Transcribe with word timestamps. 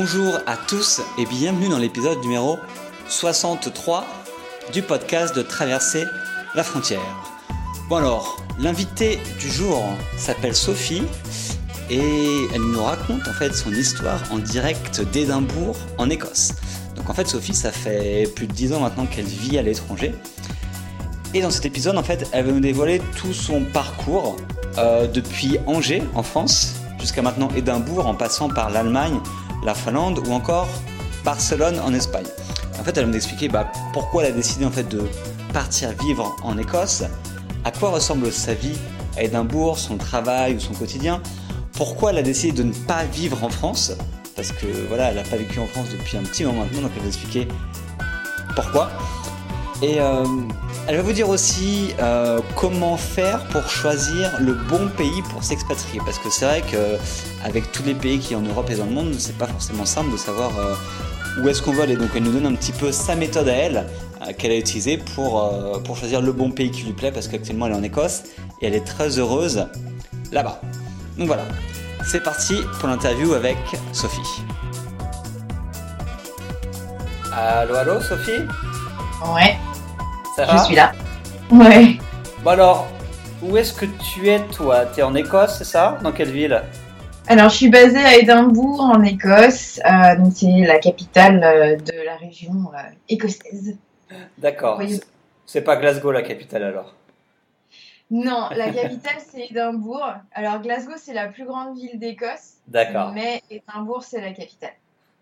Bonjour 0.00 0.38
à 0.46 0.56
tous 0.56 1.00
et 1.18 1.26
bienvenue 1.26 1.68
dans 1.68 1.78
l'épisode 1.78 2.20
numéro 2.20 2.60
63 3.08 4.06
du 4.72 4.80
podcast 4.80 5.34
de 5.34 5.42
Traverser 5.42 6.04
la 6.54 6.62
frontière. 6.62 7.00
Bon 7.88 7.96
alors, 7.96 8.36
l'invitée 8.60 9.18
du 9.40 9.50
jour 9.50 9.82
s'appelle 10.16 10.54
Sophie 10.54 11.02
et 11.90 12.46
elle 12.54 12.60
nous 12.60 12.80
raconte 12.80 13.26
en 13.26 13.32
fait 13.32 13.52
son 13.52 13.72
histoire 13.72 14.22
en 14.30 14.38
direct 14.38 15.00
d'Édimbourg 15.00 15.76
en 15.98 16.08
Écosse. 16.10 16.52
Donc 16.94 17.10
en 17.10 17.14
fait 17.14 17.26
Sophie, 17.26 17.54
ça 17.54 17.72
fait 17.72 18.32
plus 18.36 18.46
de 18.46 18.52
10 18.52 18.74
ans 18.74 18.80
maintenant 18.80 19.06
qu'elle 19.06 19.26
vit 19.26 19.58
à 19.58 19.62
l'étranger. 19.62 20.14
Et 21.34 21.42
dans 21.42 21.50
cet 21.50 21.66
épisode, 21.66 21.98
en 21.98 22.04
fait, 22.04 22.28
elle 22.30 22.46
va 22.46 22.52
nous 22.52 22.60
dévoiler 22.60 23.02
tout 23.16 23.32
son 23.32 23.64
parcours 23.64 24.36
euh, 24.78 25.08
depuis 25.08 25.58
Angers 25.66 26.04
en 26.14 26.22
France 26.22 26.74
jusqu'à 27.00 27.22
maintenant 27.22 27.48
Édimbourg 27.56 28.06
en 28.06 28.14
passant 28.14 28.48
par 28.48 28.70
l'Allemagne, 28.70 29.18
la 29.64 29.74
Finlande 29.74 30.20
ou 30.26 30.32
encore 30.32 30.68
Barcelone 31.24 31.80
en 31.80 31.92
Espagne. 31.92 32.26
En 32.78 32.84
fait, 32.84 32.96
elle 32.96 33.04
va 33.04 33.10
nous 33.10 33.16
expliquer 33.16 33.48
bah, 33.48 33.70
pourquoi 33.92 34.24
elle 34.24 34.32
a 34.32 34.36
décidé 34.36 34.64
en 34.64 34.70
fait 34.70 34.88
de 34.88 35.02
partir 35.52 35.90
vivre 36.00 36.36
en 36.42 36.56
Écosse, 36.58 37.02
à 37.64 37.70
quoi 37.70 37.90
ressemble 37.90 38.30
sa 38.32 38.54
vie 38.54 38.78
à 39.16 39.22
Édimbourg, 39.24 39.78
son 39.78 39.96
travail 39.96 40.54
ou 40.54 40.60
son 40.60 40.74
quotidien, 40.74 41.20
pourquoi 41.72 42.10
elle 42.10 42.18
a 42.18 42.22
décidé 42.22 42.52
de 42.52 42.62
ne 42.62 42.72
pas 42.72 43.04
vivre 43.04 43.42
en 43.42 43.48
France, 43.48 43.92
parce 44.36 44.52
que 44.52 44.66
voilà, 44.88 45.10
elle 45.10 45.16
n'a 45.16 45.22
pas 45.22 45.36
vécu 45.36 45.58
en 45.58 45.66
France 45.66 45.88
depuis 45.90 46.16
un 46.16 46.22
petit 46.22 46.44
moment 46.44 46.60
maintenant, 46.60 46.82
donc 46.82 46.92
elle 46.96 47.02
va 47.02 47.08
expliquer 47.08 47.48
pourquoi. 48.54 48.90
Et 49.80 50.00
euh, 50.00 50.24
elle 50.88 50.96
va 50.96 51.02
vous 51.02 51.12
dire 51.12 51.28
aussi 51.28 51.94
euh, 52.00 52.40
comment 52.56 52.96
faire 52.96 53.46
pour 53.48 53.68
choisir 53.68 54.32
le 54.40 54.54
bon 54.54 54.88
pays 54.88 55.22
pour 55.30 55.44
s'expatrier. 55.44 56.00
Parce 56.04 56.18
que 56.18 56.30
c'est 56.30 56.44
vrai 56.46 56.62
qu'avec 56.62 57.70
tous 57.70 57.84
les 57.84 57.94
pays 57.94 58.18
qui 58.18 58.34
en 58.34 58.40
Europe 58.40 58.68
et 58.70 58.74
dans 58.74 58.86
le 58.86 58.90
monde, 58.90 59.14
c'est 59.18 59.38
pas 59.38 59.46
forcément 59.46 59.86
simple 59.86 60.10
de 60.10 60.16
savoir 60.16 60.50
euh, 60.58 60.74
où 61.40 61.48
est-ce 61.48 61.62
qu'on 61.62 61.72
va 61.72 61.84
aller. 61.84 61.96
Donc 61.96 62.10
elle 62.16 62.24
nous 62.24 62.32
donne 62.32 62.46
un 62.46 62.54
petit 62.54 62.72
peu 62.72 62.90
sa 62.90 63.14
méthode 63.14 63.48
à 63.48 63.52
elle, 63.52 63.86
qu'elle 64.36 64.50
a 64.50 64.56
utilisée 64.56 64.98
pour, 64.98 65.48
pour 65.84 65.96
choisir 65.96 66.20
le 66.20 66.32
bon 66.32 66.50
pays 66.50 66.72
qui 66.72 66.82
lui 66.82 66.92
plaît. 66.92 67.12
Parce 67.12 67.28
qu'actuellement 67.28 67.66
elle 67.66 67.72
est 67.72 67.76
en 67.76 67.82
Écosse 67.84 68.24
et 68.60 68.66
elle 68.66 68.74
est 68.74 68.84
très 68.84 69.18
heureuse 69.20 69.68
là-bas. 70.32 70.60
Donc 71.16 71.28
voilà, 71.28 71.44
c'est 72.04 72.22
parti 72.22 72.56
pour 72.80 72.88
l'interview 72.88 73.32
avec 73.34 73.58
Sophie. 73.92 74.42
Allô, 77.32 77.76
allô, 77.76 78.00
Sophie? 78.00 78.42
Ouais. 79.26 79.56
Ça 80.36 80.44
va 80.44 80.56
Je 80.56 80.64
suis 80.64 80.76
là. 80.76 80.92
Ouais. 81.50 81.98
Bon 82.42 82.50
alors, 82.50 82.88
où 83.42 83.56
est-ce 83.56 83.72
que 83.72 83.86
tu 83.86 84.28
es 84.28 84.40
toi? 84.48 84.86
T'es 84.86 85.02
en 85.02 85.14
Écosse, 85.14 85.58
c'est 85.58 85.64
ça? 85.64 85.98
Dans 86.02 86.12
quelle 86.12 86.30
ville? 86.30 86.62
Alors, 87.26 87.50
je 87.50 87.56
suis 87.56 87.68
basée 87.68 87.98
à 87.98 88.16
Édimbourg, 88.16 88.80
en 88.80 89.02
Écosse. 89.02 89.80
Euh, 89.84 90.16
donc, 90.16 90.32
c'est 90.34 90.64
la 90.66 90.78
capitale 90.78 91.42
euh, 91.44 91.76
de 91.76 92.04
la 92.04 92.16
région 92.16 92.70
euh, 92.74 92.78
écossaise. 93.08 93.76
D'accord. 94.38 94.78
Oui. 94.78 95.00
C'est 95.44 95.62
pas 95.62 95.76
Glasgow 95.76 96.10
la 96.10 96.22
capitale 96.22 96.62
alors? 96.62 96.94
Non, 98.10 98.48
la 98.56 98.70
capitale, 98.72 99.16
c'est 99.30 99.46
Édimbourg. 99.50 100.14
Alors, 100.32 100.60
Glasgow, 100.60 100.94
c'est 100.96 101.12
la 101.12 101.28
plus 101.28 101.44
grande 101.44 101.76
ville 101.76 101.98
d'Écosse. 101.98 102.54
D'accord. 102.66 103.12
Mais 103.12 103.42
Édimbourg, 103.50 104.02
c'est 104.02 104.20
la 104.20 104.32
capitale. 104.32 104.72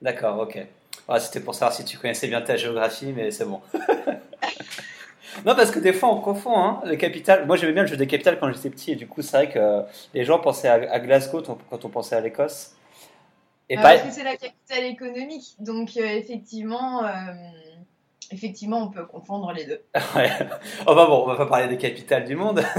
D'accord, 0.01 0.39
ok. 0.39 0.65
Ouais, 1.09 1.21
C'était 1.21 1.41
pour 1.41 1.55
savoir 1.55 1.73
si 1.73 1.85
tu 1.85 1.99
connaissais 1.99 2.27
bien 2.29 2.41
ta 2.43 2.57
géographie, 2.57 3.13
mais 3.15 3.31
c'est 3.31 3.45
bon. 3.45 3.61
non, 5.45 5.55
parce 5.55 5.71
que 5.71 5.79
des 5.79 5.93
fois 5.93 6.09
on 6.13 6.21
confond 6.21 6.57
hein, 6.59 6.81
les 6.85 6.99
capitales. 6.99 7.47
Moi 7.47 7.57
j'aimais 7.57 7.73
bien 7.73 7.83
le 7.83 7.89
jeu 7.89 7.97
des 7.97 8.07
capitales 8.07 8.39
quand 8.41 8.51
j'étais 8.53 8.71
petit, 8.71 8.93
et 8.93 8.97
du 8.97 9.07
coup 9.07 9.23
c'est 9.23 9.37
vrai 9.37 9.51
que 9.51 9.83
les 10.15 10.25
gens 10.25 10.39
pensaient 10.39 10.69
à, 10.69 10.75
à 10.93 10.99
Glasgow 10.99 11.43
quand 11.71 11.85
on 11.85 11.89
pensait 11.89 12.17
à 12.17 12.21
l'Écosse. 12.21 12.73
Et 13.69 13.79
Euh, 13.79 13.83
pas... 13.83 13.95
Parce 13.95 14.03
que 14.09 14.11
c'est 14.13 14.25
la 14.25 14.37
capitale 14.37 14.85
économique. 14.85 15.57
Donc, 15.59 15.91
euh, 15.97 16.05
effectivement, 16.05 17.05
euh, 17.05 17.09
effectivement, 18.31 18.79
on 18.79 18.89
peut 18.89 19.05
confondre 19.05 19.53
les 19.53 19.65
deux. 19.67 19.83
Ouais. 20.15 20.31
Oh 20.87 20.95
bah 20.95 21.07
bon, 21.07 21.25
on 21.25 21.27
va 21.27 21.37
pas 21.37 21.47
parler 21.47 21.69
des 21.69 21.77
capitales 21.79 22.25
du 22.25 22.37
monde. 22.37 22.63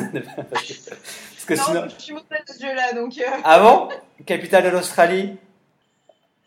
parce 0.49 0.63
que, 0.63 0.73
parce 0.89 1.45
que 1.45 1.53
non, 1.55 1.63
sinon. 1.63 1.87
je 1.89 2.01
suis 2.01 2.13
mauvaise 2.13 2.41
à 2.47 2.53
ce 2.53 2.59
jeu-là, 2.61 2.93
donc... 2.93 3.17
euh, 3.17 3.23
Ah 3.43 3.59
bon? 3.59 3.89
Capitale 4.25 4.63
de 4.63 4.69
l'Australie? 4.69 5.37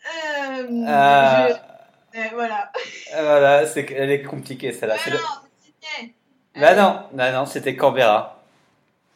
Euh, 0.03 0.67
Euh, 0.87 1.53
euh, 2.15 2.19
voilà. 2.33 2.71
Voilà, 3.13 3.65
c'est 3.65 3.89
elle 3.91 4.11
est 4.11 4.23
compliquée 4.23 4.71
celle-là. 4.71 4.95
Ah 4.97 5.01
C'est 5.03 5.11
le-. 5.11 5.19
Bah 6.59 6.75
non, 6.75 7.03
bah 7.13 7.31
non, 7.31 7.45
c'était 7.45 7.75
Canberra. 7.75 8.43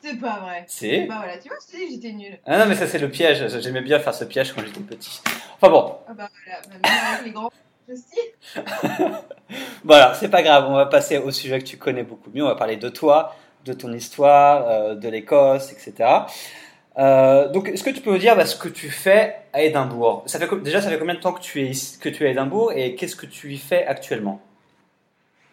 C'est 0.02 0.16
pas 0.20 0.40
vrai. 0.40 0.64
Si. 0.68 1.06
Bah 1.08 1.16
voilà, 1.18 1.38
tu 1.38 1.48
vois, 1.50 1.58
je 1.66 1.72
te 1.72 1.78
dis 1.78 1.86
que 1.88 1.92
j'étais 1.94 2.14
nulle. 2.14 2.40
Ah 2.46 2.58
non, 2.60 2.66
mais 2.68 2.76
ça 2.76 2.88
c'est 2.88 3.00
le 3.00 3.10
piège. 3.10 3.48
J'aimais 3.60 3.82
bien 3.82 4.00
faire 4.00 4.14
ce 4.14 4.24
piège 4.24 4.54
quand 4.54 4.62
j'étais 4.62 4.80
petit. 4.80 5.22
Enfin 5.56 5.70
bon, 5.70 5.98
Ah 6.08 6.14
bah 6.14 6.30
voilà, 6.46 6.62
bah, 6.68 6.90
même 6.90 7.14
avec 7.14 7.26
les 7.26 7.32
grands 7.32 7.52
voilà, 9.84 10.16
c'est 10.16 10.30
pas 10.30 10.42
grave. 10.42 10.66
On 10.68 10.74
va 10.76 10.88
passer 10.88 11.18
au 11.18 11.32
sujet 11.32 11.60
que 11.60 11.66
tu 11.66 11.78
connais 11.78 12.04
beaucoup 12.04 12.32
mieux. 12.34 12.44
On 12.44 12.48
va 12.48 12.56
parler 12.56 12.78
de 12.78 12.90
toi, 12.90 13.36
de 13.64 13.74
ton 13.74 13.94
histoire, 13.94 14.68
euh, 14.68 14.96
de 14.96 15.08
l'Écosse, 15.08 15.72
etc. 15.72 16.10
Euh, 16.98 17.50
donc, 17.50 17.68
est-ce 17.68 17.84
que 17.84 17.90
tu 17.90 18.02
peux 18.02 18.12
me 18.12 18.20
dire 18.20 18.36
bah, 18.36 18.46
ce 18.46 18.56
que 18.56 18.70
tu 18.70 18.90
fais 18.90 19.36
à 19.54 19.62
Édimbourg? 19.62 20.24
Ça 20.28 20.40
fait, 20.40 20.48
Déjà, 20.62 20.82
ça 20.82 20.90
fait 20.90 20.98
combien 20.98 21.16
de 21.16 21.20
temps 21.20 21.34
que 21.34 21.42
tu 21.42 21.62
es, 21.62 21.72
que 22.00 22.10
tu 22.10 22.24
es 22.24 22.28
à 22.28 22.32
Édimbourg 22.32 22.72
et 22.74 22.96
qu'est-ce 22.96 23.16
que 23.16 23.26
tu 23.26 23.54
y 23.54 23.58
fais 23.58 23.86
actuellement? 23.86 24.42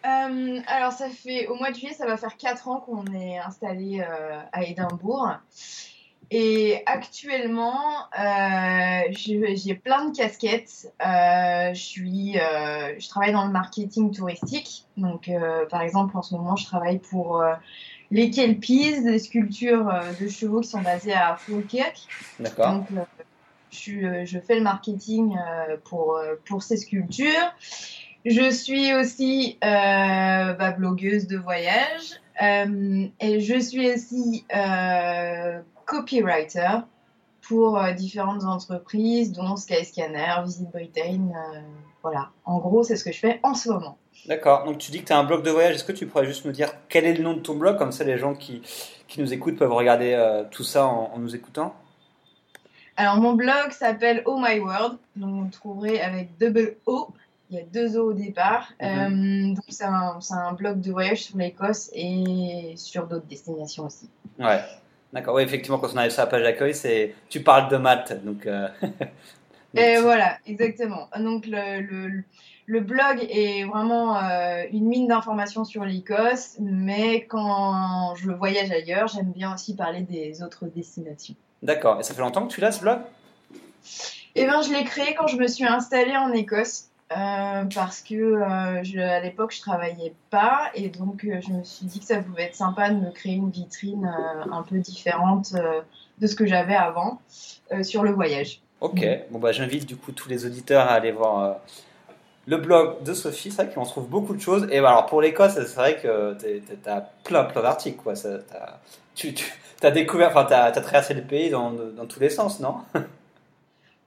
Euh, 0.05 0.59
alors 0.67 0.91
ça 0.91 1.09
fait, 1.09 1.47
au 1.47 1.55
mois 1.55 1.71
de 1.71 1.75
juillet, 1.75 1.93
ça 1.93 2.05
va 2.05 2.17
faire 2.17 2.35
4 2.35 2.67
ans 2.67 2.77
qu'on 2.77 3.05
est 3.13 3.37
installé 3.39 4.01
euh, 4.01 4.39
à 4.51 4.63
Édimbourg. 4.63 5.29
Et 6.31 6.81
actuellement, 6.85 8.07
j'ai 9.11 9.75
plein 9.75 10.09
de 10.09 10.17
casquettes. 10.17 10.91
Je, 10.99 11.71
suis, 11.75 12.33
je 12.33 13.09
travaille 13.09 13.33
dans 13.33 13.45
le 13.45 13.51
marketing 13.51 14.11
touristique. 14.11 14.85
Donc, 14.97 15.29
par 15.69 15.81
exemple, 15.81 16.17
en 16.17 16.23
ce 16.23 16.33
moment, 16.33 16.55
je 16.55 16.65
travaille 16.65 16.97
pour 16.97 17.43
les 18.13 18.29
Kelpies, 18.29 19.01
des 19.01 19.17
sculptures 19.17 19.89
euh, 19.89 20.13
de 20.21 20.29
chevaux 20.29 20.61
qui 20.61 20.69
sont 20.69 20.81
basées 20.81 21.13
à 21.13 21.35
Falkirk. 21.35 21.97
D'accord. 22.39 22.73
Donc, 22.73 22.87
euh, 22.95 23.01
je, 23.71 23.91
euh, 23.91 24.25
je 24.25 24.39
fais 24.39 24.55
le 24.55 24.61
marketing 24.61 25.35
pour, 25.83 26.19
pour 26.45 26.61
ces 26.61 26.77
sculptures. 26.77 27.55
Je 28.23 28.51
suis 28.51 28.93
aussi 28.93 29.57
euh, 29.63 30.53
bah, 30.53 30.71
blogueuse 30.71 31.27
de 31.27 31.37
voyage 31.37 32.21
euh, 32.41 33.07
et 33.19 33.41
je 33.41 33.59
suis 33.59 33.91
aussi 33.91 34.45
euh, 34.55 35.59
copywriter 35.85 36.85
pour 37.41 37.83
différentes 37.97 38.45
entreprises, 38.45 39.33
dont 39.33 39.57
Skyscanner, 39.57 40.35
Visit 40.45 40.69
Britain. 40.71 41.31
voilà, 42.01 42.29
en 42.45 42.59
gros, 42.59 42.83
c'est 42.83 42.95
ce 42.95 43.03
que 43.03 43.11
je 43.11 43.19
fais 43.19 43.39
en 43.43 43.53
ce 43.53 43.69
moment. 43.69 43.97
D'accord. 44.27 44.63
Donc, 44.65 44.77
tu 44.77 44.91
dis 44.91 45.01
que 45.01 45.07
tu 45.07 45.13
as 45.13 45.17
un 45.17 45.23
blog 45.23 45.43
de 45.43 45.51
voyage. 45.51 45.75
Est-ce 45.75 45.83
que 45.83 45.91
tu 45.91 46.05
pourrais 46.07 46.25
juste 46.25 46.45
me 46.45 46.51
dire 46.51 46.69
quel 46.89 47.05
est 47.05 47.13
le 47.13 47.23
nom 47.23 47.33
de 47.33 47.39
ton 47.39 47.55
blog 47.55 47.77
Comme 47.77 47.91
ça, 47.91 48.03
les 48.03 48.17
gens 48.17 48.35
qui, 48.35 48.61
qui 49.07 49.21
nous 49.21 49.33
écoutent 49.33 49.57
peuvent 49.57 49.73
regarder 49.73 50.13
euh, 50.13 50.43
tout 50.49 50.63
ça 50.63 50.85
en, 50.85 51.11
en 51.13 51.19
nous 51.19 51.35
écoutant. 51.35 51.75
Alors, 52.95 53.17
mon 53.17 53.33
blog 53.33 53.71
s'appelle 53.71 54.21
Oh 54.25 54.39
My 54.39 54.59
World, 54.59 54.97
donc 55.15 55.31
vous 55.31 55.43
le 55.45 55.49
trouverez 55.49 55.99
avec 56.01 56.37
double 56.37 56.75
O. 56.85 57.09
Il 57.49 57.57
y 57.57 57.59
a 57.59 57.63
deux 57.63 57.97
O 57.97 58.11
au 58.11 58.13
départ. 58.13 58.71
Mhm. 58.81 59.51
Euh, 59.51 59.55
donc, 59.55 59.65
c'est 59.69 59.83
un, 59.83 60.19
un 60.31 60.53
blog 60.53 60.79
de 60.79 60.91
voyage 60.91 61.23
sur 61.23 61.37
l'Écosse 61.37 61.89
et 61.93 62.73
sur 62.75 63.07
d'autres 63.07 63.27
destinations 63.27 63.85
aussi. 63.85 64.09
Ouais. 64.39 64.61
D'accord. 65.11 65.35
Oui, 65.35 65.43
effectivement, 65.43 65.77
quand 65.77 65.93
on 65.93 65.97
arrive 65.97 66.11
sur 66.11 66.21
la 66.21 66.27
page 66.27 66.41
d'accueil, 66.41 66.73
c'est 66.73 67.13
tu 67.29 67.41
parles 67.41 67.69
de 67.69 67.77
maths. 67.77 68.23
Donc, 68.23 68.45
euh, 68.47 68.67
Et 69.75 69.97
voilà, 69.97 70.37
exactement. 70.45 71.07
Donc, 71.17 71.45
le, 71.47 71.81
le, 71.81 72.07
le 72.07 72.23
blog 72.67 73.25
est 73.29 73.65
vraiment 73.65 74.17
euh, 74.17 74.63
une 74.71 74.85
mine 74.85 75.07
d'informations 75.07 75.65
sur 75.65 75.83
l'Écosse, 75.85 76.57
mais 76.59 77.25
quand 77.25 78.15
je 78.15 78.31
voyage 78.31 78.71
ailleurs, 78.71 79.07
j'aime 79.07 79.31
bien 79.31 79.53
aussi 79.53 79.75
parler 79.75 80.01
des 80.01 80.41
autres 80.41 80.65
destinations. 80.67 81.35
D'accord. 81.61 81.99
Et 81.99 82.03
ça 82.03 82.13
fait 82.13 82.21
longtemps 82.21 82.47
que 82.47 82.53
tu 82.53 82.61
l'as 82.61 82.71
ce 82.71 82.81
blog? 82.81 82.99
Eh 84.35 84.45
bien, 84.45 84.61
je 84.61 84.71
l'ai 84.71 84.83
créé 84.83 85.13
quand 85.13 85.27
je 85.27 85.37
me 85.37 85.47
suis 85.47 85.65
installée 85.65 86.15
en 86.17 86.31
Écosse. 86.31 86.89
euh, 87.11 87.65
parce 87.73 88.01
que 88.01 88.15
euh, 88.15 88.83
je, 88.83 88.99
à 88.99 89.19
l'époque 89.19 89.53
je 89.53 89.61
travaillais 89.61 90.13
pas 90.29 90.71
et 90.73 90.89
donc 90.89 91.25
euh, 91.25 91.39
je 91.41 91.51
me 91.51 91.63
suis 91.63 91.85
dit 91.85 91.99
que 91.99 92.05
ça 92.05 92.19
pouvait 92.19 92.43
être 92.43 92.55
sympa 92.55 92.89
de 92.89 92.95
me 92.95 93.11
créer 93.11 93.33
une 93.33 93.49
vitrine 93.49 94.09
un 94.51 94.63
peu 94.63 94.79
différente 94.79 95.53
de 96.19 96.27
ce 96.27 96.35
que 96.35 96.45
j'avais 96.45 96.75
avant 96.75 97.19
sur 97.81 98.03
le 98.03 98.11
voyage. 98.11 98.61
Ok. 98.81 99.05
Bon, 99.31 99.39
bah, 99.39 99.51
j'invite 99.51 99.85
du 99.85 99.95
coup 99.95 100.11
tous 100.11 100.29
les 100.29 100.45
auditeurs 100.45 100.87
à 100.87 100.93
aller 100.93 101.11
voir 101.11 101.57
le 102.45 102.57
blog 102.57 103.03
de 103.03 103.13
Sophie. 103.13 103.51
C'est 103.51 103.63
vrai 103.63 103.73
qu'on 103.73 103.83
trouve 103.85 104.07
beaucoup 104.07 104.35
de 104.35 104.41
choses. 104.41 104.67
Et 104.71 104.79
alors, 104.79 105.05
pour 105.05 105.21
l'Écosse, 105.21 105.53
c'est 105.53 105.75
vrai 105.75 105.97
que 106.01 106.35
tu 106.39 106.89
as 106.89 107.01
plein, 107.23 107.43
plein 107.45 107.61
d'articles. 107.61 107.97
Quoi. 108.01 108.15
Ça, 108.15 108.39
t'as- 108.39 108.79
tu 109.15 109.33
tu 109.33 109.87
as 109.87 109.91
découvert, 109.91 110.29
enfin, 110.29 110.45
tu 110.45 110.53
as, 110.53 110.71
traversé 110.71 111.13
le 111.13 111.23
pays 111.23 111.49
dans, 111.49 111.71
dans 111.71 112.05
tous 112.05 112.19
les 112.21 112.29
sens, 112.29 112.59
non? 112.61 112.77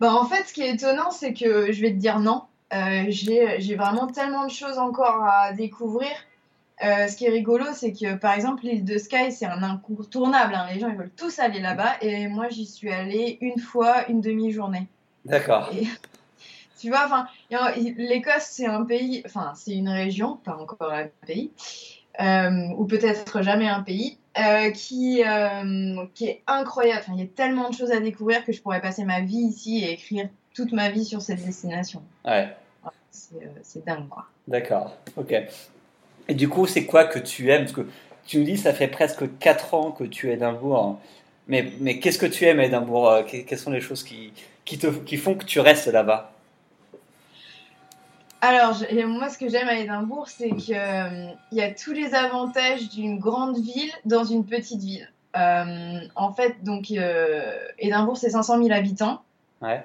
Bah, 0.01 0.15
en 0.15 0.25
fait, 0.27 0.45
ce 0.45 0.53
qui 0.53 0.63
est 0.63 0.75
étonnant, 0.75 1.11
c'est 1.11 1.33
que 1.33 1.73
je 1.73 1.81
vais 1.81 1.91
te 1.91 1.97
dire 1.97 2.19
non. 2.19 2.43
Euh, 2.75 3.05
j'ai 3.09 3.77
vraiment 3.77 4.07
tellement 4.09 4.45
de 4.47 4.51
choses 4.51 4.79
encore 4.79 5.23
à 5.25 5.53
découvrir. 5.53 6.11
Euh, 6.85 7.07
ce 7.09 7.17
qui 7.17 7.25
est 7.25 7.31
rigolo, 7.31 7.65
c'est 7.73 7.93
que 7.93 8.17
par 8.17 8.35
exemple, 8.35 8.65
l'île 8.65 8.85
de 8.85 8.99
Skye, 8.99 9.33
c'est 9.33 9.47
un 9.47 9.63
incontournable. 9.63 10.55
hein. 10.55 10.67
Les 10.73 10.81
gens, 10.81 10.89
ils 10.89 10.97
veulent 10.97 11.11
tous 11.17 11.39
aller 11.39 11.61
là-bas. 11.61 11.95
Et 12.03 12.29
moi, 12.29 12.49
j'y 12.51 12.67
suis 12.67 12.93
allée 12.93 13.39
une 13.41 13.59
fois, 13.59 14.09
une 14.09 14.21
demi-journée. 14.21 14.87
D'accord. 15.25 15.71
Tu 16.79 16.91
vois, 16.91 17.05
enfin, 17.07 17.27
l'Écosse, 17.97 18.49
c'est 18.51 18.67
un 18.67 18.85
pays, 18.85 19.23
enfin, 19.25 19.53
c'est 19.57 19.75
une 19.75 19.89
région, 19.89 20.37
pas 20.37 20.57
encore 20.57 20.93
un 20.93 21.07
pays, 21.27 21.51
euh, 22.21 22.69
ou 22.77 22.85
peut-être 22.85 23.43
jamais 23.43 23.69
un 23.69 23.83
pays, 23.83 24.19
euh, 24.39 24.71
qui, 24.71 25.23
euh, 25.25 26.05
qui 26.15 26.27
est 26.27 26.43
incroyable. 26.47 27.01
Enfin, 27.03 27.13
il 27.15 27.21
y 27.21 27.25
a 27.25 27.29
tellement 27.29 27.71
de 27.71 27.75
choses 27.75 27.91
à 27.91 28.01
découvrir 28.01 28.45
que 28.45 28.53
je 28.53 28.61
pourrais 28.61 28.83
passer 28.83 29.05
ma 29.05 29.21
vie 29.21 29.39
ici 29.39 29.83
et 29.85 29.93
écrire 29.93 30.29
toute 30.55 30.73
ma 30.73 30.91
vie 30.91 31.05
sur 31.05 31.23
cette 31.23 31.45
destination. 31.45 32.03
Ouais. 32.25 32.55
C'est 33.63 33.85
dingue, 33.85 34.09
quoi. 34.09 34.27
D'accord, 34.47 34.95
ok. 35.17 35.35
Et 36.29 36.35
du 36.35 36.49
coup, 36.49 36.67
c'est 36.67 36.85
quoi 36.85 37.05
que 37.05 37.19
tu 37.19 37.51
aimes? 37.51 37.63
Parce 37.63 37.73
que 37.73 37.89
tu 38.27 38.39
nous 38.39 38.45
dis, 38.45 38.59
ça 38.59 38.75
fait 38.75 38.89
presque 38.89 39.39
4 39.39 39.75
ans 39.75 39.91
que 39.91 40.05
tu 40.05 40.29
es 40.29 40.33
à 40.33 40.35
Édimbourg. 40.35 40.99
Mais, 41.49 41.73
mais 41.81 41.99
qu'est-ce 41.99 42.19
que 42.19 42.27
tu 42.27 42.45
aimes 42.45 42.61
à 42.61 42.65
Édimbourg? 42.65 43.25
Quelles 43.27 43.59
sont 43.59 43.71
les 43.71 43.81
choses 43.81 44.03
qui, 44.03 44.33
qui, 44.65 44.79
te, 44.79 44.89
qui 44.89 45.17
font 45.17 45.35
que 45.35 45.45
tu 45.45 45.61
restes 45.61 45.87
là-bas? 45.87 46.33
Alors, 48.47 48.83
moi, 49.09 49.29
ce 49.29 49.39
que 49.39 49.49
j'aime 49.49 49.69
à 49.69 49.79
Édimbourg, 49.79 50.29
c'est 50.29 50.51
qu'il 50.51 50.77
euh, 50.77 51.29
y 51.53 51.61
a 51.61 51.73
tous 51.73 51.93
les 51.93 52.15
avantages 52.15 52.89
d'une 52.89 53.19
grande 53.19 53.59
ville 53.59 53.91
dans 54.05 54.25
une 54.25 54.45
petite 54.45 54.81
ville. 54.81 55.11
Euh, 55.37 56.01
en 56.15 56.33
fait, 56.33 56.63
donc, 56.63 56.91
euh, 56.91 57.59
Édimbourg, 57.79 58.17
c'est 58.17 58.31
500 58.31 58.63
000 58.63 58.73
habitants. 58.73 59.23
Ouais. 59.61 59.85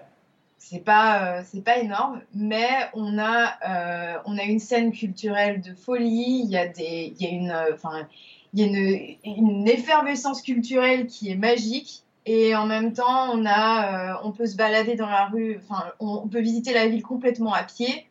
C'est 0.57 0.83
pas, 0.83 1.43
c'est 1.43 1.63
pas 1.63 1.79
énorme, 1.79 2.21
mais 2.35 2.69
on 2.93 3.17
a, 3.17 4.21
on 4.25 4.37
a 4.37 4.43
une 4.43 4.59
scène 4.59 4.91
culturelle 4.91 5.59
de 5.59 5.73
folie. 5.73 6.43
Il 6.45 6.51
y 6.51 6.57
a 6.57 6.67
des, 6.67 7.13
il 7.17 7.21
y 7.21 7.25
a 7.25 7.31
une, 7.31 7.73
enfin, 7.73 8.07
il 8.53 8.59
y 8.59 8.63
a 8.63 8.67
une, 8.67 9.37
une, 9.37 9.67
effervescence 9.67 10.41
culturelle 10.41 11.07
qui 11.07 11.31
est 11.31 11.35
magique. 11.35 12.03
Et 12.27 12.55
en 12.55 12.67
même 12.67 12.93
temps, 12.93 13.31
on 13.33 13.43
a, 13.47 14.21
on 14.23 14.31
peut 14.31 14.45
se 14.45 14.55
balader 14.55 14.95
dans 14.95 15.09
la 15.09 15.25
rue. 15.25 15.59
Enfin, 15.63 15.83
on 15.99 16.27
peut 16.27 16.41
visiter 16.41 16.73
la 16.73 16.87
ville 16.87 17.01
complètement 17.01 17.53
à 17.53 17.63
pied. 17.63 18.07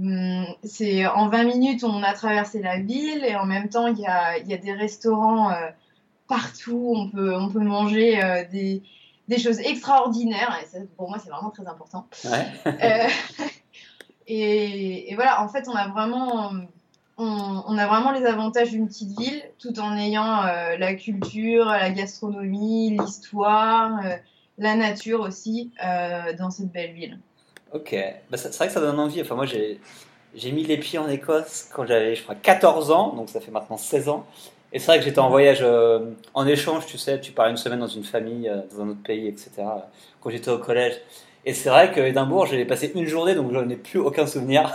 Hum, 0.00 0.46
c'est 0.64 1.06
en 1.06 1.28
20 1.28 1.44
minutes, 1.44 1.84
on 1.84 2.02
a 2.02 2.12
traversé 2.14 2.60
la 2.60 2.80
ville 2.80 3.24
et 3.24 3.36
en 3.36 3.46
même 3.46 3.68
temps, 3.68 3.86
il 3.86 3.98
y 3.98 4.06
a, 4.06 4.38
y 4.38 4.52
a, 4.52 4.56
des 4.56 4.72
restaurants 4.72 5.50
euh, 5.52 5.68
partout. 6.26 6.94
On 6.96 7.08
peut, 7.08 7.34
on 7.34 7.48
peut 7.48 7.60
manger 7.60 8.22
euh, 8.22 8.44
des, 8.50 8.82
des, 9.28 9.38
choses 9.38 9.60
extraordinaires. 9.60 10.58
Et 10.62 10.66
ça, 10.66 10.78
pour 10.96 11.08
moi, 11.08 11.18
c'est 11.22 11.30
vraiment 11.30 11.50
très 11.50 11.66
important. 11.68 12.08
Ouais. 12.24 12.46
Euh, 12.66 13.08
et, 14.26 15.12
et, 15.12 15.14
voilà, 15.14 15.40
en 15.42 15.48
fait, 15.48 15.68
on 15.68 15.76
a 15.76 15.86
vraiment, 15.86 16.50
on, 17.16 17.62
on 17.64 17.78
a 17.78 17.86
vraiment 17.86 18.10
les 18.10 18.26
avantages 18.26 18.70
d'une 18.72 18.88
petite 18.88 19.16
ville 19.16 19.44
tout 19.60 19.78
en 19.78 19.96
ayant 19.96 20.42
la 20.42 20.94
culture, 20.94 21.66
la 21.66 21.90
gastronomie, 21.90 22.98
l'histoire, 22.98 24.00
la 24.58 24.74
nature 24.74 25.20
aussi 25.20 25.70
dans 26.36 26.50
cette 26.50 26.72
belle 26.72 26.94
ville. 26.94 27.20
Ok, 27.74 27.96
bah, 28.30 28.36
c'est 28.36 28.56
vrai 28.56 28.68
que 28.68 28.72
ça 28.72 28.80
donne 28.80 29.00
envie. 29.00 29.20
Enfin, 29.20 29.34
moi, 29.34 29.46
j'ai, 29.46 29.80
mis 30.52 30.62
les 30.62 30.76
pieds 30.78 31.00
en 31.00 31.08
Écosse 31.08 31.68
quand 31.72 31.84
j'avais, 31.84 32.14
je 32.14 32.22
crois, 32.22 32.36
14 32.36 32.92
ans, 32.92 33.14
donc 33.16 33.28
ça 33.28 33.40
fait 33.40 33.50
maintenant 33.50 33.76
16 33.76 34.08
ans. 34.08 34.26
Et 34.72 34.78
c'est 34.78 34.86
vrai 34.86 34.98
que 35.00 35.04
j'étais 35.04 35.18
en 35.18 35.28
voyage 35.28 35.58
euh, 35.62 36.12
en 36.34 36.46
échange, 36.46 36.86
tu 36.86 36.98
sais, 36.98 37.20
tu 37.20 37.32
pars 37.32 37.48
une 37.48 37.56
semaine 37.56 37.80
dans 37.80 37.88
une 37.88 38.04
famille, 38.04 38.48
euh, 38.48 38.60
dans 38.72 38.82
un 38.84 38.90
autre 38.90 39.02
pays, 39.02 39.26
etc. 39.26 39.50
Quand 40.20 40.30
j'étais 40.30 40.50
au 40.50 40.58
collège. 40.58 41.00
Et 41.44 41.52
c'est 41.52 41.68
vrai 41.68 41.90
que 41.92 42.00
Édimbourg, 42.00 42.46
j'ai 42.46 42.64
passé 42.64 42.92
une 42.94 43.06
journée, 43.06 43.34
donc 43.34 43.50
je 43.52 43.58
n'en 43.58 43.68
ai 43.68 43.76
plus 43.76 43.98
aucun 43.98 44.26
souvenir. 44.26 44.72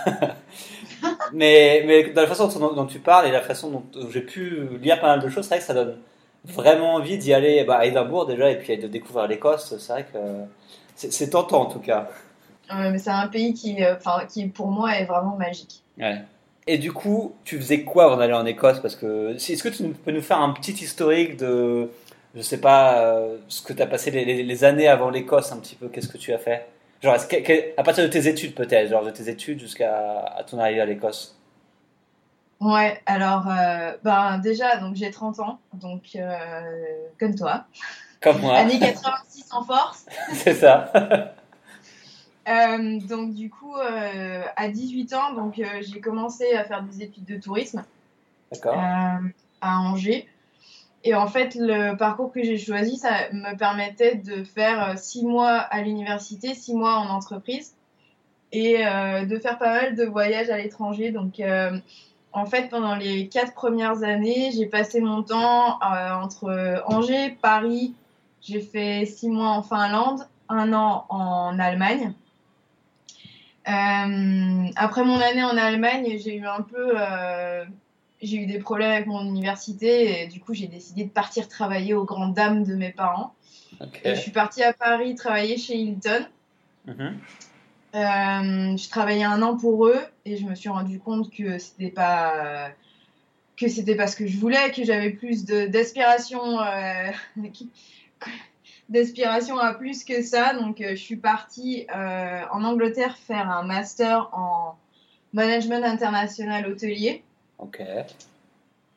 mais, 1.34 1.84
mais 1.86 2.04
dans 2.10 2.22
la 2.22 2.28
façon 2.28 2.48
dont, 2.48 2.86
tu 2.86 3.00
parles 3.00 3.28
et 3.28 3.31
la 3.31 3.42
façon 3.42 3.69
dont 3.69 4.10
j'ai 4.12 4.22
pu 4.22 4.68
lire 4.81 5.00
pas 5.00 5.07
mal 5.07 5.22
de 5.22 5.30
choses, 5.30 5.46
c'est 5.46 5.56
vrai 5.56 5.60
que 5.60 5.66
ça 5.66 5.74
donne 5.74 5.98
vraiment 6.44 6.96
envie 6.96 7.18
d'y 7.18 7.34
aller 7.34 7.63
bah, 7.63 7.78
à 7.78 7.86
Édimbourg 7.86 8.25
déjà, 8.25 8.51
et 8.51 8.57
puis 8.57 8.78
de 8.78 8.88
découvrir 8.88 9.28
l'Écosse. 9.28 9.74
C'est 9.78 9.92
vrai 9.92 10.06
que 10.12 10.18
c'est 10.96 11.30
tentant 11.30 11.62
en 11.62 11.66
tout 11.68 11.80
cas 11.80 12.10
mais 12.74 12.98
c'est 13.00 13.10
un 13.10 13.27
pays 13.27 13.54
qui, 13.54 13.83
euh, 13.83 13.95
qui, 14.27 14.48
pour 14.48 14.68
moi, 14.68 14.95
est 14.95 15.06
vraiment 15.06 15.36
magique. 15.36 15.83
Ouais. 15.98 16.21
Et 16.68 16.77
du 16.77 16.92
coup, 16.92 17.36
tu 17.44 17.57
faisais 17.57 17.83
quoi 17.83 18.06
avant 18.06 18.18
d'aller 18.18 18.33
en 18.33 18.45
Écosse? 18.45 18.80
Parce 18.80 18.95
que 18.95 19.33
est-ce 19.33 19.63
que 19.63 19.69
tu 19.69 19.83
peux 19.83 20.12
nous 20.12 20.21
faire 20.21 20.39
un 20.39 20.51
petit 20.54 20.74
historique 20.74 21.38
de, 21.38 21.89
je 22.36 22.42
sais 22.42 22.60
pas, 22.60 23.00
euh, 23.00 23.38
ce 23.48 23.62
que 23.62 23.74
tu 23.74 23.81
as 23.81 23.88
passé 23.88 24.12
les, 24.12 24.63
années 24.63 24.88
avant 24.88 25.10
l'Écosse, 25.10 25.51
un 25.51 25.57
petit 25.57 25.75
peu, 25.75 25.88
qu'est-ce 25.88 26.07
que 26.07 26.18
tu 26.18 26.31
as 26.31 26.38
fait? 26.38 26.68
Genre, 27.01 27.16
à 27.16 27.83
partir 27.83 28.04
de 28.04 28.10
tes 28.10 28.27
études 28.27 28.54
peut-être, 28.54 28.89
genre 28.89 29.06
de 29.06 29.12
tes 29.12 29.30
études 29.30 29.60
jusqu'à 29.60 30.44
ton 30.48 30.60
arrivée 30.60 30.81
à 30.81 30.86
l'Écosse? 30.86 31.36
Ouais, 32.60 33.01
alors, 33.06 33.48
euh, 33.50 33.94
ben 34.04 34.38
déjà, 34.38 34.77
donc 34.77 34.95
j'ai 34.95 35.10
30 35.10 35.39
ans, 35.39 35.60
donc 35.74 36.18
comme 37.19 37.36
toi. 37.36 37.65
Comme 38.22 38.42
moi. 38.42 38.56
Année 38.57 38.80
86 38.80 39.45
en 39.51 39.63
force. 39.63 40.06
C'est 40.33 40.56
ça. 40.56 40.92
Euh, 42.50 43.00
donc 43.07 43.36
du 43.36 43.50
coup, 43.50 43.75
euh, 43.75 44.44
à 44.56 44.69
18 44.69 45.13
ans, 45.13 45.34
donc 45.34 45.60
euh, 45.60 45.66
j'ai 45.81 46.01
commencé 46.01 46.54
à 46.54 46.63
faire 46.63 46.81
des 46.84 47.04
études 47.04 47.25
de 47.25 47.38
tourisme 47.38 47.84
à 48.63 49.19
Angers. 49.62 50.28
Et 51.04 51.13
en 51.13 51.28
fait, 51.28 51.56
le 51.56 51.96
parcours 51.96 52.31
que 52.31 52.44
j'ai 52.44 52.57
choisi, 52.57 52.98
ça 52.98 53.31
me 53.31 53.56
permettait 53.56 54.16
de 54.16 54.44
faire 54.44 54.98
6 54.98 55.25
mois 55.25 55.57
à 55.57 55.81
l'université, 55.81 56.56
6 56.56 56.74
mois 56.74 56.96
en 56.96 57.10
entreprise 57.10 57.75
et 58.51 58.80
de 58.80 59.40
faire 59.40 59.57
pas 59.60 59.81
mal 59.81 59.96
de 59.96 60.04
voyages 60.04 60.50
à 60.50 60.57
l'étranger. 60.57 61.12
Donc 61.12 61.42
en 62.34 62.46
fait, 62.46 62.68
pendant 62.69 62.96
les 62.96 63.30
4 63.30 63.54
premières 63.54 64.04
années, 64.04 64.51
j'ai 64.54 64.66
passé 64.66 65.00
mon 65.00 65.24
temps 65.24 65.80
entre 65.81 66.84
Angers, 66.88 67.38
Paris, 67.42 67.94
j'ai 68.42 68.60
fait 68.60 69.06
6 69.06 69.30
mois 69.30 69.51
en 69.51 69.62
Finlande, 69.62 70.28
un 70.50 70.74
an 70.74 71.06
en 71.07 71.57
Allemagne. 71.60 72.13
Euh, 73.69 74.68
après 74.75 75.04
mon 75.04 75.19
année 75.19 75.44
en 75.44 75.56
Allemagne, 75.56 76.18
j'ai 76.18 76.36
eu 76.36 76.45
un 76.45 76.62
peu, 76.62 76.94
euh, 76.95 77.66
j'ai 78.21 78.38
eu 78.38 78.45
des 78.48 78.57
problèmes 78.57 78.92
avec 78.92 79.06
mon 79.06 79.24
université 79.24 80.24
et 80.24 80.27
du 80.27 80.39
coup 80.39 80.54
j'ai 80.54 80.68
décidé 80.68 81.04
de 81.04 81.10
partir 81.10 81.48
travailler 81.48 81.94
aux 81.94 82.04
grandes 82.04 82.33
dames 82.33 82.63
de 82.63 82.74
mes 82.75 82.92
parents. 82.92 83.36
je 84.04 84.16
suis 84.16 84.31
partie 84.31 84.63
à 84.63 84.74
Paris 84.74 85.13
travailler 85.16 85.57
chez 85.57 85.75
Hilton. 85.77 86.25
Mm-hmm. 86.88 87.13
Euh, 87.95 88.77
je 88.77 88.89
travaillais 88.89 89.24
un 89.24 89.42
an 89.42 89.56
pour 89.56 89.88
eux 89.88 90.01
et 90.25 90.38
je 90.38 90.45
me 90.45 90.56
suis 90.56 90.69
rendu 90.69 91.00
compte 91.00 91.31
que 91.31 91.60
c'était 91.60 91.92
pas 91.92 92.69
que 93.56 93.68
c'était 93.68 93.95
pas 93.95 94.07
ce 94.07 94.15
que 94.15 94.25
je 94.25 94.38
voulais, 94.38 94.72
que 94.72 94.83
j'avais 94.83 95.12
plus 95.12 95.45
d'aspiration 95.45 96.60
d'inspiration 98.89 99.57
à 99.57 99.74
plus 99.74 100.03
que 100.03 100.21
ça. 100.21 100.53
Donc, 100.53 100.81
euh, 100.81 100.91
je 100.91 101.01
suis 101.01 101.15
partie 101.15 101.86
euh, 101.95 102.41
en 102.51 102.63
Angleterre 102.63 103.18
faire 103.18 103.50
un 103.50 103.63
master 103.63 104.30
en 104.33 104.75
management 105.34 105.84
international 105.86 106.67
hôtelier. 106.67 107.24
Ok. 107.60 107.81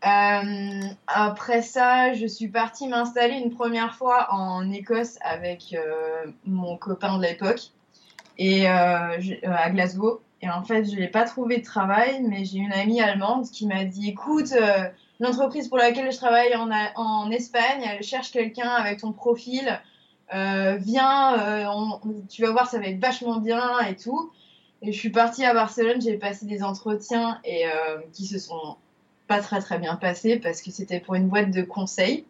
Euh, 0.04 0.80
après 1.06 1.62
ça, 1.62 2.12
je 2.14 2.26
suis 2.26 2.49
partie 2.49 2.88
m'installer 2.88 3.37
une 3.37 3.54
première 3.54 3.94
fois 3.94 4.32
en 4.32 4.68
Écosse 4.72 5.18
avec 5.22 5.76
mon 6.44 6.76
copain 6.76 7.18
de 7.18 7.22
l'époque 7.22 7.70
et 8.37 8.66
à 8.66 9.70
Glasgow. 9.70 10.20
Et 10.40 10.50
en 10.50 10.64
fait, 10.64 10.90
je 10.90 10.96
n'ai 10.96 11.06
pas 11.06 11.25
trouvé 11.25 11.58
de 11.58 11.64
travail, 11.64 12.20
mais 12.28 12.44
j'ai 12.44 12.58
une 12.58 12.72
amie 12.72 13.00
allemande 13.00 13.49
qui 13.49 13.64
m'a 13.64 13.84
dit 13.84 14.08
écoute, 14.08 14.52
l'entreprise 15.22 15.68
pour 15.68 15.78
laquelle 15.78 16.10
je 16.10 16.16
travaille 16.16 16.54
en, 16.56 17.30
Espagne, 17.30 17.82
elle 17.86 18.02
cherche 18.02 18.32
quelqu'un 18.32 18.68
avec 18.68 19.00
ton 19.00 19.12
profil. 19.12 19.80
Euh, 20.34 20.76
viens, 20.80 21.38
euh, 21.38 21.66
tu 22.28 22.42
vas 22.42 22.50
voir, 22.50 22.68
ça 22.68 22.78
va 22.78 22.86
être 22.86 23.00
vachement 23.00 23.38
bien 23.38 23.78
et 23.80 23.96
tout. 23.96 24.32
Et 24.82 24.92
je 24.92 24.98
suis 24.98 25.10
partie 25.10 25.44
à 25.44 25.54
Barcelone, 25.54 26.02
j'ai 26.02 26.18
passé 26.18 26.46
des 26.46 26.64
entretiens 26.64 27.40
et 27.44 27.66
euh, 27.66 27.98
qui 28.12 28.26
se 28.26 28.38
sont 28.38 28.76
pas 29.28 29.40
très 29.40 29.60
très 29.60 29.78
bien 29.78 29.94
passés 29.94 30.38
parce 30.38 30.60
que 30.60 30.72
c'était 30.72 30.98
pour 30.98 31.14
une 31.14 31.28
boîte 31.28 31.52
de 31.52 31.62
conseil. 31.62 32.24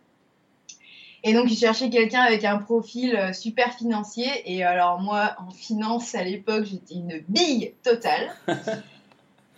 Et 1.25 1.33
donc, 1.33 1.51
ils 1.51 1.57
cherchaient 1.57 1.89
quelqu'un 1.89 2.21
avec 2.21 2.45
un 2.45 2.59
profil 2.59 3.33
super 3.33 3.73
financier. 3.73 4.27
Et 4.45 4.65
alors, 4.65 5.01
moi, 5.01 5.37
en 5.39 5.51
finance, 5.51 6.15
à 6.17 6.25
l'époque, 6.25 6.65
j'étais 6.65 6.97
une 6.97 7.23
bille 7.29 7.73
totale. 7.83 8.35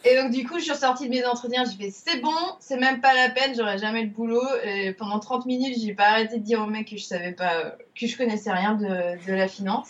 Et 0.05 0.17
donc, 0.17 0.31
du 0.31 0.47
coup, 0.47 0.59
je 0.59 0.65
suis 0.65 0.75
sortie 0.75 1.07
de 1.07 1.11
mes 1.11 1.25
entretiens, 1.25 1.65
j'ai 1.65 1.87
fait 1.87 1.91
c'est 1.91 2.21
bon, 2.21 2.31
c'est 2.61 2.77
même 2.77 3.01
pas 3.01 3.15
la 3.15 3.31
peine, 3.31 3.55
j'aurais 3.57 3.79
jamais 3.79 4.03
le 4.03 4.11
boulot. 4.11 4.43
Et 4.65 4.93
pendant 4.93 5.19
30 5.19 5.47
minutes, 5.47 5.77
j'ai 5.81 5.95
pas 5.95 6.09
arrêté 6.09 6.39
de 6.39 6.45
dire 6.45 6.61
au 6.61 6.67
mec 6.67 6.89
que 6.89 6.97
je 6.97 7.05
savais 7.05 7.33
pas, 7.33 7.77
que 7.99 8.07
je 8.07 8.17
connaissais 8.17 8.53
rien 8.53 8.75
de, 8.75 9.27
de 9.27 9.33
la 9.33 9.49
finance. 9.49 9.89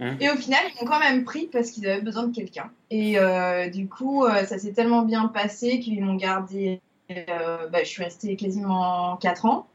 Hein 0.00 0.16
et 0.20 0.30
au 0.30 0.36
final, 0.36 0.60
ils 0.68 0.80
m'ont 0.80 0.90
quand 0.90 1.00
même 1.00 1.24
pris 1.24 1.46
parce 1.46 1.70
qu'ils 1.70 1.88
avaient 1.88 2.02
besoin 2.02 2.24
de 2.24 2.34
quelqu'un. 2.34 2.70
Et 2.90 3.18
euh, 3.18 3.68
du 3.68 3.88
coup, 3.88 4.24
euh, 4.24 4.44
ça 4.44 4.58
s'est 4.58 4.72
tellement 4.72 5.02
bien 5.02 5.26
passé 5.26 5.80
qu'ils 5.80 6.02
m'ont 6.04 6.14
gardé. 6.14 6.80
Euh, 7.10 7.68
bah, 7.68 7.80
je 7.82 7.88
suis 7.88 8.04
restée 8.04 8.36
quasiment 8.36 9.16
4 9.16 9.46
ans. 9.46 9.66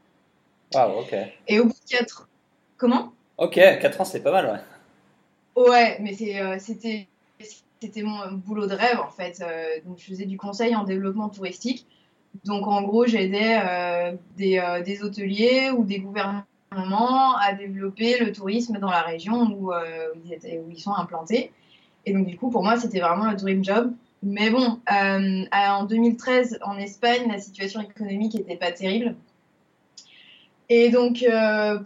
Waouh, 0.72 1.00
ok. 1.00 1.14
Et 1.48 1.60
au 1.60 1.64
bout 1.64 1.72
de 1.72 1.96
4 1.96 2.28
Comment? 2.78 3.12
Ok, 3.36 3.54
4 3.54 4.00
ans, 4.00 4.04
c'est 4.04 4.22
pas 4.22 4.32
mal, 4.32 4.46
ouais. 4.46 5.62
Ouais, 5.68 5.98
mais 6.00 6.14
c'était 6.58 7.06
c'était 7.84 8.02
mon 8.02 8.32
boulot 8.32 8.66
de 8.66 8.74
rêve 8.74 8.98
en 8.98 9.10
fait. 9.10 9.42
Euh, 9.42 9.86
donc 9.86 9.98
je 9.98 10.04
faisais 10.04 10.24
du 10.24 10.38
conseil 10.38 10.74
en 10.74 10.84
développement 10.84 11.28
touristique. 11.28 11.86
Donc 12.44 12.66
en 12.66 12.82
gros, 12.82 13.06
j'aidais 13.06 13.60
euh, 13.62 14.12
des, 14.36 14.58
euh, 14.58 14.82
des, 14.82 15.02
hôteliers 15.02 15.70
ou 15.70 15.84
des 15.84 16.00
gouvernements 16.00 17.36
à 17.36 17.52
développer 17.52 18.18
le 18.18 18.32
tourisme 18.32 18.78
dans 18.78 18.90
la 18.90 19.02
région 19.02 19.42
où, 19.54 19.70
ils, 20.24 20.32
étaient, 20.32 20.58
où 20.58 20.70
ils 20.70 20.80
sont 20.80 20.94
implantés. 20.94 21.52
Et 22.06 22.12
donc, 22.12 22.26
du 22.26 22.36
coup, 22.36 22.50
pour 22.50 22.64
moi, 22.64 22.76
c'était 22.76 23.00
vraiment 23.00 23.30
le 23.30 23.36
dream 23.36 23.62
job. 23.62 23.92
Mais 24.22 24.50
bon, 24.50 24.80
en 24.88 25.84
2013, 25.84 26.58
en 26.62 26.76
Espagne, 26.78 27.28
la 27.28 27.38
situation 27.38 27.80
économique 27.80 28.34
n'était 28.34 28.56
pas 28.56 28.72
terrible. 28.72 29.14
Et 30.68 30.88
donc, 30.88 31.24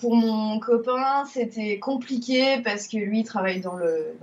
pour 0.01 0.17
mon 0.17 0.59
copain, 0.61 1.27
c'était 1.27 1.79
compliqué 1.79 2.63
parce 2.65 2.89
que 2.89 2.97
lui, 2.97 3.21
il 3.21 3.25
travaille 3.25 3.61
dans 3.61 3.77
le 3.77 4.15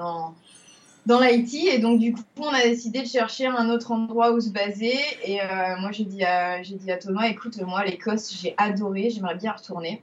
dans 1.06 1.20
l'IT. 1.20 1.54
Et 1.54 1.80
donc, 1.80 2.00
du 2.00 2.14
coup, 2.14 2.22
on 2.38 2.50
a 2.50 2.64
décidé 2.64 3.02
de 3.02 3.08
chercher 3.08 3.48
un 3.48 3.70
autre 3.70 3.92
endroit 3.92 4.32
où 4.32 4.40
se 4.40 4.50
baser. 4.50 4.98
Et 5.24 5.42
euh, 5.42 5.78
moi, 5.80 5.92
j'ai 5.92 6.06
dit, 6.06 6.24
à, 6.24 6.62
j'ai 6.64 6.76
dit 6.76 6.92
à 6.92 6.98
Thomas, 6.98 7.28
écoute, 7.28 7.60
moi, 7.62 7.84
l'Écosse, 7.84 8.36
j'ai 8.42 8.54
adoré, 8.58 9.10
j'aimerais 9.10 9.36
bien 9.36 9.52
retourner. 9.52 10.02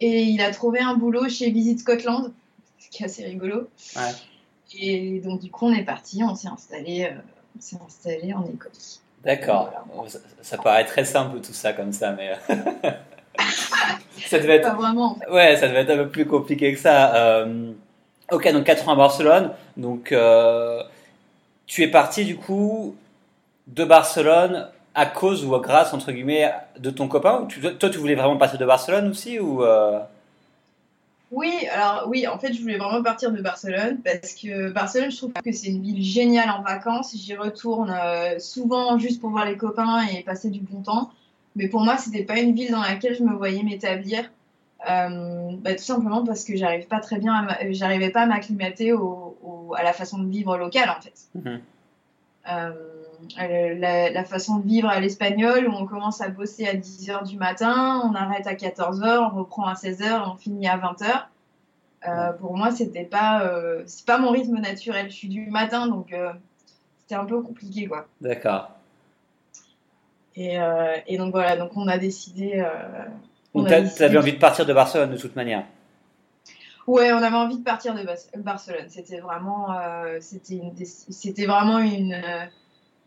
Et 0.00 0.22
il 0.22 0.42
a 0.42 0.50
trouvé 0.50 0.80
un 0.80 0.94
boulot 0.94 1.28
chez 1.28 1.50
Visit 1.50 1.80
Scotland, 1.80 2.32
ce 2.78 2.88
qui 2.90 3.02
est 3.02 3.06
assez 3.06 3.24
rigolo. 3.24 3.68
Ouais. 3.96 4.02
Et 4.78 5.20
donc, 5.20 5.40
du 5.40 5.50
coup, 5.50 5.66
on 5.66 5.72
est 5.72 5.84
parti, 5.84 6.22
on 6.22 6.34
s'est 6.34 6.48
installé, 6.48 7.04
euh, 7.04 7.18
on 7.56 7.60
s'est 7.60 7.78
installé 7.84 8.34
en 8.34 8.44
Écosse. 8.44 9.02
D'accord. 9.24 9.72
Ça, 10.08 10.18
ça 10.42 10.58
paraît 10.58 10.84
très 10.84 11.04
simple 11.04 11.40
tout 11.40 11.52
ça 11.52 11.72
comme 11.72 11.92
ça, 11.92 12.12
mais 12.12 12.32
ça 14.26 14.38
devait 14.38 14.56
être. 14.56 14.68
Pas 14.68 14.74
vraiment, 14.74 15.12
en 15.12 15.14
fait. 15.14 15.30
Ouais, 15.30 15.56
ça 15.56 15.68
devait 15.68 15.80
être 15.80 15.90
un 15.90 16.04
peu 16.04 16.08
plus 16.10 16.26
compliqué 16.26 16.72
que 16.74 16.78
ça. 16.78 17.14
Euh, 17.16 17.72
Ok, 18.32 18.50
donc 18.52 18.64
4 18.64 18.88
ans 18.88 18.92
à 18.92 18.96
Barcelone. 18.96 19.50
Donc, 19.76 20.12
euh, 20.12 20.82
tu 21.66 21.82
es 21.82 21.88
parti 21.88 22.24
du 22.24 22.36
coup 22.36 22.96
de 23.68 23.84
Barcelone 23.84 24.68
à 24.94 25.06
cause 25.06 25.44
ou 25.44 25.58
grâce 25.60 25.94
entre 25.94 26.12
guillemets 26.12 26.52
de 26.78 26.90
ton 26.90 27.08
copain. 27.08 27.42
Ou 27.42 27.46
tu- 27.48 27.60
toi, 27.60 27.90
tu 27.90 27.98
voulais 27.98 28.16
vraiment 28.16 28.38
partir 28.38 28.58
de 28.58 28.66
Barcelone 28.66 29.10
aussi 29.10 29.40
ou 29.40 29.64
euh, 29.64 30.00
Oui, 31.32 31.66
alors 31.72 32.08
oui, 32.08 32.26
en 32.28 32.38
fait, 32.38 32.52
je 32.52 32.60
voulais 32.62 32.78
vraiment 32.78 33.02
partir 33.02 33.32
de 33.32 33.42
Barcelone 33.42 34.00
parce 34.02 34.34
que 34.34 34.70
Barcelone, 34.70 35.10
je 35.10 35.16
trouve 35.16 35.32
que 35.32 35.50
c'est 35.50 35.68
une 35.68 35.82
ville 35.82 36.02
géniale 36.02 36.50
en 36.50 36.62
vacances. 36.62 37.16
J'y 37.16 37.34
retourne 37.34 37.90
euh, 37.90 38.38
souvent 38.38 38.96
juste 38.98 39.20
pour 39.20 39.30
voir 39.30 39.44
les 39.44 39.56
copains 39.56 40.06
et 40.06 40.22
passer 40.22 40.50
du 40.50 40.60
bon 40.60 40.82
temps. 40.82 41.10
Mais 41.56 41.68
pour 41.68 41.80
moi, 41.80 41.96
c'était 41.96 42.24
pas 42.24 42.38
une 42.38 42.54
ville 42.54 42.70
dans 42.70 42.80
laquelle 42.82 43.16
je 43.16 43.24
me 43.24 43.34
voyais 43.34 43.62
m'établir. 43.64 44.30
Euh, 44.88 45.52
bah, 45.58 45.72
tout 45.74 45.82
simplement 45.82 46.24
parce 46.24 46.44
que 46.44 46.54
j'arrive 46.56 46.86
pas 46.86 47.00
très 47.00 47.18
bien, 47.18 47.42
m'a- 47.42 47.58
j'arrivais 47.72 48.10
pas 48.10 48.22
à 48.22 48.26
m'acclimater 48.26 48.92
au, 48.92 49.36
au- 49.42 49.74
à 49.74 49.82
la 49.82 49.92
façon 49.92 50.18
de 50.18 50.28
vivre 50.28 50.56
locale 50.58 50.90
en 50.90 51.00
fait. 51.00 51.14
Mhm. 51.34 51.60
Euh, 52.48 53.74
la, 53.74 54.10
la 54.10 54.24
façon 54.24 54.58
de 54.58 54.66
vivre 54.66 54.88
à 54.88 55.00
l'espagnol 55.00 55.66
où 55.66 55.72
on 55.72 55.86
commence 55.86 56.20
à 56.20 56.28
bosser 56.28 56.68
à 56.68 56.74
10h 56.74 57.24
du 57.26 57.36
matin, 57.38 58.02
on 58.04 58.14
arrête 58.14 58.46
à 58.46 58.54
14h, 58.54 59.30
on 59.32 59.38
reprend 59.38 59.64
à 59.66 59.74
16h, 59.74 60.30
on 60.32 60.36
finit 60.36 60.68
à 60.68 60.76
20h. 60.76 61.26
Euh, 62.06 62.32
pour 62.34 62.56
moi, 62.56 62.70
c'était 62.70 63.04
pas, 63.04 63.42
euh, 63.42 63.82
c'est 63.86 64.04
pas 64.06 64.18
mon 64.18 64.30
rythme 64.30 64.58
naturel. 64.60 65.10
Je 65.10 65.14
suis 65.16 65.28
du 65.28 65.46
matin, 65.50 65.88
donc 65.88 66.12
euh, 66.12 66.32
c'était 67.00 67.16
un 67.16 67.24
peu 67.24 67.40
compliqué, 67.42 67.86
quoi. 67.86 68.06
D'accord. 68.20 68.70
Et, 70.36 70.60
euh, 70.60 70.94
et 71.06 71.16
donc 71.16 71.32
voilà, 71.32 71.56
donc 71.56 71.70
on 71.76 71.88
a 71.88 71.98
décidé. 71.98 72.64
On 73.56 73.62
Donc, 73.62 73.66
a 73.68 73.70
t'as- 73.70 73.80
décidé- 73.82 73.98
t'avais 73.98 74.18
envie 74.18 74.32
de 74.32 74.38
partir 74.38 74.66
de 74.66 74.72
Barcelone 74.72 75.10
de 75.12 75.16
toute 75.18 75.34
manière. 75.36 75.64
Ouais, 76.86 77.12
on 77.12 77.16
avait 77.16 77.36
envie 77.36 77.58
de 77.58 77.64
partir 77.64 77.94
de 77.94 78.02
Barcelone. 78.42 78.86
C'était 78.88 79.18
vraiment, 79.18 79.72
euh, 79.76 80.18
c'était 80.20 80.54
une, 80.54 80.72
c'était 80.84 81.46
vraiment 81.46 81.78
une, 81.78 82.14
euh, 82.14 82.44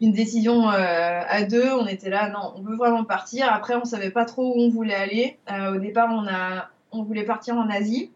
une 0.02 0.12
décision 0.12 0.70
euh, 0.70 1.22
à 1.28 1.44
deux. 1.44 1.72
On 1.72 1.88
était 1.88 2.10
là, 2.10 2.30
non, 2.30 2.54
on 2.58 2.62
veut 2.62 2.76
vraiment 2.76 3.06
partir. 3.06 3.52
Après, 3.52 3.76
on 3.76 3.86
savait 3.86 4.12
pas 4.12 4.26
trop 4.26 4.54
où 4.54 4.60
on 4.60 4.70
voulait 4.70 4.96
aller. 4.96 5.38
Euh, 5.52 5.76
au 5.76 5.80
départ, 5.80 6.10
on 6.12 6.28
a, 6.28 6.68
on 6.92 7.04
voulait 7.04 7.24
partir 7.24 7.56
en 7.56 7.70
Asie. 7.70 8.12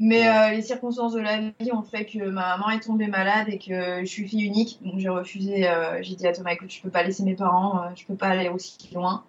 Mais 0.00 0.50
les 0.50 0.62
circonstances 0.62 1.12
de 1.12 1.20
la 1.20 1.38
vie 1.38 1.70
ont 1.72 1.82
fait 1.82 2.04
que 2.06 2.18
ma 2.24 2.56
maman 2.56 2.70
est 2.70 2.80
tombée 2.80 3.06
malade 3.06 3.46
et 3.48 3.58
que 3.58 4.00
je 4.00 4.06
suis 4.06 4.26
fille 4.26 4.42
unique. 4.44 4.80
Donc 4.82 4.98
j'ai 4.98 5.08
refusé, 5.08 5.70
j'ai 6.00 6.16
dit 6.16 6.26
à 6.26 6.32
Thomas, 6.32 6.50
écoute, 6.54 6.72
je 6.72 6.82
peux 6.82 6.90
pas 6.90 7.04
laisser 7.04 7.22
mes 7.22 7.36
parents, 7.36 7.82
je 7.94 8.04
peux 8.04 8.16
pas 8.16 8.26
aller 8.30 8.48
aussi 8.48 8.76
loin. 8.94 9.22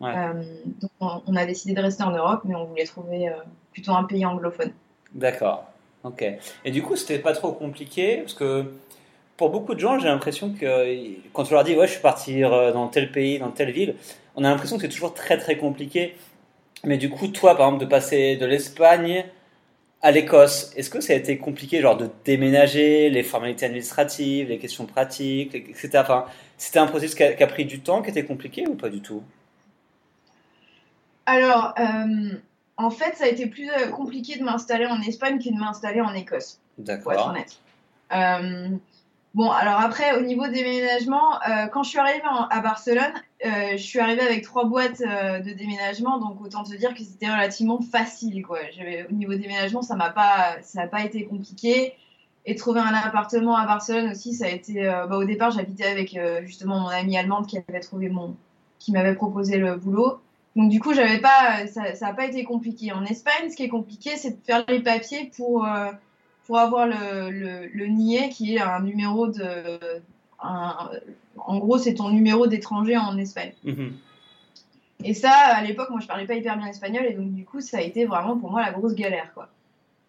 Ouais. 0.00 0.12
Euh, 0.16 0.42
donc 0.80 0.90
on, 1.00 1.22
on 1.26 1.36
a 1.36 1.46
décidé 1.46 1.74
de 1.74 1.80
rester 1.80 2.02
en 2.02 2.10
Europe, 2.10 2.42
mais 2.44 2.54
on 2.54 2.64
voulait 2.64 2.84
trouver 2.84 3.28
euh, 3.28 3.32
plutôt 3.72 3.92
un 3.92 4.04
pays 4.04 4.26
anglophone. 4.26 4.72
D'accord. 5.14 5.66
Ok. 6.02 6.24
Et 6.64 6.70
du 6.70 6.82
coup, 6.82 6.96
c'était 6.96 7.18
pas 7.18 7.32
trop 7.32 7.52
compliqué 7.52 8.18
parce 8.18 8.34
que 8.34 8.72
pour 9.36 9.50
beaucoup 9.50 9.74
de 9.74 9.80
gens, 9.80 9.98
j'ai 9.98 10.08
l'impression 10.08 10.52
que 10.52 11.16
quand 11.32 11.50
on 11.50 11.54
leur 11.54 11.64
dit 11.64 11.74
ouais, 11.74 11.86
je 11.86 11.92
suis 11.92 12.02
parti 12.02 12.44
euh, 12.44 12.72
dans 12.72 12.88
tel 12.88 13.10
pays, 13.10 13.38
dans 13.38 13.50
telle 13.50 13.70
ville, 13.70 13.96
on 14.36 14.44
a 14.44 14.50
l'impression 14.50 14.76
que 14.76 14.82
c'est 14.82 14.88
toujours 14.88 15.14
très 15.14 15.38
très 15.38 15.56
compliqué. 15.56 16.14
Mais 16.84 16.98
du 16.98 17.08
coup, 17.08 17.28
toi, 17.28 17.56
par 17.56 17.68
exemple, 17.68 17.84
de 17.84 17.88
passer 17.88 18.36
de 18.36 18.44
l'Espagne 18.44 19.24
à 20.02 20.10
l'Écosse, 20.10 20.70
est-ce 20.76 20.90
que 20.90 21.00
ça 21.00 21.14
a 21.14 21.16
été 21.16 21.38
compliqué, 21.38 21.80
genre 21.80 21.96
de 21.96 22.10
déménager, 22.26 23.08
les 23.08 23.22
formalités 23.22 23.64
administratives, 23.64 24.50
les 24.50 24.58
questions 24.58 24.84
pratiques, 24.84 25.54
etc. 25.54 25.88
Enfin, 25.94 26.26
c'était 26.58 26.78
un 26.78 26.86
processus 26.86 27.14
qui 27.14 27.22
a, 27.22 27.32
qui 27.32 27.42
a 27.42 27.46
pris 27.46 27.64
du 27.64 27.80
temps, 27.80 28.02
qui 28.02 28.10
était 28.10 28.24
compliqué 28.24 28.66
ou 28.68 28.74
pas 28.74 28.90
du 28.90 29.00
tout? 29.00 29.22
Alors, 31.26 31.74
euh, 31.78 32.34
en 32.76 32.90
fait, 32.90 33.16
ça 33.16 33.24
a 33.24 33.28
été 33.28 33.46
plus 33.46 33.70
euh, 33.70 33.88
compliqué 33.88 34.38
de 34.38 34.44
m'installer 34.44 34.86
en 34.86 35.00
Espagne 35.00 35.38
que 35.38 35.48
de 35.48 35.58
m'installer 35.58 36.00
en 36.00 36.12
Écosse, 36.14 36.60
pour 36.76 36.90
être 36.90 37.04
D'accord. 37.04 37.28
honnête. 37.28 37.58
Euh, 38.12 38.68
bon, 39.34 39.50
alors 39.50 39.80
après, 39.80 40.16
au 40.18 40.20
niveau 40.20 40.46
déménagement, 40.48 41.40
euh, 41.48 41.66
quand 41.68 41.82
je 41.82 41.90
suis 41.90 41.98
arrivée 41.98 42.26
en- 42.30 42.46
à 42.48 42.60
Barcelone, 42.60 43.12
je 43.42 43.76
suis 43.76 44.00
arrivée 44.00 44.22
avec 44.22 44.42
trois 44.42 44.64
boîtes 44.64 45.00
de 45.00 45.52
déménagement, 45.52 46.18
donc 46.18 46.40
autant 46.40 46.64
te 46.64 46.74
dire 46.74 46.94
que 46.94 47.02
c'était 47.02 47.30
relativement 47.30 47.80
facile, 47.80 48.42
quoi. 48.42 48.58
Au 49.10 49.12
niveau 49.12 49.34
déménagement, 49.34 49.82
ça 49.82 49.96
m'a 49.96 50.10
pas, 50.10 50.56
ça 50.62 50.82
n'a 50.82 50.88
pas 50.88 51.04
été 51.04 51.24
compliqué. 51.26 51.94
Et 52.46 52.54
trouver 52.56 52.80
un 52.80 52.92
appartement 52.94 53.56
à 53.56 53.66
Barcelone 53.66 54.10
aussi, 54.10 54.34
ça 54.34 54.46
a 54.46 54.48
été. 54.48 54.82
bah, 54.84 55.16
au 55.16 55.24
départ, 55.24 55.50
j'habitais 55.50 55.86
avec 55.86 56.18
justement 56.44 56.80
mon 56.80 56.88
amie 56.88 57.18
allemande 57.18 57.46
qui 57.46 57.58
avait 57.68 57.80
trouvé 57.80 58.08
mon, 58.08 58.34
qui 58.78 58.92
m'avait 58.92 59.14
proposé 59.14 59.58
le 59.58 59.76
boulot. 59.76 60.20
Donc 60.56 60.70
du 60.70 60.80
coup, 60.80 60.94
j'avais 60.94 61.18
pas, 61.18 61.66
ça, 61.66 61.94
ça 61.94 62.08
a 62.08 62.12
pas 62.12 62.26
été 62.26 62.44
compliqué. 62.44 62.92
En 62.92 63.04
Espagne, 63.04 63.50
ce 63.50 63.56
qui 63.56 63.64
est 63.64 63.68
compliqué, 63.68 64.10
c'est 64.16 64.30
de 64.30 64.44
faire 64.46 64.64
les 64.68 64.80
papiers 64.80 65.30
pour 65.36 65.66
euh, 65.66 65.90
pour 66.46 66.58
avoir 66.58 66.86
le, 66.86 67.30
le, 67.30 67.66
le 67.72 67.86
NIE, 67.86 68.28
qui 68.28 68.54
est 68.56 68.60
un 68.60 68.80
numéro 68.80 69.26
de, 69.28 69.42
un- 70.42 70.90
en 71.38 71.58
gros, 71.58 71.78
c'est 71.78 71.94
ton 71.94 72.10
numéro 72.10 72.46
d'étranger 72.46 72.96
en 72.98 73.16
Espagne. 73.16 73.52
Mhm. 73.64 73.92
Et 75.02 75.14
ça, 75.14 75.30
à 75.32 75.62
l'époque, 75.62 75.90
moi, 75.90 76.00
je 76.00 76.06
parlais 76.06 76.26
pas 76.26 76.34
hyper 76.34 76.56
bien 76.56 76.66
espagnol, 76.66 77.04
et 77.06 77.14
donc 77.14 77.32
du 77.32 77.44
coup, 77.44 77.60
ça 77.60 77.78
a 77.78 77.80
été 77.80 78.04
vraiment 78.04 78.36
pour 78.36 78.50
moi 78.50 78.60
la 78.62 78.72
grosse 78.72 78.94
galère, 78.94 79.32
quoi. 79.34 79.48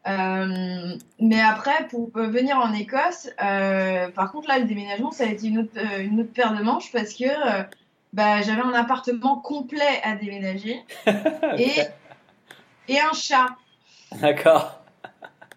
Euh, 0.08 0.96
mais 1.20 1.42
après, 1.42 1.88
pour 1.90 2.12
euh, 2.18 2.28
venir 2.28 2.58
en 2.58 2.72
Écosse, 2.74 3.30
euh, 3.44 4.10
par 4.12 4.32
contre, 4.32 4.48
là, 4.50 4.60
le 4.60 4.66
déménagement, 4.66 5.12
ça 5.12 5.24
a 5.24 5.28
été 5.28 5.48
une 5.48 5.60
autre, 5.60 5.72
euh, 5.78 6.04
une 6.04 6.20
autre 6.20 6.32
paire 6.32 6.54
de 6.56 6.62
manches 6.62 6.92
parce 6.92 7.14
que 7.14 7.24
euh, 7.24 7.64
bah, 8.16 8.42
j'avais 8.42 8.62
un 8.62 8.74
appartement 8.74 9.36
complet 9.38 10.00
à 10.04 10.16
déménager 10.16 10.82
et, 11.58 11.72
et 12.88 13.00
un 13.00 13.12
chat. 13.14 13.48
D'accord. 14.22 14.82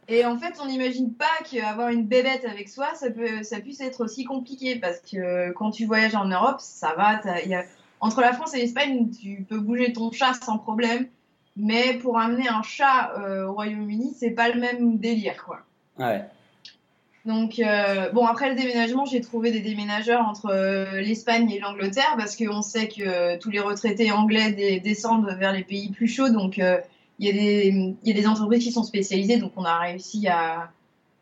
Et 0.09 0.25
en 0.25 0.37
fait, 0.39 0.55
on 0.61 0.67
n'imagine 0.67 1.13
pas 1.15 1.27
qu'avoir 1.49 1.91
une 1.91 2.05
bébête 2.07 2.45
avec 2.45 2.69
soi, 2.69 2.89
ça, 2.95 3.11
peut, 3.11 3.43
ça 3.45 3.61
puisse 3.61 3.81
être 3.81 4.03
aussi 4.03 4.25
compliqué 4.25 4.77
parce 4.77 4.99
que 5.01 5.53
quand 5.53 5.71
tu 5.71 5.87
voyages 5.87 6.15
en 6.17 6.25
Europe, 6.25 6.57
ça 6.61 6.95
va. 6.97 7.21
y 7.47 7.55
a- 7.55 7.65
Entre 8.01 8.21
la 8.23 8.33
France 8.33 8.55
et 8.55 8.59
l'Espagne, 8.59 9.09
tu 9.11 9.45
peux 9.49 9.61
bouger 9.61 9.93
ton 9.93 10.11
chat 10.11 10.33
sans 10.35 10.59
problème. 10.59 11.07
Mais 11.57 11.95
pour 11.95 12.19
amener 12.19 12.49
un 12.49 12.63
chat 12.63 13.13
euh, 13.19 13.47
au 13.47 13.53
Royaume-Uni, 13.53 14.17
c'est 14.19 14.31
pas 14.31 14.49
le 14.49 14.61
même 14.61 14.99
délire, 14.99 15.45
quoi. 15.45 15.61
Ouais. 15.99 16.25
Donc, 17.29 17.59
euh, 17.59 18.09
bon, 18.13 18.25
après 18.25 18.49
le 18.49 18.55
déménagement, 18.57 19.05
j'ai 19.05 19.21
trouvé 19.21 19.53
des 19.53 19.61
déménageurs 19.61 20.27
entre 20.27 20.47
euh, 20.51 21.01
l'Espagne 21.03 21.51
et 21.51 21.59
l'Angleterre 21.61 22.15
parce 22.17 22.35
qu'on 22.37 22.63
sait 22.63 22.89
que 22.89 23.03
euh, 23.03 23.37
tous 23.39 23.51
les 23.51 23.61
retraités 23.61 24.11
anglais 24.11 24.81
descendent 24.83 25.31
vers 25.39 25.53
les 25.53 25.63
pays 25.63 25.91
plus 25.91 26.09
chauds. 26.09 26.31
Donc, 26.31 26.57
il 26.57 27.27
y, 27.27 27.29
a 27.29 27.33
des- 27.33 27.69
il 28.03 28.09
y 28.09 28.11
a 28.11 28.15
des 28.19 28.27
entreprises 28.27 28.65
qui 28.65 28.73
sont 28.73 28.83
spécialisées. 28.83 29.37
Donc, 29.37 29.53
on 29.57 29.65
a 29.65 29.79
réussi 29.79 30.27
à, 30.27 30.71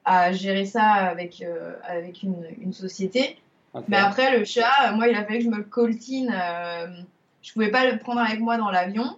à 0.05 0.33
gérer 0.33 0.65
ça 0.65 0.85
avec, 0.85 1.45
avec 1.83 2.23
une, 2.23 2.37
une 2.63 2.73
société. 2.73 3.37
Mais 3.89 3.97
après, 3.97 4.39
le 4.39 4.45
chat, 4.45 4.93
moi, 4.95 5.09
il 5.09 5.17
a 5.17 5.25
fallu 5.25 5.39
que 5.39 5.45
je 5.45 5.51
me 5.51 5.57
le 5.57 5.65
coltine. 5.65 6.33
je 7.43 7.53
pouvais 7.53 7.71
pas 7.73 7.91
le 7.91 7.99
prendre 7.99 8.21
avec 8.21 8.39
moi 8.41 8.57
dans 8.59 8.71
l'avion. 8.71 9.17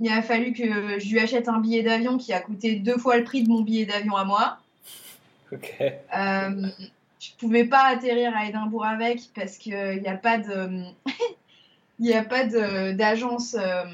Il 0.00 0.10
a 0.10 0.22
fallu 0.22 0.54
que 0.54 0.98
je 0.98 1.10
lui 1.12 1.20
achète 1.20 1.48
un 1.50 1.60
billet 1.60 1.82
d'avion 1.82 2.16
qui 2.16 2.32
a 2.32 2.40
coûté 2.40 2.76
deux 2.76 2.96
fois 2.96 3.18
le 3.18 3.24
prix 3.24 3.42
de 3.42 3.48
mon 3.50 3.60
billet 3.60 3.84
d'avion 3.84 4.16
à 4.16 4.24
moi. 4.24 4.56
Ok. 5.56 5.74
Euh, 5.80 6.66
je 7.18 7.30
pouvais 7.38 7.64
pas 7.64 7.86
atterrir 7.86 8.32
à 8.36 8.46
Édimbourg 8.46 8.84
avec 8.84 9.20
parce 9.34 9.56
qu'il 9.58 10.00
n'y 10.00 10.08
a 10.08 10.16
pas 10.16 10.38
de, 10.38 10.84
il 11.98 12.12
a 12.12 12.24
pas 12.24 12.44
d'agence 12.44 13.56
euh, 13.58 13.84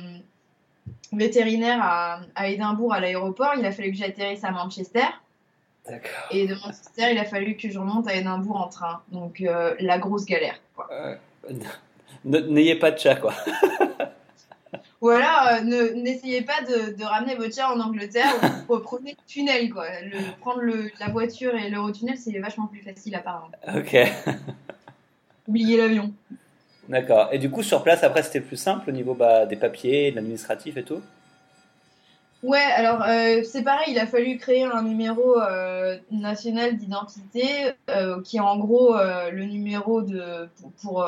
vétérinaire 1.12 1.78
à, 1.82 2.20
à 2.34 2.48
Édimbourg 2.48 2.92
à 2.92 3.00
l'aéroport. 3.00 3.54
Il 3.58 3.64
a 3.64 3.72
fallu 3.72 3.90
que 3.92 3.96
j'atterrisse 3.96 4.44
à 4.44 4.50
Manchester 4.50 5.06
et 6.30 6.46
de 6.46 6.54
Manchester, 6.54 7.12
il 7.12 7.18
a 7.18 7.24
fallu 7.24 7.56
que 7.56 7.68
je 7.70 7.78
remonte 7.78 8.08
à 8.08 8.14
Édimbourg 8.14 8.60
en 8.60 8.68
train. 8.68 9.02
Donc 9.12 9.40
euh, 9.40 9.74
la 9.80 9.98
grosse 9.98 10.24
galère. 10.24 10.60
Euh, 10.90 11.16
N'ayez 12.24 12.74
pas 12.76 12.90
de 12.90 12.98
chat, 12.98 13.16
quoi. 13.16 13.34
Ou 15.02 15.10
alors, 15.10 15.46
euh, 15.52 15.60
ne- 15.60 16.02
n'essayez 16.02 16.42
pas 16.42 16.62
de, 16.62 16.96
de 16.96 17.04
ramener 17.04 17.34
votre 17.34 17.52
chien 17.54 17.68
en 17.68 17.78
Angleterre, 17.80 18.32
ou 18.68 18.78
prenez 18.78 19.10
le 19.12 19.24
tunnel, 19.26 19.70
quoi. 19.70 19.86
Le, 20.02 20.18
prendre 20.40 20.60
le, 20.60 20.90
la 21.00 21.08
voiture 21.08 21.54
et 21.54 21.68
l'Eurotunnel, 21.70 22.16
c'est 22.16 22.38
vachement 22.38 22.66
plus 22.66 22.80
facile, 22.80 23.14
apparemment. 23.14 23.50
Ok, 23.74 23.94
Oubliez 25.48 25.76
l'avion. 25.76 26.12
d'accord. 26.88 27.28
Et 27.32 27.38
du 27.38 27.50
coup, 27.50 27.62
sur 27.62 27.82
place, 27.82 28.02
après, 28.02 28.22
c'était 28.22 28.40
plus 28.40 28.56
simple 28.56 28.88
au 28.90 28.92
niveau 28.92 29.14
bah, 29.14 29.46
des 29.46 29.56
papiers, 29.56 30.10
de 30.10 30.16
l'administratif 30.16 30.76
et 30.76 30.82
tout? 30.84 31.02
Ouais, 32.46 32.62
alors 32.76 33.02
euh, 33.02 33.42
c'est 33.42 33.62
pareil, 33.62 33.86
il 33.88 33.98
a 33.98 34.06
fallu 34.06 34.38
créer 34.38 34.62
un 34.62 34.82
numéro 34.84 35.40
euh, 35.40 35.96
national 36.12 36.76
d'identité 36.76 37.42
euh, 37.90 38.22
qui 38.22 38.36
est 38.36 38.40
en 38.40 38.56
gros 38.56 38.94
le 38.96 39.44
numéro 39.46 40.00
de 40.00 40.48
pour 40.60 40.70
pour, 40.80 41.06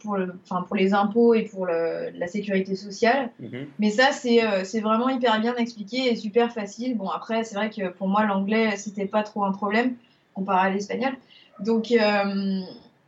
pour, 0.00 0.16
le, 0.16 0.32
pour 0.68 0.76
les 0.76 0.94
impôts 0.94 1.34
et 1.34 1.42
pour 1.42 1.66
le- 1.66 2.10
la 2.14 2.28
sécurité 2.28 2.76
sociale. 2.76 3.30
Mhm. 3.40 3.66
Mais 3.80 3.90
ça 3.90 4.12
c'est 4.12 4.80
vraiment 4.80 5.08
hyper 5.08 5.40
bien 5.40 5.56
expliqué 5.56 6.08
et 6.10 6.14
super 6.14 6.52
facile. 6.52 6.96
Bon 6.96 7.08
après 7.10 7.42
c'est 7.42 7.56
vrai 7.56 7.68
que 7.70 7.88
pour 7.88 8.06
moi 8.06 8.24
l'anglais 8.24 8.76
c'était 8.76 9.06
pas 9.06 9.24
trop 9.24 9.44
un 9.44 9.52
problème 9.52 9.96
comparé 10.34 10.68
à 10.68 10.70
l'espagnol. 10.70 11.14
Donc 11.58 11.92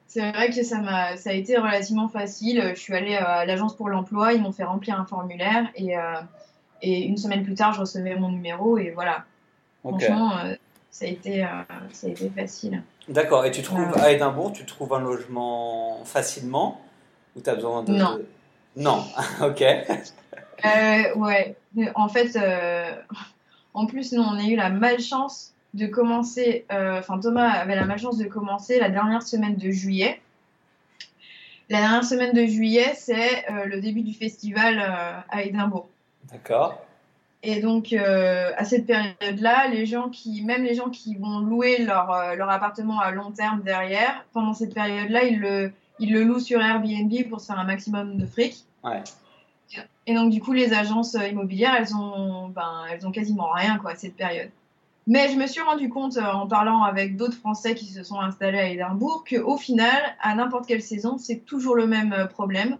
c'est 0.09 0.33
vrai 0.33 0.51
que 0.51 0.65
ça 0.65 0.81
m'a 0.81 1.17
ça 1.17 1.31
a 1.31 1.33
été 1.35 1.57
relativement 1.57 2.09
facile. 2.09 2.73
Je 2.75 2.81
suis 2.81 2.95
allée 2.95 3.15
à 3.15 3.45
l'agence 3.45 3.77
pour 3.77 3.89
l'emploi, 3.89 4.33
ils 4.33 4.43
m'ont 4.43 4.53
fait 4.53 4.65
remplir 4.65 4.99
un 5.01 5.05
formulaire 5.05 5.69
et 5.77 5.95
et 6.83 7.03
une 7.05 7.17
semaine 7.17 7.45
plus 7.45 7.55
tard, 7.55 7.73
je 7.73 7.81
recevais 7.81 8.15
mon 8.17 8.31
numéro 8.31 8.79
et 8.79 8.91
voilà. 8.91 9.25
Ok. 9.85 10.03
Franchement, 10.03 10.33
euh, 10.39 10.55
ça, 10.91 11.05
a 11.05 11.09
été, 11.09 11.45
euh, 11.45 11.49
ça 11.93 12.07
a 12.07 12.11
été 12.11 12.31
facile. 12.31 12.83
D'accord. 13.09 13.45
Et 13.45 13.51
tu 13.51 13.63
trouves 13.63 13.97
à 13.97 14.13
Édimbourg, 14.13 14.53
tu 14.53 14.65
trouves 14.65 14.93
un 14.95 15.01
logement 15.01 16.05
facilement 16.05 16.81
Ou 17.37 17.41
tu 17.41 17.51
as 17.51 17.55
besoin 17.55 17.83
de. 17.83 17.93
Non. 17.93 18.21
Non, 18.77 19.05
ok. 19.43 19.63
Euh, 19.63 21.15
ouais, 21.17 21.57
en 21.95 22.09
fait, 22.09 22.39
en 23.75 23.87
plus, 23.87 24.13
nous, 24.13 24.23
on 24.23 24.39
a 24.39 24.45
eu 24.45 24.57
la 24.57 24.71
malchance 24.71 25.55
de 25.75 25.87
commencer, 25.87 26.65
enfin, 26.71 27.19
Thomas 27.19 27.49
avait 27.49 27.77
la 27.77 27.85
malchance 27.85 28.19
de 28.19 28.27
commencer 28.27 28.79
la 28.79 28.89
dernière 28.89 29.23
semaine 29.23 29.57
de 29.57 29.71
juillet. 29.71 30.21
La 31.71 31.81
dernière 31.81 32.05
semaine 32.05 32.33
de 32.33 32.47
juillet, 32.47 32.95
c'est 32.97 33.45
euh, 33.51 33.67
le 33.67 33.81
début 33.81 34.01
du 34.01 34.15
festival 34.15 34.79
euh, 34.79 35.21
à 35.29 35.43
Édimbourg. 35.43 35.89
D'accord. 36.25 36.79
Et 37.43 37.61
donc, 37.61 37.93
euh, 37.93 38.51
à 38.57 38.65
cette 38.65 38.87
période-là, 38.87 39.69
les 39.69 39.87
gens 39.87 40.09
qui, 40.09 40.43
même 40.43 40.65
les 40.65 40.75
gens 40.75 40.91
qui 40.91 41.15
vont 41.15 41.39
louer 41.39 41.79
leur, 41.79 42.11
euh, 42.11 42.35
leur 42.35 42.51
appartement 42.51 42.99
à 42.99 43.13
long 43.13 43.31
terme 43.31 43.63
derrière, 43.63 44.25
pendant 44.33 44.55
cette 44.55 44.75
période-là, 44.75 45.25
ils 45.25 45.39
le, 45.39 45.73
ils 46.01 46.13
le 46.13 46.25
louent 46.25 46.41
sur 46.41 46.61
Airbnb 46.61 47.13
pour 47.29 47.41
se 47.41 47.47
faire 47.47 47.59
un 47.59 47.65
maximum 47.65 48.17
de 48.17 48.27
fric. 48.27 48.65
Ouais. 48.83 49.03
Et 50.07 50.15
donc, 50.15 50.31
du 50.31 50.41
coup, 50.41 50.53
les 50.53 50.73
agences 50.73 51.15
euh, 51.15 51.29
immobilières, 51.29 51.77
elles 51.79 51.95
ont, 51.95 52.49
ben, 52.49 52.85
elles 52.91 53.07
ont 53.07 53.13
quasiment 53.13 53.51
rien, 53.53 53.79
quoi, 53.79 53.93
à 53.93 53.95
cette 53.95 54.17
période. 54.17 54.51
Mais 55.07 55.31
je 55.31 55.37
me 55.37 55.47
suis 55.47 55.63
rendu 55.63 55.89
compte, 55.89 56.19
en 56.19 56.47
parlant 56.47 56.83
avec 56.83 57.17
d'autres 57.17 57.37
Français 57.37 57.75
qui 57.75 57.87
se 57.87 58.03
sont 58.03 58.21
installés 58.21 58.59
à 58.59 58.69
Édimbourg, 58.69 59.25
qu'au 59.27 59.57
final, 59.57 60.03
à 60.21 60.35
n'importe 60.35 60.67
quelle 60.67 60.83
saison, 60.83 61.17
c'est 61.17 61.47
toujours 61.47 61.77
le 61.77 61.87
même 61.87 62.29
problème. 62.31 62.77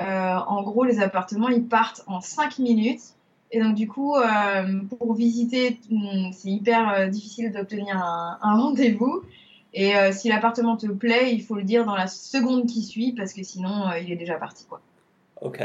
Euh, 0.00 0.34
en 0.34 0.62
gros, 0.62 0.84
les 0.84 1.00
appartements, 1.00 1.48
ils 1.48 1.64
partent 1.64 2.02
en 2.06 2.20
5 2.20 2.58
minutes. 2.58 3.02
Et 3.52 3.60
donc, 3.60 3.74
du 3.74 3.86
coup, 3.88 4.16
euh, 4.16 4.80
pour 4.98 5.14
visiter, 5.14 5.78
hum, 5.90 6.30
c'est 6.32 6.50
hyper 6.50 6.92
euh, 6.92 7.06
difficile 7.06 7.52
d'obtenir 7.52 7.96
un, 7.96 8.38
un 8.42 8.56
rendez-vous. 8.60 9.22
Et 9.72 9.96
euh, 9.96 10.10
si 10.12 10.28
l'appartement 10.28 10.76
te 10.76 10.86
plaît, 10.86 11.32
il 11.34 11.42
faut 11.42 11.54
le 11.54 11.62
dire 11.62 11.84
dans 11.84 11.94
la 11.94 12.06
seconde 12.08 12.66
qui 12.66 12.82
suit, 12.82 13.12
parce 13.12 13.32
que 13.32 13.42
sinon, 13.42 13.92
il 14.02 14.10
est 14.10 14.16
déjà 14.16 14.34
parti, 14.34 14.64
quoi. 14.64 14.80
Ok. 15.40 15.62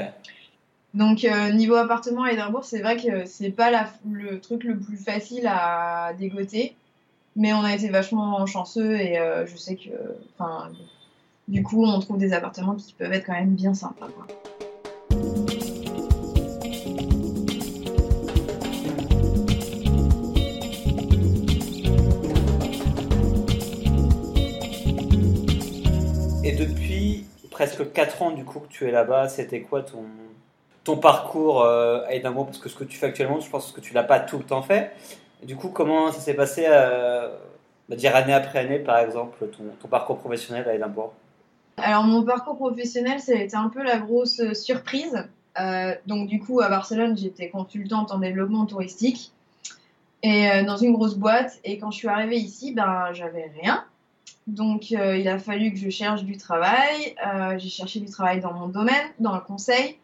Donc, 0.94 1.26
niveau 1.54 1.76
appartement 1.76 2.24
à 2.24 2.34
Édimbourg, 2.34 2.66
c'est 2.66 2.82
vrai 2.82 2.98
que 2.98 3.26
c'est 3.26 3.52
pas 3.52 3.72
la- 3.72 3.90
le 4.12 4.42
truc 4.42 4.66
le 4.66 4.78
plus 4.78 4.98
facile 4.98 5.48
à 5.48 6.12
dégoter. 6.20 6.76
Mais 7.38 7.54
on 7.54 7.64
a 7.64 7.74
été 7.74 7.88
vachement 7.88 8.46
chanceux 8.46 9.00
et 9.00 9.18
je 9.46 9.56
sais 9.56 9.78
que, 9.78 9.90
du 11.48 11.64
coup, 11.64 11.86
on 11.86 12.00
trouve 12.00 12.18
des 12.18 12.34
appartements 12.34 12.76
qui 12.76 12.94
peuvent 12.94 13.12
être 13.12 13.26
quand 13.26 13.34
même 13.34 13.56
bien 13.56 13.74
sympas. 13.74 14.08
Et 26.44 26.54
depuis 26.54 27.26
presque 27.52 27.92
4 27.92 28.22
ans 28.22 28.32
du 28.32 28.44
coup 28.46 28.60
que 28.60 28.68
tu 28.68 28.88
es 28.88 28.92
là-bas, 28.92 29.28
c'était 29.30 29.62
quoi 29.62 29.84
ton, 29.84 30.06
ton 30.84 30.98
parcours 30.98 31.62
euh, 31.64 32.04
à 32.08 32.14
Édimbourg? 32.14 32.46
Parce 32.46 32.58
que 32.58 32.70
ce 32.70 32.76
que 32.76 32.84
tu 32.84 32.98
fais 32.98 33.08
actuellement, 33.08 33.40
je 33.40 33.50
pense 33.50 33.72
que 33.72 33.82
tu 33.82 33.94
l'as 33.94 34.04
pas 34.04 34.20
tout 34.20 34.38
le 34.38 34.44
temps 34.44 34.62
fait. 34.62 34.92
Du 35.44 35.56
coup, 35.56 35.70
comment 35.70 36.12
ça 36.12 36.20
s'est 36.20 36.34
passé, 36.34 36.66
euh, 36.68 37.30
bah, 37.90 37.96
dire 37.96 38.16
année 38.16 38.34
après 38.34 38.60
année 38.60 38.80
par 38.80 39.00
exemple, 39.00 39.48
ton, 39.48 39.64
ton 39.80 39.88
parcours 39.88 40.18
professionnel 40.18 40.68
à 40.68 40.76
Édimbourg? 40.76 41.14
Alors, 41.78 42.04
mon 42.04 42.24
parcours 42.24 42.58
professionnel, 42.58 43.20
ça 43.20 43.34
a 43.34 43.36
été 43.36 43.56
un 43.56 43.70
peu 43.70 43.84
la 43.84 43.98
grosse 43.98 44.40
euh, 44.40 44.54
surprise. 44.54 45.28
Euh, 45.60 45.96
donc, 46.06 46.28
du 46.28 46.40
coup, 46.40 46.62
à 46.62 46.70
Barcelone, 46.70 47.18
j'étais 47.18 47.50
consultante 47.50 48.12
en 48.12 48.20
développement 48.20 48.66
touristique 48.66 49.32
et 50.24 50.50
euh, 50.50 50.64
dans 50.64 50.78
une 50.78 50.94
grosse 50.94 51.16
boîte. 51.16 51.60
Et 51.64 51.80
quand 51.80 51.92
je 51.92 51.98
suis 51.98 52.08
arrivée 52.08 52.38
ici, 52.38 52.74
ben, 52.74 53.14
j'avais 53.14 53.52
rien. 53.60 53.84
Donc, 54.48 54.90
il 54.92 55.28
a 55.28 55.38
fallu 55.38 55.72
que 55.72 55.78
je 55.78 55.90
cherche 55.90 56.24
du 56.24 56.36
travail. 56.36 57.16
J'ai 57.58 57.70
cherché 57.70 58.00
du 58.00 58.08
travail 58.08 58.42
dans 58.42 58.54
mon 58.54 58.68
domaine, 58.68 59.06
dans 59.20 59.36
le 59.36 59.40
conseil. 59.40 59.98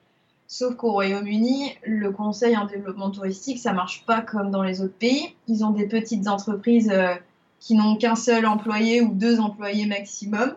Sauf 0.47 0.75
qu'au 0.75 0.91
Royaume-Uni, 0.91 1.75
le 1.83 2.11
conseil 2.11 2.55
en 2.55 2.65
développement 2.65 3.09
touristique, 3.09 3.57
ça 3.57 3.73
marche 3.73 4.05
pas 4.05 4.21
comme 4.21 4.51
dans 4.51 4.61
les 4.61 4.81
autres 4.81 4.93
pays. 4.93 5.35
Ils 5.47 5.65
ont 5.65 5.71
des 5.71 5.87
petites 5.87 6.27
entreprises 6.27 6.93
qui 7.59 7.73
n'ont 7.73 7.97
qu'un 7.97 8.15
seul 8.15 8.45
employé 8.45 9.01
ou 9.01 9.11
deux 9.11 9.39
employés 9.39 9.87
maximum. 9.87 10.55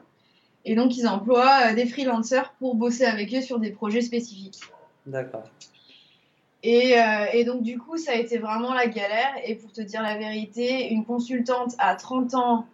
Et 0.65 0.75
donc, 0.75 0.97
ils 0.97 1.07
emploient 1.07 1.71
euh, 1.71 1.75
des 1.75 1.87
freelancers 1.87 2.53
pour 2.59 2.75
bosser 2.75 3.05
avec 3.05 3.35
eux 3.35 3.41
sur 3.41 3.59
des 3.59 3.71
projets 3.71 4.03
spécifiques. 4.03 4.61
D'accord. 5.07 5.45
Et, 6.63 7.01
euh, 7.01 7.27
et 7.33 7.45
donc, 7.45 7.63
du 7.63 7.79
coup, 7.79 7.97
ça 7.97 8.13
a 8.13 8.15
été 8.17 8.39
vraiment 8.39 8.75
la 8.75 8.87
galère. 8.87 9.33
Et 9.45 9.55
pour 9.55 9.73
te 9.73 9.81
dire 9.81 10.03
la 10.03 10.17
vérité, 10.19 10.93
une 10.93 11.05
consultante 11.05 11.75
à 11.79 11.95
30 11.95 12.35
ans, 12.35 12.67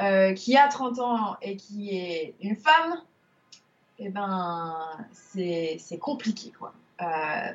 euh, 0.00 0.34
qui 0.34 0.56
a 0.56 0.68
30 0.68 0.98
ans 0.98 1.36
et 1.40 1.56
qui 1.56 1.96
est 1.96 2.34
une 2.42 2.56
femme, 2.56 3.00
eh 3.98 4.10
ben, 4.10 4.74
c'est 5.12 5.78
c'est 5.80 5.96
compliqué, 5.96 6.52
quoi. 6.58 6.74
Euh, 7.00 7.52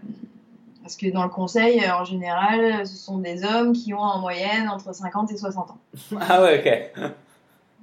parce 0.81 0.95
que 0.95 1.11
dans 1.11 1.21
le 1.23 1.29
conseil, 1.29 1.87
en 1.91 2.03
général, 2.03 2.87
ce 2.87 2.95
sont 2.95 3.19
des 3.19 3.43
hommes 3.43 3.73
qui 3.73 3.93
ont 3.93 3.99
en 3.99 4.19
moyenne 4.19 4.67
entre 4.67 4.93
50 4.93 5.31
et 5.31 5.37
60 5.37 5.69
ans. 5.69 5.77
Ah 6.19 6.41
ouais, 6.41 6.91
ok. 6.95 7.11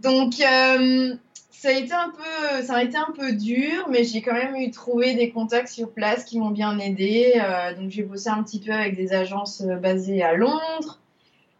Donc, 0.02 0.34
euh, 0.40 1.14
ça 1.50 1.70
a 1.70 1.72
été 1.72 1.92
un 1.92 2.10
peu, 2.10 2.62
ça 2.62 2.76
a 2.76 2.82
été 2.84 2.96
un 2.96 3.12
peu 3.16 3.32
dur, 3.32 3.88
mais 3.90 4.04
j'ai 4.04 4.22
quand 4.22 4.34
même 4.34 4.54
eu 4.56 4.70
trouvé 4.70 5.14
des 5.14 5.30
contacts 5.30 5.68
sur 5.68 5.90
place 5.90 6.24
qui 6.24 6.38
m'ont 6.38 6.50
bien 6.50 6.78
aidé. 6.78 7.32
Euh, 7.34 7.74
donc, 7.74 7.90
j'ai 7.90 8.04
bossé 8.04 8.28
un 8.28 8.42
petit 8.42 8.60
peu 8.60 8.72
avec 8.72 8.96
des 8.96 9.12
agences 9.12 9.62
euh, 9.62 9.76
basées 9.76 10.22
à 10.22 10.34
Londres. 10.34 11.00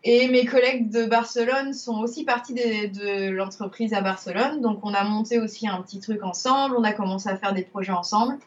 Et 0.05 0.29
mes 0.29 0.45
collègues 0.45 0.91
de 0.91 1.05
Barcelone 1.07 1.75
sont 1.75 1.99
aussi 1.99 2.25
partis 2.25 2.55
de 2.55 3.31
l'entreprise 3.31 3.93
à 3.93 4.01
Barcelone. 4.01 4.61
Donc, 4.61 4.79
on 4.85 4.95
a 4.95 5.03
monté 5.03 5.41
aussi 5.41 5.67
un 5.67 5.83
petit 5.83 5.99
truc 5.99 6.23
ensemble. 6.23 6.77
On 6.79 6.85
a 6.85 6.93
commencé 6.93 7.29
à 7.29 7.37
faire 7.37 7.53
des 7.53 7.63
projets 7.63 7.93
ensemble. 7.93 8.39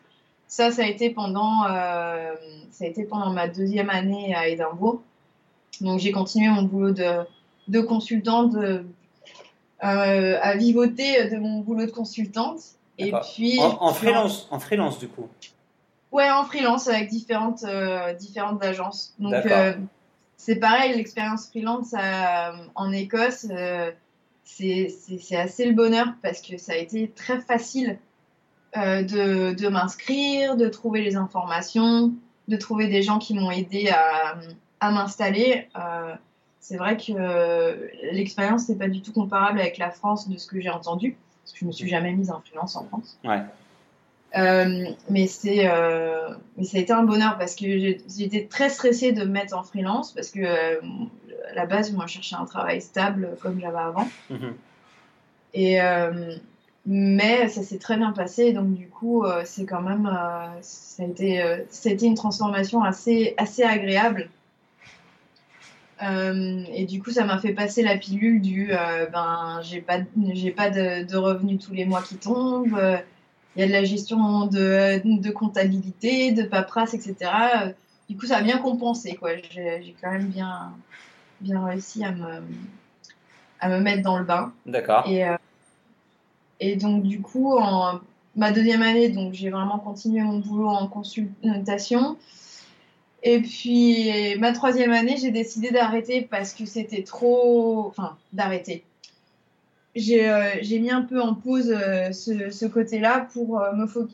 Ça, 0.47 0.71
ça 0.71 0.84
a 0.84 0.86
été 0.86 1.10
pendant, 1.10 1.63
ça 1.63 2.86
a 2.86 2.88
été 2.88 3.04
pendant 3.04 3.32
ma 3.32 3.49
deuxième 3.49 3.89
année 3.89 4.34
à 4.34 4.47
Édimbourg. 4.47 5.01
Donc, 5.82 5.99
j'ai 5.99 6.13
continué 6.13 6.47
mon 6.47 6.63
boulot 6.63 6.91
de, 6.91 7.19
de 7.67 7.82
consultante 7.82 8.54
de- 8.54 8.86
euh, 9.83 10.37
à 10.41 10.55
vivoter 10.55 11.29
de 11.29 11.37
mon 11.37 11.59
boulot 11.59 11.85
de 11.85 11.91
consultante. 11.91 12.59
Et 12.97 13.11
puis. 13.33 13.59
En, 13.59 13.77
en 13.81 13.93
freelance, 13.93 14.47
en 14.51 14.59
freelance 14.59 14.99
du 14.99 15.07
coup. 15.07 15.27
Ouais, 16.11 16.29
en 16.29 16.43
freelance 16.43 16.87
avec 16.87 17.09
différentes, 17.09 17.63
euh, 17.63 18.13
différentes 18.13 18.63
agences. 18.63 19.15
Donc, 19.17 19.33
euh, 19.33 19.73
c'est 20.37 20.57
pareil, 20.57 20.95
l'expérience 20.95 21.47
freelance 21.47 21.95
en 22.75 22.91
Écosse, 22.91 23.47
c'est 24.43 25.35
assez 25.35 25.65
le 25.65 25.73
bonheur 25.73 26.07
parce 26.21 26.41
que 26.41 26.57
ça 26.57 26.73
a 26.73 26.75
été 26.75 27.09
très 27.09 27.39
facile 27.39 27.97
de, 28.75 29.53
de 29.53 29.67
m'inscrire, 29.67 30.57
de 30.57 30.67
trouver 30.67 31.01
les 31.01 31.15
informations, 31.15 32.11
de 32.47 32.57
trouver 32.57 32.87
des 32.87 33.03
gens 33.03 33.19
qui 33.19 33.33
m'ont 33.33 33.51
aidé 33.51 33.89
à, 33.89 34.37
à 34.79 34.91
m'installer. 34.91 35.69
C'est 36.62 36.78
vrai 36.78 36.95
que 36.95 37.12
euh, 37.12 37.88
l'expérience 38.13 38.69
n'est 38.69 38.76
pas 38.76 38.88
du 38.88 39.02
tout 39.02 39.12
comparable 39.12 39.60
avec 39.60 39.80
la 39.80 39.89
France 39.89 40.30
de 40.30 40.38
ce 40.38 40.45
que 40.45 40.62
j'ai 40.62 40.69
entendu, 40.69 41.17
parce 41.43 41.54
que 41.54 41.60
je 41.60 41.65
me 41.65 41.71
suis 41.71 41.89
jamais 41.89 42.13
mise 42.13 42.30
en 42.30 42.39
freelance 42.39 42.76
en 42.76 42.86
France. 42.86 43.17
Ouais. 43.26 43.41
Euh, 44.38 44.86
mais 45.10 45.28
c'est 45.28 45.67
euh, 45.67 46.30
mais 46.56 46.63
ça 46.63 46.78
a 46.78 46.80
été 46.80 46.93
un 46.93 47.04
bonheur 47.04 47.38
parce 47.38 47.56
que 47.56 47.65
j'étais 47.65 48.45
très 48.50 48.69
stressée 48.69 49.12
de 49.12 49.26
me 49.26 49.32
mettre 49.32 49.58
en 49.58 49.63
freelance 49.63 50.13
parce 50.13 50.32
que 50.32 50.45
à 50.45 51.54
la 51.54 51.65
base 51.65 51.91
moi 51.91 52.06
je 52.08 52.13
cherchais 52.13 52.38
un 52.38 52.45
travail 52.45 52.80
stable 52.82 53.36
comme 53.41 53.60
j'avais 53.60 53.78
avant 53.80 54.08
Mhm. 54.30 54.54
et, 55.54 55.80
Mais 56.86 57.50
ça 57.50 57.62
s'est 57.62 57.78
très 57.78 57.97
bien 57.97 58.12
passé, 58.13 58.54
donc 58.54 58.74
du 58.74 58.88
coup, 58.88 59.26
c'est 59.43 59.65
quand 59.65 59.82
même, 59.82 60.10
ça, 60.62 61.04
a 61.04 61.06
été, 61.06 61.43
ça 61.69 61.89
a 61.89 61.91
été 61.91 62.06
une 62.06 62.15
transformation 62.15 62.84
assez, 62.84 63.34
assez 63.38 63.63
agréable. 63.63 64.30
Euh, 66.03 66.63
et 66.73 66.85
du 66.85 67.01
coup, 67.01 67.11
ça 67.11 67.25
m'a 67.25 67.37
fait 67.37 67.53
passer 67.53 67.83
la 67.83 67.97
pilule 67.97 68.41
du 68.41 68.71
euh, 68.71 69.05
ben, 69.07 69.59
j'ai 69.61 69.81
pas, 69.81 69.99
j'ai 70.33 70.51
pas 70.51 70.69
de, 70.69 71.05
de 71.05 71.17
revenus 71.17 71.63
tous 71.63 71.73
les 71.73 71.85
mois 71.85 72.01
qui 72.01 72.15
tombent, 72.15 72.77
euh, 72.77 72.97
il 73.55 73.61
y 73.61 73.63
a 73.63 73.67
de 73.67 73.71
la 73.71 73.83
gestion 73.83 74.47
de, 74.47 75.01
de 75.03 75.31
comptabilité, 75.31 76.31
de 76.31 76.43
paperasse, 76.43 76.93
etc. 76.93 77.15
Du 78.09 78.17
coup, 78.17 78.25
ça 78.25 78.37
a 78.37 78.41
bien 78.41 78.57
compensé, 78.57 79.15
quoi. 79.15 79.35
J'ai 79.35 79.83
j'ai 79.83 79.95
quand 80.01 80.11
même 80.11 80.27
bien, 80.27 80.73
bien 81.41 81.63
réussi 81.65 82.03
à 82.03 82.11
me, 82.11 82.41
à 83.59 83.69
me 83.69 83.79
mettre 83.79 84.03
dans 84.03 84.17
le 84.17 84.23
bain. 84.23 84.53
D'accord. 84.65 85.07
Et, 85.07 85.27
euh, 85.27 85.37
et 86.59 86.77
donc, 86.77 87.03
du 87.03 87.21
coup, 87.21 87.57
en 87.57 87.99
ma 88.35 88.51
deuxième 88.51 88.81
année, 88.81 89.09
donc 89.09 89.33
j'ai 89.33 89.49
vraiment 89.49 89.79
continué 89.79 90.21
mon 90.21 90.39
boulot 90.39 90.69
en 90.69 90.87
consultation. 90.87 92.17
Et 93.23 93.39
puis, 93.39 94.38
ma 94.39 94.51
troisième 94.51 94.91
année, 94.91 95.15
j'ai 95.17 95.31
décidé 95.31 95.69
d'arrêter 95.71 96.21
parce 96.21 96.53
que 96.53 96.65
c'était 96.65 97.03
trop. 97.03 97.88
Enfin, 97.88 98.17
d'arrêter. 98.34 98.84
J'ai 99.95 100.29
euh, 100.29 100.55
mis 100.79 100.89
un 100.89 101.01
peu 101.01 101.21
en 101.21 101.36
pause 101.36 101.69
euh, 101.69 102.12
ce, 102.13 102.49
ce 102.49 102.65
côté-là 102.65 103.27
pour 103.34 103.60
euh, 103.60 103.73
me 103.73 103.86
fo- 103.86 104.07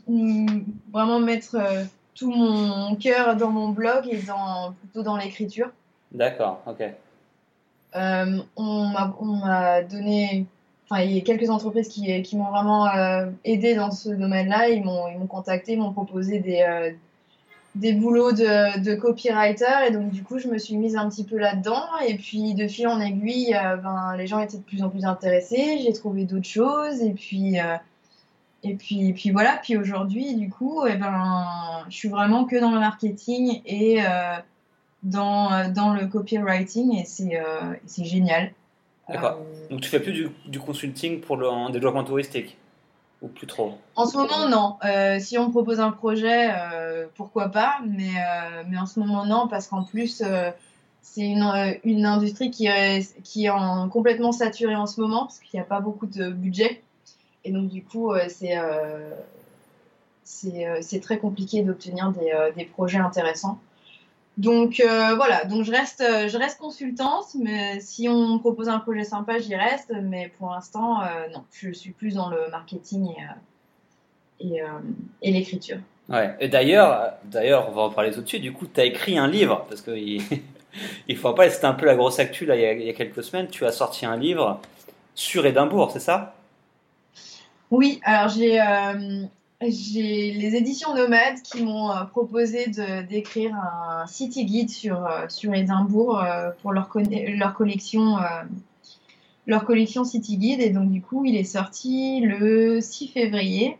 vraiment 0.92 1.20
mettre 1.20 1.56
euh, 1.56 1.84
tout 2.16 2.32
mon 2.32 2.96
cœur 2.96 3.36
dans 3.36 3.52
mon 3.52 3.70
blog 3.70 4.08
et 4.10 4.18
dans, 4.18 4.74
plutôt 4.74 5.04
dans 5.04 5.16
l'écriture. 5.18 5.70
D'accord, 6.12 6.62
ok. 6.66 6.84
On 7.94 8.88
m'a 8.90 9.16
on 9.20 9.26
m'a 9.26 9.82
donné, 9.84 10.46
enfin, 10.90 11.02
il 11.04 11.12
y 11.12 11.18
a 11.18 11.22
quelques 11.22 11.50
entreprises 11.50 11.88
qui, 11.88 12.22
qui 12.24 12.38
m'ont 12.38 12.50
vraiment 12.52 12.88
euh, 12.88 13.28
aidé 13.46 13.76
dans 13.76 13.92
ce 13.92 14.10
domaine-là. 14.10 14.70
Ils 14.70 14.84
m'ont 14.84 15.08
ils 15.08 15.18
m'ont 15.18 15.28
contacté, 15.28 15.74
ils 15.74 15.80
m'ont 15.80 15.94
proposé 15.94 16.40
des, 16.40 16.62
euh, 16.68 16.92
des 17.80 17.94
boulots 17.94 18.32
de, 18.32 18.80
de 18.84 18.96
copywriter. 18.96 19.88
Et 19.88 19.92
donc, 19.92 20.12
du 20.12 20.24
coup, 20.24 20.40
je 20.40 20.48
me 20.48 20.58
suis 20.58 20.76
mise 20.76 20.96
un 20.96 21.10
petit 21.10 21.24
peu 21.24 21.38
là-dedans. 21.38 21.86
Et 22.08 22.16
puis, 22.16 22.54
de 22.54 22.68
fil 22.68 22.88
en 22.88 23.00
aiguille, 23.00 23.56
euh, 23.56 23.78
ben, 23.78 24.16
les 24.18 24.28
gens 24.28 24.40
étaient 24.40 24.58
de 24.58 24.64
plus 24.64 24.84
en 24.84 24.90
plus 24.90 25.06
intéressés. 25.06 25.80
J'ai 25.84 25.94
trouvé 25.94 26.26
d'autres 26.26 26.48
choses. 26.48 27.02
Et 27.02 27.14
puis, 27.14 27.60
euh, 27.60 27.76
et 28.64 28.76
puis, 28.76 29.14
puis 29.14 29.32
voilà. 29.32 29.60
Puis 29.64 29.78
aujourd'hui, 29.78 30.36
du 30.36 30.50
coup, 30.50 30.86
eh 30.86 30.96
ben, 30.96 31.86
je 31.90 31.96
suis 31.96 32.10
vraiment 32.10 32.46
que 32.46 32.60
dans 32.60 32.72
le 32.72 32.80
marketing 32.80 33.62
et 33.66 34.02
euh, 34.02 34.36
dans, 35.04 35.72
dans 35.74 35.94
le 35.94 36.08
copywriting. 36.08 36.98
Et 36.98 37.06
c'est 37.06 37.36
et 37.36 37.88
c'est 37.88 38.06
génial. 38.06 38.52
D'accord. 39.10 39.40
Donc 39.70 39.80
tu 39.80 39.90
fais 39.90 40.02
plus 40.02 40.12
du, 40.12 40.28
du 40.48 40.60
consulting 40.60 41.22
pour 41.22 41.38
le 41.38 41.48
en 41.48 41.70
développement 41.70 42.04
touristique? 42.04 42.58
Ou 43.22 43.30
plus 43.30 43.48
trop 43.48 43.74
En 43.96 44.06
ce 44.06 44.16
moment, 44.16 44.48
non. 44.48 44.78
Euh, 44.86 45.20
si 45.20 45.40
on 45.40 45.50
propose 45.50 45.80
un 45.80 45.92
projet, 45.92 46.52
euh, 46.52 47.08
pourquoi 47.16 47.50
pas, 47.50 47.80
mais, 47.88 48.12
euh, 48.16 48.64
mais 48.68 48.78
en 48.78 48.86
ce 48.86 49.00
moment, 49.00 49.26
non, 49.26 49.48
parce 49.48 49.68
qu'en 49.68 49.84
plus, 49.84 50.22
c'est 51.02 51.28
une, 51.28 52.06
industrie 52.06 52.52
qui 52.52 52.68
est, 52.68 53.50
complètement 53.92 54.32
saturée 54.32 54.76
en 54.76 54.86
ce 54.86 55.02
moment, 55.02 55.26
parce 55.26 55.40
qu'il 55.40 55.58
n'y 55.60 55.62
a 55.62 55.68
pas 55.68 55.80
beaucoup 55.80 56.06
de 56.06 56.30
budget. 56.30 56.84
Et 57.44 57.52
donc, 57.52 57.70
du 57.70 57.84
coup, 57.84 58.14
c'est 60.24 61.00
très 61.02 61.18
compliqué 61.18 61.64
d'obtenir 61.64 62.14
des 62.56 62.66
projets 62.66 63.00
intéressants. 63.00 63.60
Donc 64.38 64.80
euh, 64.80 65.16
voilà, 65.16 65.46
donc 65.46 65.64
je 65.64 65.72
reste, 65.72 66.02
euh, 66.02 66.28
je 66.28 66.38
reste 66.38 66.60
consultante, 66.60 67.26
mais 67.40 67.80
si 67.80 68.08
on 68.08 68.36
me 68.36 68.38
propose 68.38 68.70
un 68.70 68.78
projet 68.78 69.04
sympa, 69.04 69.40
j'y 69.40 69.56
reste. 69.56 69.92
Mais 70.04 70.32
pour 70.38 70.52
l'instant, 70.52 71.02
euh, 71.02 71.28
non, 71.34 71.44
je 71.52 71.72
suis 71.72 71.90
plus 71.90 72.14
dans 72.14 72.30
le 72.30 72.50
marketing 72.52 73.10
et, 74.40 74.62
euh, 74.62 74.66
et, 75.22 75.28
et 75.28 75.32
l'écriture. 75.32 75.80
Ouais. 76.08 76.36
Et 76.40 76.50
d'ailleurs, 76.50 77.14
d'ailleurs, 77.26 77.68
on 77.70 77.72
va 77.74 77.82
en 77.82 77.90
parler 77.90 78.12
tout 78.12 78.22
de 78.22 78.28
suite. 78.28 78.44
Du 78.44 78.54
coup, 78.54 78.68
tu 78.68 78.80
as 78.80 78.86
écrit 78.86 79.18
un 79.18 79.28
livre 79.28 79.66
parce 79.68 79.82
que 79.82 79.92
il, 79.92 80.22
il 81.08 81.18
faut 81.18 81.34
pas. 81.34 81.50
C'était 81.50 81.66
un 81.66 81.74
peu 81.74 81.88
la 81.88 81.96
grosse 81.96 82.20
actu 82.20 82.46
là 82.46 82.56
il 82.56 82.62
y, 82.62 82.66
a, 82.66 82.74
il 82.74 82.86
y 82.86 82.90
a 82.90 82.94
quelques 82.94 83.24
semaines. 83.24 83.48
Tu 83.48 83.66
as 83.66 83.72
sorti 83.72 84.06
un 84.06 84.18
livre 84.18 84.62
sur 85.16 85.48
Édimbourg, 85.48 85.90
c'est 85.92 86.00
ça? 86.00 86.36
Oui, 87.72 88.00
alors 88.04 88.30
j'ai 88.30 88.62
j'ai 89.62 90.32
les 90.34 90.56
éditions 90.56 90.94
Nomades 90.96 91.42
qui 91.42 91.64
m'ont 91.64 91.92
euh, 91.92 92.04
proposé 92.06 92.68
d'écrire 93.10 93.56
un 93.56 94.06
city 94.06 94.46
guide 94.46 94.70
sur, 94.70 95.04
euh, 95.06 95.26
sur 95.30 95.54
Édimbourg 95.54 96.20
euh, 96.22 96.52
pour 96.62 96.74
leur, 96.74 96.90
leur 96.96 97.54
collection. 97.56 98.18
leur 99.48 99.66
collection 99.66 100.04
City 100.04 100.38
Guide 100.38 100.62
et 100.62 100.70
donc 100.70 100.92
du 100.92 101.02
coup 101.02 101.26
il 101.26 101.36
est 101.36 101.44
sorti 101.44 102.20
le 102.22 102.82
6 102.82 103.08
février 103.08 103.78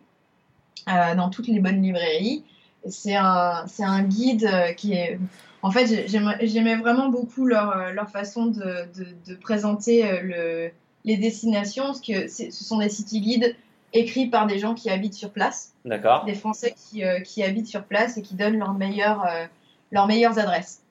dans 0.88 1.30
toutes 1.30 1.48
les 1.48 1.60
bonnes 1.60 1.82
librairies. 1.82 2.44
C'est 2.88 3.16
un, 3.16 3.66
un 3.80 4.04
guide 4.04 4.50
qui 4.78 4.94
est... 4.94 5.20
En 5.62 5.70
fait, 5.72 5.86
j'ai- 6.08 6.48
j'aimais 6.48 6.78
vraiment 6.78 7.10
beaucoup 7.10 7.46
leur, 7.46 7.92
leur 7.92 8.10
façon 8.10 8.46
de, 8.46 8.88
de, 8.96 9.08
de 9.28 9.36
présenter 9.36 10.22
le, 10.24 10.70
les 11.04 11.18
destinations, 11.18 11.88
parce 11.88 12.00
que 12.00 12.30
ce 12.30 12.50
sont 12.52 12.78
des 12.78 12.88
city 12.88 13.20
guides 13.20 13.56
écrits 13.94 14.28
par 14.28 14.48
des 14.48 14.60
gens 14.60 14.74
qui 14.74 14.90
habitent 14.90 15.14
sur 15.14 15.32
place, 15.32 15.74
D'accord. 15.86 16.26
des 16.26 16.36
Français 16.36 16.76
qui, 16.76 17.04
euh, 17.04 17.20
qui 17.22 17.44
habitent 17.44 17.68
sur 17.68 17.84
place 17.84 18.18
et 18.18 18.22
qui 18.22 18.36
donnent 18.36 18.58
leurs 18.58 18.74
meilleures, 18.74 19.26
euh, 19.26 19.46
leurs 19.92 20.08
meilleures 20.08 20.38
adresses. 20.40 20.82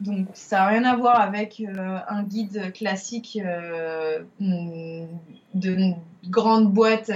Donc 0.00 0.28
ça 0.34 0.58
n'a 0.58 0.66
rien 0.66 0.84
à 0.84 0.96
voir 0.96 1.20
avec 1.20 1.60
euh, 1.60 1.98
un 2.08 2.22
guide 2.22 2.72
classique 2.72 3.38
euh, 3.44 4.20
de 4.40 5.92
grande 6.28 6.72
boîte 6.72 7.10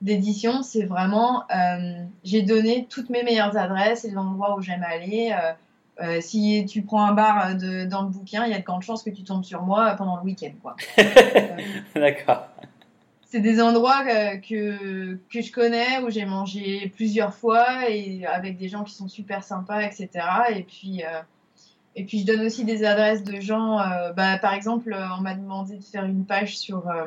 d'édition. 0.00 0.62
C'est 0.62 0.84
vraiment, 0.84 1.42
euh, 1.50 2.04
j'ai 2.22 2.42
donné 2.42 2.86
toutes 2.88 3.10
mes 3.10 3.24
meilleures 3.24 3.56
adresses 3.56 4.04
et 4.04 4.10
les 4.10 4.16
endroits 4.16 4.56
où 4.56 4.62
j'aime 4.62 4.84
aller. 4.84 5.34
Si 6.20 6.64
tu 6.66 6.80
prends 6.80 7.04
un 7.04 7.12
bar 7.12 7.56
de, 7.56 7.84
dans 7.84 8.02
le 8.02 8.08
bouquin, 8.08 8.46
il 8.46 8.52
y 8.52 8.54
a 8.54 8.58
de 8.58 8.64
grandes 8.64 8.82
chances 8.82 9.02
que 9.02 9.10
tu 9.10 9.22
tombes 9.22 9.44
sur 9.44 9.62
moi 9.62 9.94
pendant 9.98 10.16
le 10.16 10.22
week-end. 10.22 10.52
D'accord. 11.94 12.46
C'est 13.32 13.40
des 13.40 13.60
endroits 13.62 14.02
euh, 14.08 14.38
que, 14.38 15.14
que 15.32 15.40
je 15.40 15.52
connais, 15.52 16.02
où 16.02 16.10
j'ai 16.10 16.24
mangé 16.24 16.92
plusieurs 16.96 17.32
fois 17.32 17.88
et 17.88 18.26
avec 18.26 18.58
des 18.58 18.68
gens 18.68 18.82
qui 18.82 18.92
sont 18.92 19.06
super 19.06 19.44
sympas, 19.44 19.82
etc. 19.82 20.08
Et 20.52 20.64
puis, 20.64 21.04
euh, 21.04 21.20
et 21.94 22.04
puis 22.04 22.18
je 22.18 22.26
donne 22.26 22.40
aussi 22.40 22.64
des 22.64 22.84
adresses 22.84 23.22
de 23.22 23.40
gens. 23.40 23.78
euh, 23.78 24.12
bah, 24.12 24.36
par 24.38 24.52
exemple, 24.52 24.96
on 25.16 25.20
m'a 25.20 25.34
demandé 25.34 25.76
de 25.76 25.84
faire 25.84 26.04
une 26.06 26.24
page 26.24 26.58
sur 26.58 26.88
euh, 26.88 27.06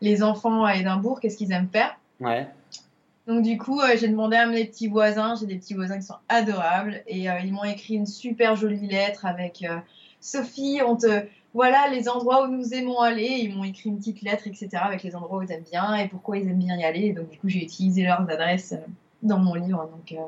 les 0.00 0.22
enfants 0.22 0.64
à 0.64 0.76
Édimbourg, 0.76 1.18
qu'est-ce 1.18 1.36
qu'ils 1.36 1.50
aiment 1.50 1.70
faire. 1.72 1.98
Ouais. 2.20 2.46
Donc 3.26 3.42
du 3.42 3.58
coup, 3.58 3.80
j'ai 3.98 4.06
demandé 4.06 4.36
à 4.36 4.46
mes 4.46 4.66
petits 4.66 4.86
voisins, 4.86 5.34
j'ai 5.34 5.46
des 5.46 5.56
petits 5.56 5.74
voisins 5.74 5.98
qui 5.98 6.06
sont 6.06 6.18
adorables, 6.28 7.02
et 7.08 7.24
ils 7.24 7.52
m'ont 7.52 7.64
écrit 7.64 7.94
une 7.94 8.06
super 8.06 8.54
jolie 8.54 8.86
lettre 8.86 9.26
avec 9.26 9.64
Sophie, 10.20 10.80
on 10.86 10.94
te 10.94 11.24
voilà 11.56 11.88
les 11.88 12.06
endroits 12.06 12.44
où 12.44 12.48
nous 12.48 12.74
aimons 12.74 13.00
aller. 13.00 13.24
Ils 13.24 13.56
m'ont 13.56 13.64
écrit 13.64 13.88
une 13.88 13.96
petite 13.96 14.20
lettre, 14.20 14.46
etc. 14.46 14.68
avec 14.74 15.02
les 15.02 15.16
endroits 15.16 15.38
où 15.38 15.42
ils 15.42 15.50
aiment 15.50 15.64
bien 15.72 15.94
et 15.94 16.06
pourquoi 16.06 16.36
ils 16.36 16.46
aiment 16.46 16.58
bien 16.58 16.76
y 16.76 16.84
aller. 16.84 17.06
Et 17.06 17.12
donc 17.14 17.30
du 17.30 17.38
coup, 17.38 17.48
j'ai 17.48 17.62
utilisé 17.62 18.02
leurs 18.02 18.20
adresses 18.20 18.72
euh, 18.72 18.86
dans 19.22 19.38
mon 19.38 19.54
livre. 19.54 19.88
Donc 19.90 20.12
euh, 20.12 20.22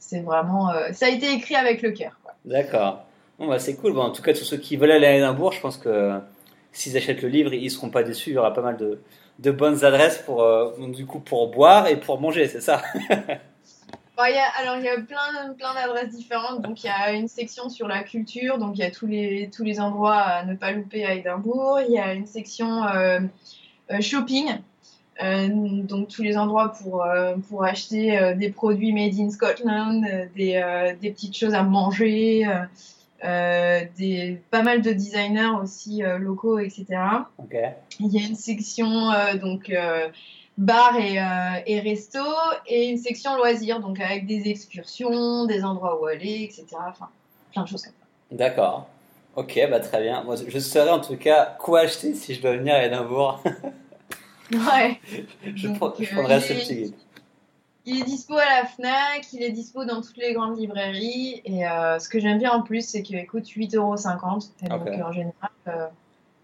c'est 0.00 0.18
vraiment, 0.18 0.70
euh, 0.70 0.88
ça 0.92 1.06
a 1.06 1.10
été 1.10 1.32
écrit 1.32 1.54
avec 1.54 1.80
le 1.80 1.92
cœur. 1.92 2.18
D'accord. 2.44 3.04
Bon, 3.38 3.46
bah, 3.46 3.60
c'est 3.60 3.76
cool. 3.76 3.92
Bon, 3.92 4.02
en 4.02 4.10
tout 4.10 4.20
cas, 4.20 4.32
tous 4.32 4.42
ceux 4.42 4.56
qui 4.56 4.76
veulent 4.76 4.90
aller 4.90 5.06
à 5.06 5.16
Édimbourg, 5.16 5.52
je 5.52 5.60
pense 5.60 5.76
que 5.76 6.18
s'ils 6.72 6.96
achètent 6.96 7.22
le 7.22 7.28
livre, 7.28 7.54
ils 7.54 7.70
seront 7.70 7.90
pas 7.90 8.02
déçus. 8.02 8.30
Il 8.30 8.34
y 8.34 8.38
aura 8.38 8.52
pas 8.52 8.62
mal 8.62 8.76
de, 8.76 9.50
bonnes 9.52 9.84
adresses 9.84 10.18
pour, 10.18 10.44
du 10.88 11.06
coup, 11.06 11.20
pour 11.20 11.52
boire 11.52 11.86
et 11.86 11.96
pour 12.00 12.20
manger, 12.20 12.48
c'est 12.48 12.60
ça? 12.60 12.82
Bon, 14.18 14.24
il 14.28 14.34
y 14.34 14.38
a, 14.38 14.48
alors 14.58 14.78
il 14.78 14.84
y 14.84 14.88
a 14.88 15.00
plein, 15.00 15.54
plein 15.56 15.74
d'adresses 15.74 16.12
différentes. 16.12 16.60
Donc 16.60 16.82
il 16.82 16.88
y 16.88 16.90
a 16.90 17.12
une 17.12 17.28
section 17.28 17.68
sur 17.68 17.86
la 17.86 18.02
culture, 18.02 18.58
donc 18.58 18.76
il 18.76 18.80
y 18.80 18.84
a 18.84 18.90
tous 18.90 19.06
les, 19.06 19.48
tous 19.54 19.62
les 19.62 19.78
endroits 19.78 20.16
à 20.16 20.44
ne 20.44 20.56
pas 20.56 20.72
louper 20.72 21.04
à 21.04 21.14
Édimbourg. 21.14 21.78
Il 21.86 21.92
y 21.94 22.00
a 22.00 22.14
une 22.14 22.26
section 22.26 22.84
euh, 22.84 23.20
euh, 23.92 24.00
shopping, 24.00 24.56
euh, 25.22 25.46
donc 25.84 26.08
tous 26.08 26.24
les 26.24 26.36
endroits 26.36 26.72
pour, 26.72 27.04
euh, 27.04 27.36
pour 27.48 27.62
acheter 27.62 28.34
des 28.36 28.50
produits 28.50 28.92
made 28.92 29.14
in 29.20 29.30
Scotland, 29.30 30.04
des, 30.34 30.94
des 31.00 31.10
petites 31.12 31.36
choses 31.36 31.54
à 31.54 31.62
manger, 31.62 32.44
des, 33.22 34.42
pas 34.50 34.62
mal 34.64 34.82
de 34.82 34.90
designers 34.90 35.52
aussi 35.62 36.02
locaux, 36.18 36.58
etc. 36.58 36.86
Ok. 37.38 37.54
Il 38.00 38.08
y 38.08 38.18
a 38.18 38.26
une 38.26 38.34
section 38.34 39.12
donc 39.40 39.72
bar 40.58 40.96
et, 40.98 41.18
euh, 41.18 41.24
et 41.66 41.80
resto 41.80 42.18
et 42.66 42.88
une 42.90 42.98
section 42.98 43.34
loisirs, 43.36 43.80
donc 43.80 43.98
avec 44.00 44.26
des 44.26 44.48
excursions, 44.50 45.46
des 45.46 45.64
endroits 45.64 45.98
où 46.00 46.04
aller, 46.06 46.42
etc. 46.42 46.66
Enfin, 46.88 47.08
plein 47.52 47.62
de 47.62 47.68
choses 47.68 47.82
comme 47.84 47.92
ça. 47.98 48.36
D'accord. 48.36 48.86
Ok, 49.36 49.58
bah 49.70 49.80
très 49.80 50.02
bien. 50.02 50.22
Moi, 50.24 50.34
je 50.46 50.58
saurais 50.58 50.90
en 50.90 51.00
tout 51.00 51.16
cas 51.16 51.56
quoi 51.58 51.80
acheter 51.80 52.12
si 52.14 52.34
je 52.34 52.42
dois 52.42 52.56
venir 52.56 52.74
à 52.74 52.84
Édimbourg. 52.84 53.40
Ouais. 54.50 54.98
je, 55.54 55.68
Donc, 55.68 55.76
prends- 55.76 55.92
je 55.98 56.04
euh, 56.04 56.14
prendrai 56.14 56.40
ce 56.40 56.54
petit 56.54 56.74
guide. 56.74 56.94
Il 57.84 58.00
est 58.00 58.04
dispo 58.04 58.34
à 58.34 58.44
la 58.44 58.64
FNAC, 58.66 59.30
il 59.34 59.42
est 59.42 59.50
dispo 59.50 59.84
dans 59.84 60.00
toutes 60.00 60.16
les 60.16 60.32
grandes 60.32 60.58
librairies. 60.58 61.42
Et 61.44 61.66
euh, 61.66 61.98
ce 61.98 62.08
que 62.08 62.18
j'aime 62.18 62.38
bien 62.38 62.52
en 62.52 62.62
plus, 62.62 62.80
c'est 62.86 63.02
qu'il 63.02 63.24
coûte 63.26 63.44
8,50€. 63.46 64.48
Et 64.64 64.68
donc, 64.68 64.88
en 64.88 65.12
général, 65.12 65.50
euh, 65.68 65.86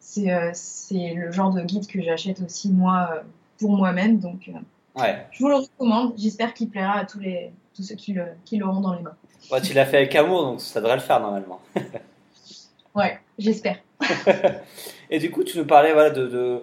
c'est 0.00 1.14
le 1.14 1.32
genre 1.32 1.50
de 1.50 1.62
guide 1.62 1.86
que 1.86 2.02
j'achète 2.02 2.42
aussi, 2.42 2.68
moi, 2.70 3.22
pour 3.64 3.74
moi-même. 3.78 4.18
Donc, 4.18 4.50
Ouais. 4.94 5.26
je 5.32 5.38
vous 5.42 5.48
le 5.48 5.54
recommande. 5.56 6.12
J'espère 6.18 6.52
qu'il 6.52 6.68
plaira 6.68 6.98
à 6.98 7.04
tous, 7.06 7.18
les, 7.18 7.50
tous 7.74 7.82
ceux 7.82 7.94
qui 7.94 8.12
le- 8.12 8.26
qui 8.44 8.58
l'auront 8.58 8.80
dans 8.80 8.92
les 8.94 9.00
mains. 9.02 9.16
Ouais, 9.50 9.62
tu 9.62 9.72
l'as 9.72 9.86
fait 9.86 9.96
avec 9.96 10.14
amour, 10.14 10.42
donc 10.44 10.60
ça 10.60 10.80
devrait 10.82 10.96
le 10.96 11.00
faire 11.02 11.18
normalement. 11.20 11.60
Ouais, 12.94 13.18
j'espère. 13.38 13.78
Et 15.10 15.18
du 15.18 15.30
coup, 15.32 15.42
tu 15.42 15.58
nous 15.58 15.64
parlais 15.64 15.92
voilà, 15.92 16.10
de, 16.10 16.28
de, 16.28 16.62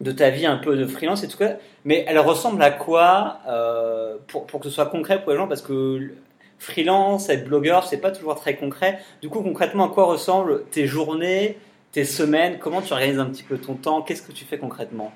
de 0.00 0.10
ta 0.12 0.30
vie 0.30 0.44
un 0.44 0.56
peu 0.56 0.76
de 0.76 0.84
freelance 0.86 1.22
et 1.22 1.28
tout 1.28 1.36
ça. 1.36 1.52
Mais 1.84 2.04
elle 2.08 2.18
ressemble 2.18 2.60
à 2.62 2.72
quoi 2.72 3.38
euh, 3.46 4.16
pour, 4.26 4.46
pour 4.46 4.58
que 4.58 4.68
ce 4.68 4.74
soit 4.74 4.86
concret 4.86 5.22
pour 5.22 5.30
les 5.30 5.36
gens? 5.38 5.46
Parce 5.46 5.62
que 5.62 6.14
freelance, 6.58 7.28
être 7.28 7.44
blogueur, 7.44 7.84
c'est 7.86 7.98
pas 7.98 8.10
toujours 8.10 8.34
très 8.34 8.56
concret. 8.56 8.98
Du 9.22 9.28
coup, 9.28 9.40
concrètement, 9.42 9.84
à 9.86 9.88
quoi 9.90 10.06
ressemblent 10.06 10.64
tes 10.72 10.88
journées, 10.88 11.56
tes 11.92 12.04
semaines? 12.04 12.58
Comment 12.58 12.82
tu 12.82 12.92
organises 12.92 13.20
un 13.20 13.26
petit 13.26 13.44
peu 13.44 13.56
ton 13.56 13.74
temps? 13.74 14.02
Qu'est-ce 14.02 14.22
que 14.22 14.32
tu 14.32 14.44
fais 14.44 14.58
concrètement? 14.58 15.12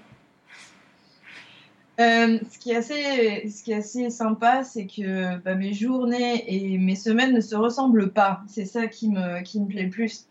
Euh, 2.00 2.38
ce, 2.50 2.59
qui 2.59 2.72
est 2.72 2.76
assez, 2.76 3.48
ce 3.48 3.62
qui 3.62 3.72
est 3.72 3.76
assez 3.76 4.11
sympa, 4.11 4.64
c'est 4.64 4.87
que 4.87 5.38
bah, 5.38 5.54
mes 5.54 5.72
journées 5.72 6.44
et 6.46 6.78
mes 6.78 6.96
semaines 6.96 7.33
ne 7.33 7.40
se 7.40 7.54
ressemblent 7.54 8.12
pas. 8.12 8.40
C'est 8.48 8.64
ça 8.64 8.87
qui 8.88 9.09
me, 9.09 9.42
qui 9.42 9.61
me 9.61 9.66
plaît 9.66 9.87
plus. 9.87 10.26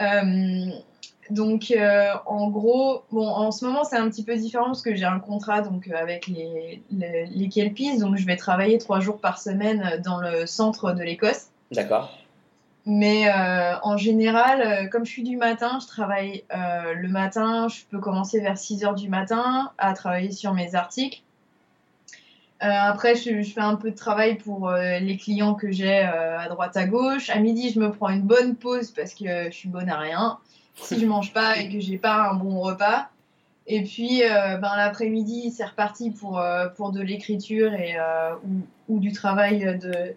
Euh, 0.00 0.70
donc, 1.30 1.70
euh, 1.70 2.12
en 2.26 2.50
gros, 2.50 3.02
bon, 3.12 3.26
en 3.26 3.50
ce 3.50 3.64
moment, 3.64 3.84
c'est 3.84 3.96
un 3.96 4.10
petit 4.10 4.24
peu 4.24 4.36
différent 4.36 4.66
parce 4.66 4.82
que 4.82 4.94
j'ai 4.94 5.04
un 5.04 5.20
contrat 5.20 5.62
donc, 5.62 5.88
avec 5.88 6.26
les, 6.26 6.82
les 6.90 7.48
Kelpies. 7.48 7.98
Donc, 7.98 8.16
je 8.16 8.26
vais 8.26 8.36
travailler 8.36 8.78
trois 8.78 9.00
jours 9.00 9.20
par 9.20 9.38
semaine 9.38 10.02
dans 10.04 10.20
le 10.20 10.44
centre 10.46 10.92
de 10.92 11.02
l'Écosse. 11.02 11.46
D'accord. 11.70 12.19
Mais 12.86 13.28
euh, 13.28 13.78
en 13.82 13.96
général, 13.96 14.62
euh, 14.62 14.88
comme 14.88 15.04
je 15.04 15.10
suis 15.10 15.22
du 15.22 15.36
matin, 15.36 15.78
je 15.80 15.86
travaille 15.86 16.44
euh, 16.54 16.94
le 16.94 17.08
matin. 17.08 17.68
Je 17.68 17.82
peux 17.90 17.98
commencer 17.98 18.40
vers 18.40 18.56
6 18.56 18.84
heures 18.84 18.94
du 18.94 19.08
matin 19.08 19.70
à 19.78 19.92
travailler 19.92 20.32
sur 20.32 20.54
mes 20.54 20.74
articles. 20.74 21.22
Après, 22.62 23.14
je, 23.14 23.42
fais 23.42 23.62
un 23.62 23.74
peu 23.74 23.90
de 23.90 23.96
travail 23.96 24.36
pour 24.36 24.70
les 24.70 25.16
clients 25.16 25.54
que 25.54 25.72
j'ai 25.72 26.00
à 26.00 26.46
droite 26.50 26.76
à 26.76 26.84
gauche. 26.84 27.30
À 27.30 27.38
midi, 27.38 27.70
je 27.70 27.80
me 27.80 27.90
prends 27.90 28.10
une 28.10 28.20
bonne 28.20 28.54
pause 28.54 28.90
parce 28.90 29.14
que 29.14 29.46
je 29.46 29.50
suis 29.50 29.70
bonne 29.70 29.88
à 29.88 29.96
rien. 29.96 30.36
Si 30.74 31.00
je 31.00 31.06
mange 31.06 31.32
pas 31.32 31.56
et 31.56 31.70
que 31.70 31.80
j'ai 31.80 31.96
pas 31.96 32.28
un 32.28 32.34
bon 32.34 32.60
repas. 32.60 33.08
Et 33.66 33.82
puis, 33.82 34.20
ben, 34.20 34.76
l'après-midi, 34.76 35.52
c'est 35.52 35.64
reparti 35.64 36.10
pour, 36.10 36.44
pour 36.76 36.92
de 36.92 37.00
l'écriture 37.00 37.72
et 37.72 37.96
ou, 38.44 38.94
ou 38.94 39.00
du 39.00 39.12
travail 39.12 39.78
de 39.78 40.14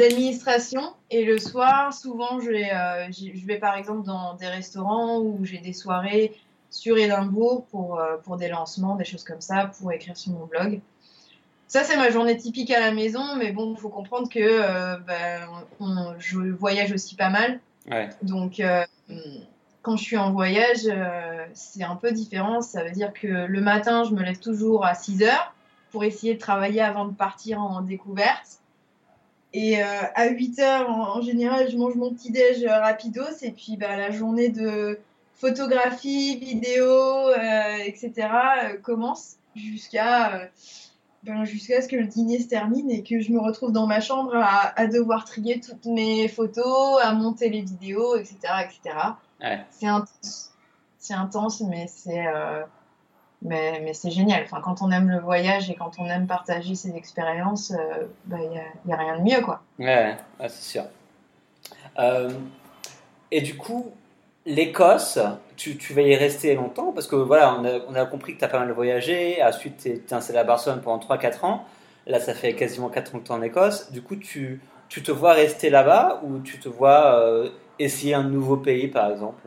d'administration. 0.00 0.94
Et 1.10 1.24
le 1.24 1.38
soir, 1.38 1.92
souvent, 1.92 2.40
je 2.40 2.50
vais, 2.50 2.70
euh, 2.72 3.10
j'y- 3.10 3.36
je 3.38 3.46
vais 3.46 3.58
par 3.58 3.76
exemple 3.76 4.04
dans 4.06 4.34
des 4.34 4.46
restaurants 4.48 5.18
où 5.20 5.38
j'ai 5.44 5.58
des 5.58 5.72
soirées 5.72 6.34
sur 6.70 6.96
Édimbourg 6.98 7.64
pour, 7.70 7.98
euh, 7.98 8.16
pour 8.24 8.36
des 8.36 8.48
lancements, 8.48 8.96
des 8.96 9.04
choses 9.04 9.24
comme 9.24 9.40
ça, 9.40 9.70
pour 9.78 9.92
écrire 9.92 10.16
sur 10.16 10.32
mon 10.32 10.46
blog. 10.46 10.80
Ça, 11.66 11.84
c'est 11.84 11.96
ma 11.96 12.10
journée 12.10 12.36
typique 12.36 12.70
à 12.72 12.80
la 12.80 12.90
maison, 12.92 13.36
mais 13.36 13.52
bon, 13.52 13.72
il 13.76 13.80
faut 13.80 13.88
comprendre 13.90 14.28
que 14.28 14.40
euh, 14.40 14.96
ben, 14.98 15.48
on- 15.78 16.14
je 16.18 16.38
voyage 16.38 16.92
aussi 16.92 17.14
pas 17.14 17.30
mal. 17.30 17.60
Ouais. 17.90 18.08
Donc, 18.22 18.60
quand 19.82 19.96
je 19.96 20.02
suis 20.02 20.16
en 20.18 20.32
voyage, 20.32 20.88
c'est 21.54 21.82
un 21.84 21.96
peu 21.96 22.12
différent. 22.12 22.60
Ça 22.60 22.84
veut 22.84 22.90
dire 22.90 23.12
que 23.12 23.26
le 23.26 23.60
matin, 23.60 24.04
je 24.04 24.12
me 24.12 24.22
lève 24.22 24.38
toujours 24.38 24.84
à 24.84 24.94
6 24.94 25.22
heures 25.22 25.54
pour 25.90 26.04
essayer 26.04 26.34
de 26.34 26.38
travailler 26.40 26.80
avant 26.82 27.04
de 27.06 27.12
partir 27.14 27.60
en 27.60 27.80
découverte. 27.80 28.58
Et 29.52 29.82
euh, 29.82 29.86
à 30.14 30.28
8 30.28 30.58
heures, 30.60 30.90
en, 30.90 31.18
en 31.18 31.22
général, 31.22 31.70
je 31.70 31.76
mange 31.76 31.96
mon 31.96 32.12
petit 32.12 32.30
déj 32.30 32.64
euh, 32.64 32.78
rapidos. 32.78 33.42
Et 33.42 33.50
puis, 33.50 33.76
bah, 33.76 33.96
la 33.96 34.10
journée 34.10 34.48
de 34.48 34.98
photographie, 35.34 36.36
vidéo, 36.36 36.86
euh, 36.86 37.76
etc. 37.84 38.12
euh, 38.18 38.76
commence 38.82 39.36
jusqu'à 39.56 40.48
ben, 41.22 41.44
jusqu'à 41.44 41.82
ce 41.82 41.88
que 41.88 41.96
le 41.96 42.06
dîner 42.06 42.38
se 42.38 42.48
termine 42.48 42.90
et 42.90 43.02
que 43.02 43.20
je 43.20 43.32
me 43.32 43.40
retrouve 43.40 43.72
dans 43.72 43.86
ma 43.86 44.00
chambre 44.00 44.34
à, 44.36 44.78
à 44.78 44.86
devoir 44.86 45.24
trier 45.24 45.60
toutes 45.60 45.84
mes 45.84 46.28
photos, 46.28 46.98
à 47.02 47.12
monter 47.12 47.50
les 47.50 47.60
vidéos, 47.60 48.16
etc. 48.16 48.38
etc. 48.64 48.96
Ouais. 49.42 49.60
C'est 49.70 49.86
intense. 49.86 50.52
C'est 50.98 51.14
intense, 51.14 51.60
mais 51.62 51.86
c'est 51.88 52.26
mais, 53.42 53.80
mais 53.82 53.94
c'est 53.94 54.10
génial. 54.10 54.42
Enfin, 54.44 54.60
quand 54.60 54.82
on 54.82 54.90
aime 54.90 55.10
le 55.10 55.18
voyage 55.18 55.70
et 55.70 55.74
quand 55.74 55.98
on 55.98 56.06
aime 56.06 56.26
partager 56.26 56.74
ses 56.74 56.96
expériences, 56.96 57.70
il 57.70 58.06
bah, 58.26 58.38
n'y 58.38 58.58
a, 58.58 58.62
y 58.86 58.92
a 58.92 58.96
rien 58.96 59.18
de 59.18 59.22
mieux. 59.22 59.40
quoi. 59.40 59.62
Ouais, 59.78 60.16
ouais, 60.38 60.48
c'est 60.48 60.70
sûr. 60.72 60.84
Euh, 61.98 62.30
et 63.30 63.40
du 63.40 63.56
coup, 63.56 63.92
l'Écosse, 64.46 65.18
tu, 65.56 65.76
tu 65.76 65.92
vas 65.94 66.02
y 66.02 66.14
rester 66.16 66.54
longtemps 66.54 66.92
parce 66.92 67.06
que 67.06 67.16
voilà, 67.16 67.54
on 67.54 67.64
a, 67.64 67.78
on 67.88 67.94
a 67.94 68.06
compris 68.06 68.34
que 68.34 68.38
tu 68.38 68.44
as 68.44 68.48
pas 68.48 68.58
mal 68.58 68.72
voyagé. 68.72 69.42
Ensuite, 69.42 69.78
tu 69.78 69.88
es 69.90 70.14
installé 70.14 70.38
à 70.38 70.44
Barcelone 70.44 70.80
pendant 70.82 70.98
3-4 70.98 71.44
ans. 71.44 71.64
Là, 72.06 72.18
ça 72.18 72.34
fait 72.34 72.54
quasiment 72.54 72.88
4 72.88 73.14
ans 73.14 73.18
que 73.20 73.24
tu 73.24 73.32
es 73.32 73.34
en 73.34 73.42
Écosse. 73.42 73.92
Du 73.92 74.02
coup, 74.02 74.16
tu, 74.16 74.60
tu 74.88 75.02
te 75.02 75.12
vois 75.12 75.32
rester 75.32 75.70
là-bas 75.70 76.20
ou 76.24 76.40
tu 76.40 76.58
te 76.58 76.68
vois 76.68 77.20
euh, 77.20 77.50
essayer 77.78 78.14
un 78.14 78.24
nouveau 78.24 78.56
pays, 78.56 78.88
par 78.88 79.10
exemple? 79.10 79.46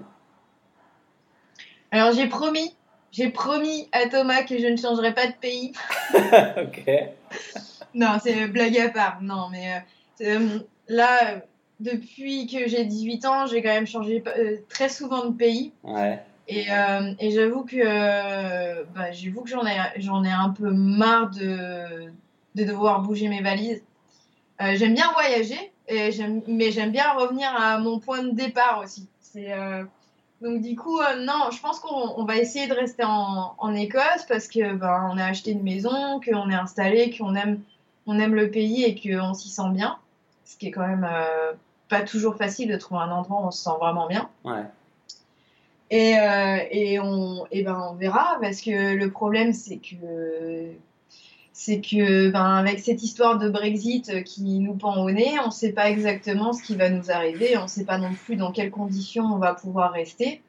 Alors, 1.92 2.12
j'ai 2.14 2.28
promis, 2.28 2.76
j'ai 3.14 3.30
promis 3.30 3.88
à 3.92 4.10
Thomas 4.10 4.42
que 4.44 4.58
je 4.58 4.66
ne 4.68 4.76
changerai 4.76 5.14
pas 5.14 5.28
de 5.28 5.34
pays. 5.34 5.72
Ok. 6.58 6.90
Non, 7.94 8.18
c'est 8.22 8.48
blague 8.48 8.78
à 8.80 8.90
part. 8.90 9.22
Non, 9.22 9.50
mais 9.52 9.84
euh, 10.22 10.26
euh, 10.26 10.60
là, 10.88 11.42
depuis 11.80 12.48
que 12.48 12.68
j'ai 12.68 12.86
18 12.86 13.26
ans, 13.26 13.46
j'ai 13.46 13.62
quand 13.62 13.70
même 13.70 13.86
changé 13.86 14.24
euh, 14.26 14.58
très 14.68 14.90
souvent 14.90 15.26
de 15.26 15.36
pays. 15.36 15.74
Ouais. 15.84 16.20
Et, 16.48 16.72
euh, 16.72 17.14
et 17.20 17.30
j'avoue 17.30 17.64
que, 17.64 18.84
bah, 18.96 19.12
j'avoue 19.12 19.44
que 19.44 19.50
j'en 19.50 19.66
ai, 19.66 19.78
j'en 19.98 20.24
ai 20.24 20.32
un 20.32 20.50
peu 20.50 20.72
marre 20.72 21.30
de, 21.30 22.12
de 22.56 22.64
devoir 22.64 23.02
bouger 23.02 23.28
mes 23.28 23.42
valises. 23.42 23.84
J'aime 24.60 24.94
bien 24.94 25.12
voyager, 25.14 25.72
et 25.90 26.10
mais 26.48 26.72
j'aime 26.72 26.92
bien 26.92 27.12
revenir 27.14 27.54
à 27.56 27.78
mon 27.80 28.00
point 28.00 28.24
de 28.24 28.32
départ 28.32 28.82
aussi. 28.82 29.08
C'est, 29.20 29.52
donc 30.44 30.62
du 30.62 30.76
coup, 30.76 31.00
euh, 31.00 31.24
non, 31.24 31.50
je 31.52 31.62
pense 31.62 31.80
qu'on 31.80 32.14
on 32.18 32.26
va 32.26 32.38
essayer 32.38 32.68
de 32.68 32.74
rester 32.74 33.04
en, 33.06 33.56
en 33.58 33.74
Écosse 33.74 34.26
parce 34.28 34.48
que 34.48 34.74
ben, 34.74 35.10
on 35.12 35.18
a 35.18 35.26
acheté 35.26 35.52
une 35.52 35.64
maison, 35.64 36.20
qu'on 36.20 36.50
est 36.50 36.56
installé, 36.56 37.16
qu'on 37.18 37.34
aime, 37.36 37.62
on 38.06 38.20
aime 38.20 38.36
le 38.36 38.52
pays 38.52 38.84
et 38.84 38.94
qu'on 38.96 39.34
s'y 39.34 39.50
sent 39.50 39.70
bien. 39.72 39.98
Ce 40.44 40.58
qui 40.58 40.68
est 40.68 40.72
quand 40.72 40.86
même 40.86 41.08
euh, 41.10 41.54
pas 41.88 42.02
toujours 42.02 42.36
facile 42.36 42.70
de 42.70 42.76
trouver 42.76 43.02
un 43.02 43.12
endroit 43.12 43.42
où 43.42 43.48
on 43.48 43.52
se 43.52 43.64
sent 43.64 43.78
vraiment 43.80 44.08
bien. 44.08 44.30
Ouais. 44.44 44.64
Et, 45.90 46.20
euh, 46.20 46.58
et, 46.72 47.00
on, 47.00 47.46
et 47.52 47.64
ben 47.64 47.92
on 47.92 47.94
verra 47.94 48.38
parce 48.42 48.62
que 48.62 48.96
le 48.96 49.12
problème 49.12 49.54
c'est 49.54 49.78
que 49.78 50.74
c'est 51.54 51.82
que 51.82 52.30
ben 52.30 52.56
avec 52.56 52.80
cette 52.80 53.04
histoire 53.04 53.38
de 53.38 53.48
Brexit 53.48 54.24
qui 54.24 54.60
nous 54.60 54.74
pend 54.74 55.04
au 55.04 55.12
nez, 55.12 55.40
on 55.42 55.48
ne 55.48 55.52
sait 55.52 55.72
pas 55.72 55.90
exactement 55.90 56.52
ce 56.52 56.64
qui 56.64 56.76
va 56.76 56.90
nous 56.90 57.12
arriver, 57.12 57.58
on 57.58 57.64
ne 57.64 57.68
sait 57.68 57.86
pas 57.86 57.98
non 57.98 58.14
plus 58.14 58.36
dans 58.36 58.52
quelles 58.52 58.72
conditions 58.72 59.26
on 59.26 59.38
va 59.38 59.54
pouvoir 59.54 59.92
rester. 59.92 60.42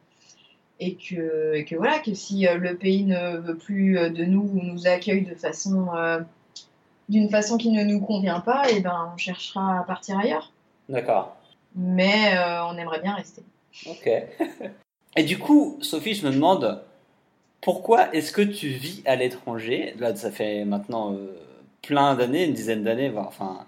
Et 0.80 0.96
que, 0.96 1.54
et 1.54 1.64
que 1.64 1.76
voilà, 1.76 2.00
que 2.00 2.14
si 2.14 2.48
euh, 2.48 2.56
le 2.56 2.76
pays 2.76 3.04
ne 3.04 3.36
veut 3.36 3.56
plus 3.56 3.96
euh, 3.96 4.10
de 4.10 4.24
nous 4.24 4.40
ou 4.40 4.60
nous 4.60 4.88
accueille 4.88 5.24
de 5.24 5.34
façon 5.36 5.86
euh, 5.94 6.18
d'une 7.08 7.28
façon 7.28 7.58
qui 7.58 7.70
ne 7.70 7.84
nous 7.84 8.00
convient 8.00 8.40
pas, 8.40 8.70
et 8.70 8.80
ben 8.80 9.12
on 9.14 9.16
cherchera 9.16 9.78
à 9.78 9.82
partir 9.84 10.18
ailleurs. 10.18 10.52
D'accord. 10.88 11.36
Mais 11.74 12.36
euh, 12.36 12.64
on 12.66 12.76
aimerait 12.76 13.00
bien 13.00 13.14
rester. 13.14 13.42
Ok. 13.86 14.08
Et 15.16 15.22
du 15.22 15.38
coup, 15.38 15.78
Sophie, 15.80 16.14
je 16.14 16.26
me 16.26 16.32
demande 16.32 16.82
pourquoi 17.64 18.14
est-ce 18.14 18.30
que 18.30 18.42
tu 18.42 18.68
vis 18.68 19.02
à 19.06 19.16
l'étranger? 19.16 19.94
Là, 19.98 20.14
ça 20.14 20.30
fait 20.30 20.66
maintenant 20.66 21.14
euh, 21.14 21.34
plein 21.80 22.14
d'années, 22.14 22.44
une 22.44 22.52
dizaine 22.52 22.84
d'années, 22.84 23.08
voire 23.08 23.26
enfin 23.28 23.64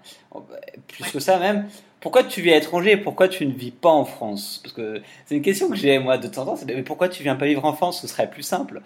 plus 0.87 1.11
que 1.11 1.19
ça 1.19 1.39
même. 1.39 1.67
Pourquoi 1.99 2.23
tu 2.23 2.43
vis 2.43 2.51
à 2.51 2.59
l'étranger? 2.59 2.91
Et 2.91 2.97
pourquoi 2.97 3.27
tu 3.27 3.43
ne 3.47 3.51
vis 3.51 3.71
pas 3.71 3.89
en 3.89 4.05
France? 4.05 4.59
Parce 4.61 4.75
que 4.75 5.01
c'est 5.25 5.35
une 5.35 5.41
question 5.41 5.67
que 5.67 5.75
j'ai 5.75 5.97
moi 5.97 6.19
de 6.19 6.27
temps 6.27 6.43
en 6.43 6.45
temps. 6.45 6.55
C'est 6.55 6.67
mais 6.67 6.83
pourquoi 6.83 7.09
tu 7.09 7.23
viens 7.23 7.35
pas 7.35 7.47
vivre 7.47 7.65
en 7.65 7.73
France? 7.73 7.99
Ce 7.99 8.07
serait 8.07 8.29
plus 8.29 8.43
simple. 8.43 8.83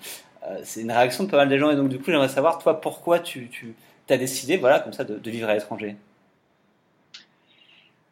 Euh, 0.47 0.61
c'est 0.63 0.79
une 0.79 0.91
réaction 0.93 1.25
de 1.25 1.29
pas 1.29 1.37
mal 1.37 1.49
de 1.49 1.57
gens 1.57 1.69
et 1.71 1.75
donc 1.75 1.89
du 1.89 1.97
coup, 1.99 2.05
j'aimerais 2.09 2.29
savoir 2.29 2.57
toi 2.57 2.79
pourquoi 2.79 3.19
tu, 3.19 3.49
tu 3.49 3.75
as 4.09 4.17
décidé, 4.17 4.55
voilà, 4.55 4.79
comme 4.79 4.93
ça, 4.93 5.03
de, 5.03 5.17
de 5.17 5.29
vivre 5.29 5.49
à 5.49 5.55
l'étranger? 5.55 5.97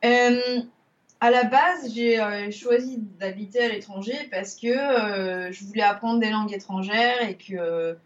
Euh, 0.03 0.62
à 1.21 1.32
la 1.32 1.43
base, 1.43 1.93
j'ai 1.93 2.19
euh, 2.19 2.51
choisi 2.51 2.97
d'habiter 3.19 3.60
à 3.60 3.67
l'étranger 3.69 4.15
parce 4.32 4.55
que 4.55 4.67
euh, 4.67 5.51
je 5.51 5.65
voulais 5.65 5.84
apprendre 5.84 6.19
des 6.19 6.29
langues 6.29 6.53
étrangères 6.53 7.21
et 7.27 7.36
que, 7.36 7.97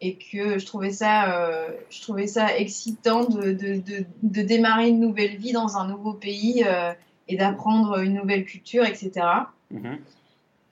et 0.00 0.16
que 0.16 0.58
je, 0.58 0.66
trouvais 0.66 0.92
ça, 0.92 1.34
euh, 1.34 1.68
je 1.90 2.00
trouvais 2.00 2.26
ça 2.26 2.56
excitant 2.56 3.24
de, 3.24 3.52
de, 3.52 3.80
de, 3.80 4.04
de, 4.22 4.42
démarrer 4.42 4.88
une 4.88 5.00
nouvelle 5.00 5.36
vie 5.36 5.52
dans 5.52 5.78
un 5.78 5.88
nouveau 5.88 6.12
pays 6.12 6.64
et 7.28 7.36
d'apprendre 7.36 7.98
une 7.98 8.14
nouvelle 8.14 8.44
culture, 8.44 8.84
etc. 8.84 9.26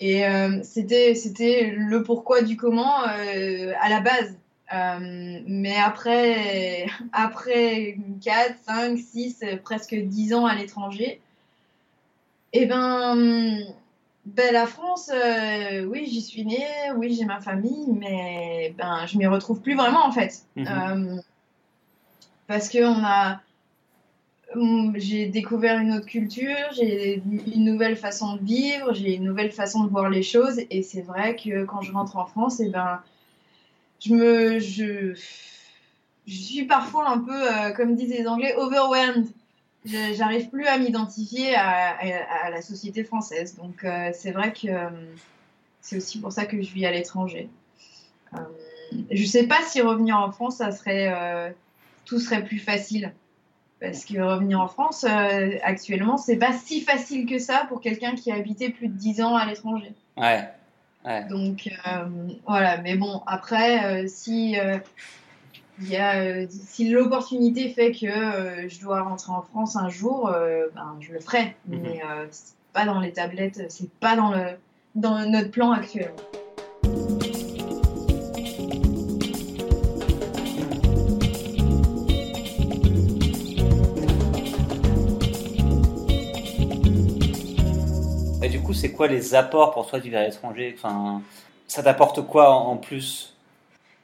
Et 0.01 0.25
euh, 0.27 0.63
c'était 0.63 1.17
c'était 1.17 1.73
le 1.77 2.05
pourquoi 2.05 2.43
du 2.43 2.57
comment 2.57 3.03
à 3.03 3.89
la 3.89 4.01
base. 4.01 4.37
Euh, 4.73 5.41
mais 5.47 5.77
après, 5.77 6.87
après 7.13 7.97
4, 8.23 8.55
5, 8.67 8.99
6, 8.99 9.45
presque 9.63 9.95
10 9.95 10.35
ans 10.35 10.47
à 10.47 10.55
l'étranger, 10.55 11.21
et 12.53 12.67
ben, 12.67 13.65
ben, 14.25 14.53
la 14.53 14.67
France, 14.67 15.11
euh, 15.13 15.85
oui, 15.85 16.07
j'y 16.07 16.21
suis 16.21 16.45
née, 16.45 16.67
oui, 16.97 17.15
j'ai 17.15 17.25
ma 17.25 17.41
famille, 17.41 17.93
mais 17.93 18.75
ben, 18.77 19.07
je 19.07 19.19
m'y 19.19 19.27
retrouve 19.27 19.61
plus 19.61 19.75
vraiment 19.75 20.05
en 20.05 20.13
fait. 20.13 20.43
Mhm. 20.57 20.67
Euh, 20.69 21.17
parce 22.47 22.69
que 22.69 22.85
on 22.85 23.05
a, 23.05 23.41
hum, 24.55 24.95
j'ai 24.97 25.27
découvert 25.27 25.79
une 25.79 25.93
autre 25.93 26.07
culture, 26.07 26.67
j'ai 26.73 27.23
une 27.27 27.65
nouvelle 27.65 27.97
façon 27.97 28.37
de 28.37 28.43
vivre, 28.43 28.93
j'ai 28.93 29.15
une 29.15 29.25
nouvelle 29.25 29.53
façon 29.53 29.85
de 29.85 29.91
voir 29.91 30.09
les 30.09 30.23
choses, 30.23 30.61
et 30.71 30.83
c'est 30.83 31.03
vrai 31.03 31.37
que 31.37 31.65
quand 31.65 31.83
je 31.83 31.93
rentre 31.93 32.17
en 32.17 32.27
France, 32.27 32.61
et 32.61 32.69
ben, 32.69 33.01
je 34.01 34.15
me, 34.15 34.59
je, 34.59 35.15
je 36.27 36.35
suis 36.35 36.65
parfois 36.65 37.09
un 37.09 37.19
peu, 37.19 37.33
euh, 37.33 37.73
comme 37.73 37.97
disent 37.97 38.11
les 38.11 38.27
Anglais, 38.27 38.55
overwhelmed. 38.57 39.27
J'arrive 39.85 40.51
plus 40.51 40.67
à 40.67 40.77
m'identifier 40.79 41.55
à, 41.55 41.97
à- 41.97 42.47
à 42.47 42.51
la 42.51 42.63
société 42.63 43.05
française. 43.05 43.57
Donc 43.57 43.85
euh, 43.85 44.11
c'est 44.13 44.33
vrai 44.33 44.53
que 44.53 44.69
euh, 44.69 44.91
c'est 45.81 45.97
aussi 45.97 46.21
pour 46.21 46.33
ça 46.33 46.45
que 46.47 46.61
je 46.61 46.73
vis 46.73 46.85
à 46.85 46.91
l'étranger. 46.91 47.49
Euh, 48.35 48.39
je 49.11 49.25
sais 49.25 49.47
pas 49.47 49.63
si 49.67 49.81
revenir 49.81 50.19
en 50.19 50.31
France, 50.31 50.57
ça 50.57 50.73
serait, 50.73 51.55
tout 52.05 52.19
serait 52.19 52.45
plus 52.45 52.59
facile. 52.59 53.13
Parce 53.81 54.05
que 54.05 54.19
revenir 54.21 54.61
en 54.61 54.67
France, 54.67 55.05
actuellement, 55.63 56.17
c'est 56.17 56.37
pas 56.37 56.53
si 56.53 56.81
facile 56.81 57.27
que 57.27 57.39
ça 57.39 57.65
pour 57.69 57.81
quelqu'un 57.81 58.15
qui 58.15 58.33
a 58.33 58.35
habité 58.35 58.71
plus 58.71 58.89
de 58.89 58.95
10 58.97 59.21
ans 59.23 59.37
à 59.37 59.47
l'étranger. 59.47 59.93
Ouais. 60.17 60.49
Ouais. 61.05 61.25
Donc 61.29 61.69
voilà, 62.47 62.79
mais 62.79 62.97
bon, 62.97 63.23
après, 63.27 64.09
si, 64.09 64.57
il 65.81 65.91
y 65.91 65.97
a, 65.97 66.21
euh, 66.21 66.47
si 66.51 66.89
l'opportunité 66.89 67.69
fait 67.69 67.93
que 67.93 68.07
euh, 68.07 68.69
je 68.69 68.81
dois 68.81 69.03
rentrer 69.03 69.33
en 69.33 69.43
France 69.43 69.77
un 69.77 69.89
jour, 69.89 70.29
euh, 70.29 70.67
ben, 70.75 70.97
je 71.01 71.13
le 71.13 71.21
ferai. 71.21 71.57
Mhm. 71.69 71.81
Mais 71.83 72.03
euh, 72.05 72.27
c'est 72.31 72.55
pas 72.73 72.85
dans 72.85 73.01
les 73.01 73.13
tablettes, 73.13 73.63
c'est 73.69 73.91
pas 74.01 74.17
dans, 74.17 74.33
le, 74.33 74.57
dans 74.95 75.25
notre 75.29 75.51
plan 75.51 75.71
actuel. 75.73 76.13
Et 88.43 88.49
du 88.49 88.61
coup, 88.63 88.73
c'est 88.73 88.93
quoi 88.93 89.07
les 89.07 89.35
apports 89.35 89.73
pour 89.73 89.87
toi 89.87 89.99
vivre 90.01 90.19
à 90.19 90.25
l'étranger 90.25 90.75
Enfin, 90.77 91.23
ça 91.69 91.83
t'apporte 91.83 92.27
quoi 92.27 92.51
en 92.51 92.77
plus? 92.77 93.38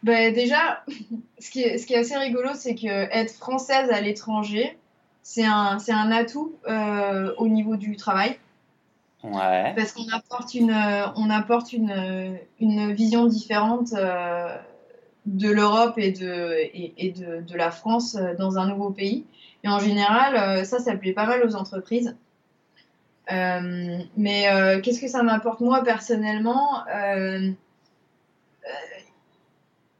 Ben, 0.04 0.34
déjà, 0.34 0.84
ce 1.38 1.50
qui, 1.50 1.62
est, 1.62 1.78
ce 1.78 1.86
qui 1.86 1.94
est 1.94 1.98
assez 1.98 2.16
rigolo, 2.16 2.50
c'est 2.54 2.74
que 2.74 2.86
être 2.86 3.32
française 3.34 3.90
à 3.90 4.00
l'étranger, 4.00 4.78
c'est 5.22 5.46
un, 5.46 5.78
un 5.88 6.12
atout 6.12 6.54
euh, 6.68 7.34
au 7.38 7.48
niveau 7.48 7.76
du 7.76 7.96
travail. 7.96 8.36
Ouais. 9.22 9.72
Parce 9.74 9.92
qu'on 9.92 10.06
apporte 10.12 10.52
une, 10.52 10.70
euh, 10.70 11.06
on 11.16 11.30
apporte 11.30 11.72
une, 11.72 11.90
euh, 11.90 12.36
une 12.60 12.92
vision 12.92 13.24
différente 13.24 13.94
euh, 13.94 14.54
de 15.24 15.48
l'Europe 15.48 15.94
et, 15.96 16.12
de, 16.12 16.52
et, 16.60 16.92
et 16.98 17.10
de, 17.10 17.40
de 17.40 17.56
la 17.56 17.70
France 17.70 18.18
dans 18.38 18.58
un 18.58 18.68
nouveau 18.68 18.90
pays. 18.90 19.24
Et 19.64 19.68
en 19.68 19.78
général, 19.78 20.66
ça, 20.66 20.78
ça 20.78 20.94
plaît 20.94 21.14
pas 21.14 21.24
mal 21.24 21.42
aux 21.42 21.56
entreprises. 21.56 22.14
Euh, 23.32 23.98
mais 24.18 24.52
euh, 24.52 24.82
qu'est-ce 24.82 25.00
que 25.00 25.08
ça 25.08 25.22
m'apporte 25.22 25.60
moi 25.60 25.82
personnellement? 25.82 26.84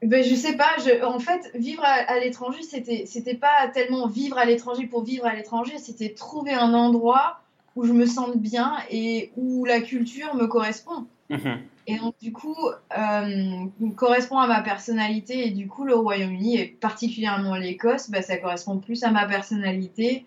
Ben, 0.07 0.23
je 0.23 0.35
sais 0.35 0.55
pas. 0.55 0.69
Je, 0.79 1.03
en 1.03 1.19
fait, 1.19 1.51
vivre 1.55 1.83
à, 1.83 1.93
à 2.11 2.19
l'étranger, 2.19 2.61
c'était, 2.63 3.05
c'était 3.05 3.35
pas 3.35 3.67
tellement 3.73 4.07
vivre 4.07 4.37
à 4.37 4.45
l'étranger 4.45 4.87
pour 4.87 5.03
vivre 5.03 5.25
à 5.25 5.33
l'étranger, 5.33 5.77
c'était 5.77 6.09
trouver 6.09 6.53
un 6.53 6.73
endroit 6.73 7.39
où 7.75 7.85
je 7.85 7.91
me 7.91 8.05
sente 8.05 8.37
bien 8.37 8.77
et 8.89 9.31
où 9.35 9.65
la 9.65 9.81
culture 9.81 10.33
me 10.35 10.47
correspond. 10.47 11.05
Mhm. 11.29 11.59
Et 11.87 11.97
donc, 11.97 12.15
du 12.21 12.31
coup, 12.31 12.55
euh, 12.97 13.65
correspond 13.95 14.37
à 14.37 14.47
ma 14.47 14.61
personnalité. 14.61 15.47
Et 15.47 15.51
du 15.51 15.67
coup, 15.67 15.83
le 15.83 15.95
Royaume-Uni, 15.95 16.57
et 16.57 16.65
particulièrement 16.65 17.55
l'Écosse, 17.55 18.09
bah, 18.09 18.21
ça 18.21 18.37
correspond 18.37 18.77
plus 18.77 19.03
à 19.03 19.11
ma 19.11 19.25
personnalité 19.25 20.25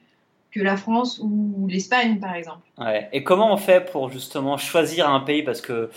que 0.51 0.61
la 0.61 0.77
France 0.77 1.21
ou 1.23 1.67
l'Espagne, 1.69 2.21
par 2.21 2.35
exemple. 2.35 2.61
Ouais. 2.79 3.09
Et 3.13 3.25
comment 3.25 3.53
on 3.53 3.57
fait 3.57 3.91
pour 3.91 4.11
justement 4.11 4.57
choisir 4.57 5.09
un 5.11 5.21
pays? 5.21 5.43
Parce 5.43 5.61
que, 5.61 5.91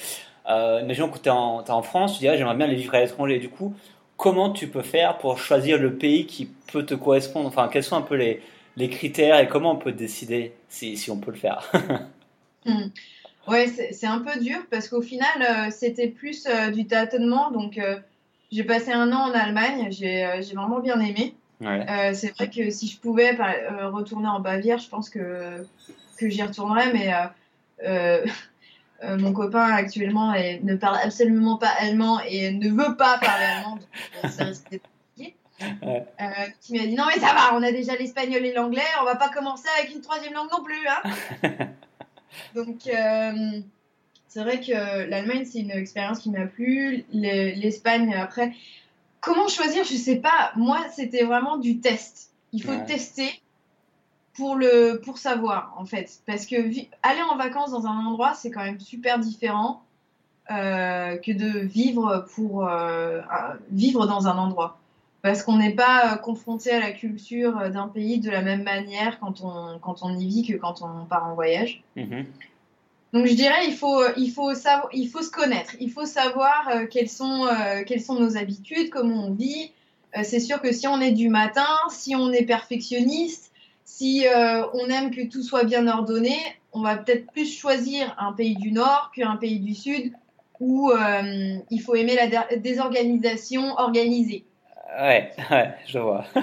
euh, 0.50 0.82
imaginons 0.82 1.10
que 1.10 1.20
tu 1.20 1.30
es, 1.30 1.32
en 1.32 1.82
France, 1.82 2.14
tu 2.14 2.20
dis 2.20 2.28
ah, 2.28 2.38
j'aimerais 2.38 2.56
bien 2.56 2.66
aller 2.66 2.76
vivre 2.76 2.96
à 2.96 3.02
l'étranger. 3.02 3.40
Du 3.40 3.50
coup, 3.50 3.74
comment 4.18 4.52
tu 4.52 4.68
peux 4.68 4.82
faire 4.82 5.18
pour 5.18 5.38
choisir 5.38 5.78
le 5.78 5.96
pays 5.96 6.26
qui 6.26 6.50
peut 6.72 6.86
te 6.86 6.94
correspondre? 6.94 7.48
Enfin, 7.48 7.70
quels 7.72 7.84
sont 7.84 7.96
un 7.96 8.02
peu 8.02 8.16
les, 8.16 8.42
les 8.78 8.90
critères 8.90 9.40
et 9.40 9.48
comment 9.48 9.72
on 9.72 9.78
peut 9.78 9.92
décider 9.92 10.54
si, 10.70 10.98
si 10.98 11.12
on 11.12 11.18
peut 11.18 11.32
le 11.32 11.38
faire? 11.38 11.72
Hmm. 12.64 12.90
Ouais, 13.48 13.68
c'est 13.68 14.06
un 14.06 14.20
peu 14.20 14.40
dur 14.40 14.60
parce 14.70 14.88
qu'au 14.88 15.02
final, 15.02 15.28
euh, 15.42 15.72
c'était 15.72 16.08
plus 16.08 16.46
euh, 16.46 16.70
du 16.70 16.86
tâtonnement. 16.86 17.50
Donc, 17.50 17.80
euh, 17.80 17.98
j'ai 18.52 18.64
passé 18.64 18.92
un 18.92 19.12
an 19.12 19.30
en 19.30 19.34
Allemagne, 19.34 19.88
j'ai 19.90 20.24
vraiment 20.54 20.80
bien 20.80 21.00
aimé. 21.00 21.34
Ouais. 21.60 22.14
C'est 22.14 22.36
vrai 22.36 22.50
que 22.50 22.70
si 22.70 22.88
je 22.88 23.00
pouvais 23.00 23.32
retourner 23.86 24.28
en 24.28 24.40
Bavière, 24.42 24.78
je 24.78 24.90
pense 24.90 25.10
que, 25.10 25.66
que 26.18 26.30
j'y 26.30 26.44
retournerais, 26.44 26.94
mais 26.94 27.14
euh, 29.04 29.08
euh, 29.08 29.14
euh, 29.14 29.18
mon 29.18 29.34
copain 29.34 29.72
actuellement 29.72 30.34
ne 30.34 30.76
parle 30.76 30.98
absolument 31.04 31.58
pas 31.58 31.72
allemand 31.80 32.20
et 32.28 32.52
ne 32.52 32.70
veut 32.70 32.96
pas 32.96 33.18
parler 33.18 33.46
allemand, 33.46 33.76
donc 33.76 33.86
euh, 34.24 34.28
ça 34.30 34.44
risque 34.46 34.70
d'être 34.70 34.84
compliqué. 35.16 35.36
Ouais. 35.82 36.06
Euh, 36.22 36.26
qui 36.62 36.74
m'a 36.78 36.86
dit 36.86 36.96
non 36.96 37.04
mais 37.08 37.20
ça 37.20 37.34
va, 37.34 37.56
on 37.56 37.64
a 37.64 37.72
déjà 37.72 37.96
l'espagnol 37.96 38.46
et 38.46 38.54
l'anglais, 38.54 38.82
on 39.02 39.06
va 39.06 39.16
pas 39.16 39.30
commencer 39.30 39.68
avec 39.80 39.94
une 39.96 40.02
troisième 40.02 40.34
langue 40.34 40.50
non 40.52 40.64
plus, 40.64 40.88
hein. 40.88 41.02
donc 42.56 42.88
euh, 42.88 43.60
c'est 44.28 44.42
vrai 44.42 44.60
que 44.60 45.10
l'Allemagne 45.10 45.46
c'est 45.46 45.60
une 45.60 45.72
expérience 45.72 46.20
qui 46.20 46.30
m'a 46.30 46.46
plu, 46.48 47.06
Le- 47.14 47.60
l'Espagne 47.60 48.14
après. 48.16 48.54
Comment 49.20 49.48
choisir 49.48 49.84
Je 49.84 49.94
sais 49.94 50.16
pas. 50.16 50.52
Moi, 50.56 50.80
c'était 50.96 51.24
vraiment 51.26 51.58
du 51.58 51.80
test. 51.80 52.32
Il 52.54 52.64
faut 52.64 52.72
Ouais. 52.72 52.86
tester 52.86 53.30
pour 54.34 54.56
le 54.56 55.02
pour 55.04 55.18
savoir 55.18 55.74
en 55.78 55.86
fait, 55.86 56.22
parce 56.26 56.46
que 56.46 56.56
aller 57.04 57.22
en 57.30 57.36
vacances 57.38 57.72
dans 57.72 57.86
un 57.86 58.06
endroit, 58.06 58.34
c'est 58.34 58.52
quand 58.52 58.64
même 58.64 58.80
super 58.80 59.20
différent 59.20 59.84
euh, 60.50 61.18
que 61.18 61.32
de 61.32 61.60
vivre 61.60 62.26
pour 62.34 62.68
euh, 62.68 63.22
vivre 63.72 64.08
dans 64.08 64.28
un 64.28 64.38
endroit, 64.38 64.80
parce 65.22 65.44
qu'on 65.44 65.58
n'est 65.58 65.76
pas 65.76 66.14
euh, 66.14 66.16
confronté 66.18 66.72
à 66.72 66.80
la 66.80 66.92
culture 66.92 67.70
d'un 67.70 67.88
pays 67.88 68.20
de 68.20 68.30
la 68.30 68.42
même 68.42 68.64
manière 68.64 69.20
quand 69.20 69.42
on 69.44 69.80
quand 69.80 70.02
on 70.02 70.18
y 70.18 70.26
vit 70.28 70.48
que 70.48 70.56
quand 70.56 70.82
on 70.82 71.06
part 71.06 71.28
en 71.28 71.36
voyage. 71.36 71.84
Mhm. 71.96 72.26
Donc 73.14 73.26
je 73.26 73.34
dirais 73.34 73.68
il 73.68 73.76
faut 73.76 74.02
il 74.16 74.32
faut 74.32 74.54
savoir 74.56 74.90
il 74.94 75.10
faut 75.10 75.22
se 75.22 75.32
connaître, 75.32 75.76
il 75.82 75.92
faut 75.92 76.06
savoir 76.06 76.70
euh, 76.74 76.86
quelles 76.90 77.10
sont 77.10 77.48
quelles 77.86 78.02
sont 78.02 78.18
nos 78.20 78.38
habitudes, 78.38 78.90
comment 78.90 79.28
on 79.28 79.34
vit. 79.34 79.72
C'est 80.24 80.42
sûr 80.42 80.62
que 80.62 80.74
si 80.74 80.88
on 80.88 81.00
est 81.00 81.14
du 81.14 81.30
matin, 81.30 81.68
si 81.90 82.18
on 82.18 82.34
est 82.34 82.46
perfectionniste, 82.46 83.51
si 83.92 84.26
euh, 84.26 84.66
on 84.74 84.88
aime 84.88 85.12
que 85.12 85.28
tout 85.28 85.44
soit 85.44 85.66
bien 85.66 85.86
ordonné, 85.86 86.38
on 86.72 86.82
va 86.82 86.96
peut-être 86.96 87.30
plus 87.34 87.46
choisir 87.46 88.16
un 88.18 88.32
pays 88.32 88.56
du 88.56 88.72
Nord 88.72 89.12
qu'un 89.14 89.36
pays 89.36 89.60
du 89.60 89.76
Sud 89.76 90.14
où 90.62 90.92
euh, 90.92 91.58
il 91.70 91.82
faut 91.82 91.96
aimer 91.96 92.16
la 92.16 92.28
dé- 92.28 92.58
désorganisation 92.58 93.74
organisée. 93.74 94.46
Ouais, 94.98 95.32
ouais, 95.52 95.76
je 95.86 96.00
vois. 96.00 96.24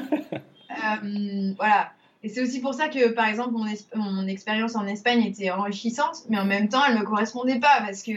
Euh, 0.71 1.55
voilà. 1.57 1.91
Et 2.23 2.29
c'est 2.29 2.41
aussi 2.41 2.61
pour 2.61 2.73
ça 2.73 2.89
que, 2.89 3.09
par 3.09 3.27
exemple, 3.27 3.55
mon, 3.95 4.29
expérience 4.29 4.77
en 4.77 4.87
Espagne 4.87 5.23
était 5.23 5.51
enrichissante, 5.51 6.19
mais 6.29 6.39
en 6.39 6.45
même 6.45 6.69
temps, 6.69 6.83
elle 6.87 6.97
me 6.97 7.05
correspondait 7.05 7.59
pas 7.59 7.81
parce 7.81 8.03
que 8.05 8.13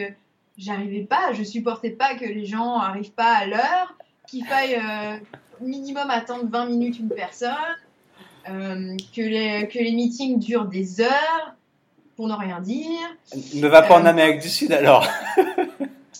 j'arrivais 0.58 1.06
pas, 1.06 1.34
je 1.34 1.44
supportais 1.44 1.90
pas 1.90 2.14
que 2.14 2.26
les 2.26 2.46
gens 2.46 2.78
arrivent 2.78 3.14
pas 3.14 3.34
à 3.34 3.46
l'heure, 3.48 3.96
qu'il 4.28 4.46
faille 4.46 4.80
minimum 5.60 6.08
attendre 6.12 6.44
20 6.50 6.66
minutes 6.66 7.00
une 7.00 7.10
personne, 7.10 7.56
euh, 8.50 8.96
que, 9.16 9.22
les, 9.22 9.68
que 9.68 9.80
les 9.80 9.92
meetings 9.92 10.40
durent 10.40 10.66
des 10.66 11.02
heures 11.02 11.56
pour 12.16 12.28
ne 12.28 12.34
rien 12.34 12.60
dire. 12.60 13.00
Ne 13.56 13.68
va 13.68 13.82
pas 13.84 14.00
en 14.00 14.06
Euh, 14.06 14.10
Amérique 14.10 14.42
du 14.42 14.50
Sud 14.50 14.72
alors. 14.72 15.08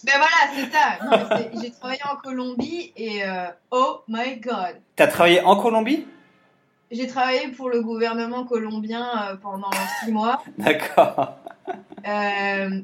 Ben 0.04 0.14
voilà, 0.16 0.56
c'est 0.56 0.72
ça. 0.72 0.98
Non, 1.06 1.62
J'ai 1.62 1.70
travaillé 1.70 2.00
en 2.12 2.16
Colombie 2.16 2.92
et 2.98 3.24
euh, 3.24 3.46
oh 3.70 4.00
my 4.08 4.38
god. 4.38 4.78
T'as 4.96 5.06
travaillé 5.06 5.42
en 5.42 5.56
Colombie? 5.58 6.08
J'ai 6.90 7.06
travaillé 7.06 7.50
pour 7.50 7.70
le 7.70 7.84
gouvernement 7.84 8.44
colombien 8.46 9.38
pendant 9.44 9.70
six 10.04 10.12
mois. 10.12 10.42
D'accord. 10.58 11.36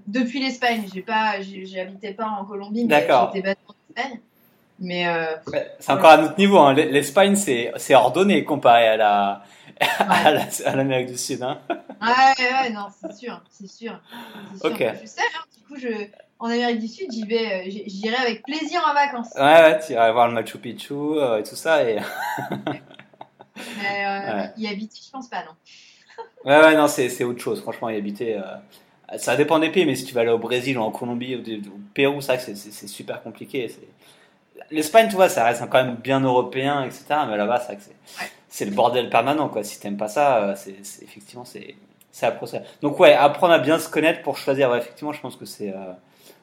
Depuis 0.08 0.40
l'Espagne, 0.40 0.86
j'ai 0.94 1.02
pas, 1.02 1.42
j'ai- 1.42 1.66
j'habitais 1.66 2.14
pas 2.14 2.28
en 2.28 2.46
Colombie, 2.46 2.86
mais 2.86 3.00
j'étais 3.02 3.42
basée 3.42 3.58
en 3.68 3.74
Espagne. 3.96 4.20
Mais 4.80 5.08
euh, 5.08 5.36
C'est 5.80 5.92
encore 5.92 6.12
un 6.12 6.24
autre 6.26 6.38
niveau. 6.38 6.58
hein. 6.60 6.74
L'Espagne, 6.74 7.36
c'est 7.36 7.72
c'est 7.78 7.96
ordonné 7.96 8.44
comparé 8.44 8.88
à 8.88 8.98
la 8.98 9.44
à 10.00 10.32
la- 10.32 10.46
à 10.66 10.76
l'Amérique 10.76 11.08
du 11.08 11.18
Sud. 11.18 11.42
Hein. 11.42 11.60
ouais, 11.70 12.52
ouais, 12.62 12.70
non, 12.72 12.88
c'est 13.02 13.14
sûr, 13.14 13.42
c'est 13.50 13.68
sûr. 13.68 14.00
sûr. 14.60 14.72
Je 15.02 15.06
sais, 15.08 15.22
hein, 15.22 15.44
du 15.58 15.64
coup, 15.64 15.76
je, 15.80 15.88
en 16.40 16.48
Amérique 16.48 16.80
du 16.80 16.88
Sud, 16.88 17.12
j'y 17.12 17.26
vais, 17.26 17.68
euh, 17.68 17.72
j'irai 17.88 18.16
avec 18.18 18.44
plaisir 18.44 18.82
en 18.88 18.94
vacances. 18.94 19.34
Ouais, 19.36 19.42
ouais, 19.42 19.80
tu 19.86 19.94
iras 19.94 20.12
voir 20.12 20.28
le 20.28 20.34
Machu 20.36 20.58
Picchu 20.60 20.94
euh, 20.94 21.40
et 21.40 21.44
tout 21.44 21.56
ça. 21.56 21.84
Et... 21.90 21.98
Mais 23.82 24.06
euh, 24.06 24.36
Ouais. 24.44 24.50
y 24.58 24.68
habiter, 24.68 24.98
je 25.06 25.12
pense 25.12 25.28
pas, 25.30 25.44
non. 25.44 25.52
Ouais, 26.46 26.60
ouais, 26.62 26.76
non, 26.78 26.88
c'est 26.88 27.10
c'est 27.10 27.24
autre 27.24 27.42
chose. 27.42 27.62
Franchement, 27.62 27.90
y 27.90 27.98
habiter. 27.98 28.38
euh, 28.38 29.18
Ça 29.18 29.36
dépend 29.36 29.60
des 29.60 29.72
pays, 29.72 29.86
mais 29.86 29.96
si 29.96 30.06
tu 30.06 30.14
vas 30.14 30.22
aller 30.22 30.30
au 30.32 30.38
Brésil 30.38 30.78
ou 30.78 30.82
en 30.82 30.92
Colombie 30.92 31.36
ou 31.36 31.40
au 31.40 31.80
Pérou, 31.94 32.20
que 32.20 32.56
c'est 32.56 32.88
super 32.88 33.22
compliqué. 33.24 33.70
L'Espagne, 34.72 35.08
tu 35.10 35.16
vois, 35.16 35.30
ça 35.30 35.46
reste 35.46 35.62
quand 35.70 35.84
même 35.84 35.96
bien 35.96 36.20
européen, 36.20 36.84
etc. 36.84 37.06
Mais 37.30 37.38
là-bas, 37.38 37.60
c'est 37.60 37.78
c'est 38.50 38.66
le 38.66 38.72
bordel 38.72 39.10
permanent, 39.10 39.50
quoi. 39.50 39.64
Si 39.64 39.80
t'aimes 39.80 39.98
pas 39.98 40.08
ça, 40.08 40.38
euh, 40.38 40.56
c'est 40.56 41.04
effectivement, 41.04 41.46
c'est 41.46 41.76
à 42.22 42.32
procès. 42.32 42.64
Donc, 42.82 43.00
ouais, 43.00 43.14
apprendre 43.14 43.54
à 43.54 43.60
bien 43.60 43.78
se 43.78 43.90
connaître 43.90 44.22
pour 44.24 44.38
choisir. 44.38 44.74
effectivement, 44.76 45.14
je 45.14 45.22
pense 45.22 45.36
que 45.36 45.46
c'est 45.46 45.72
euh, 45.72 45.94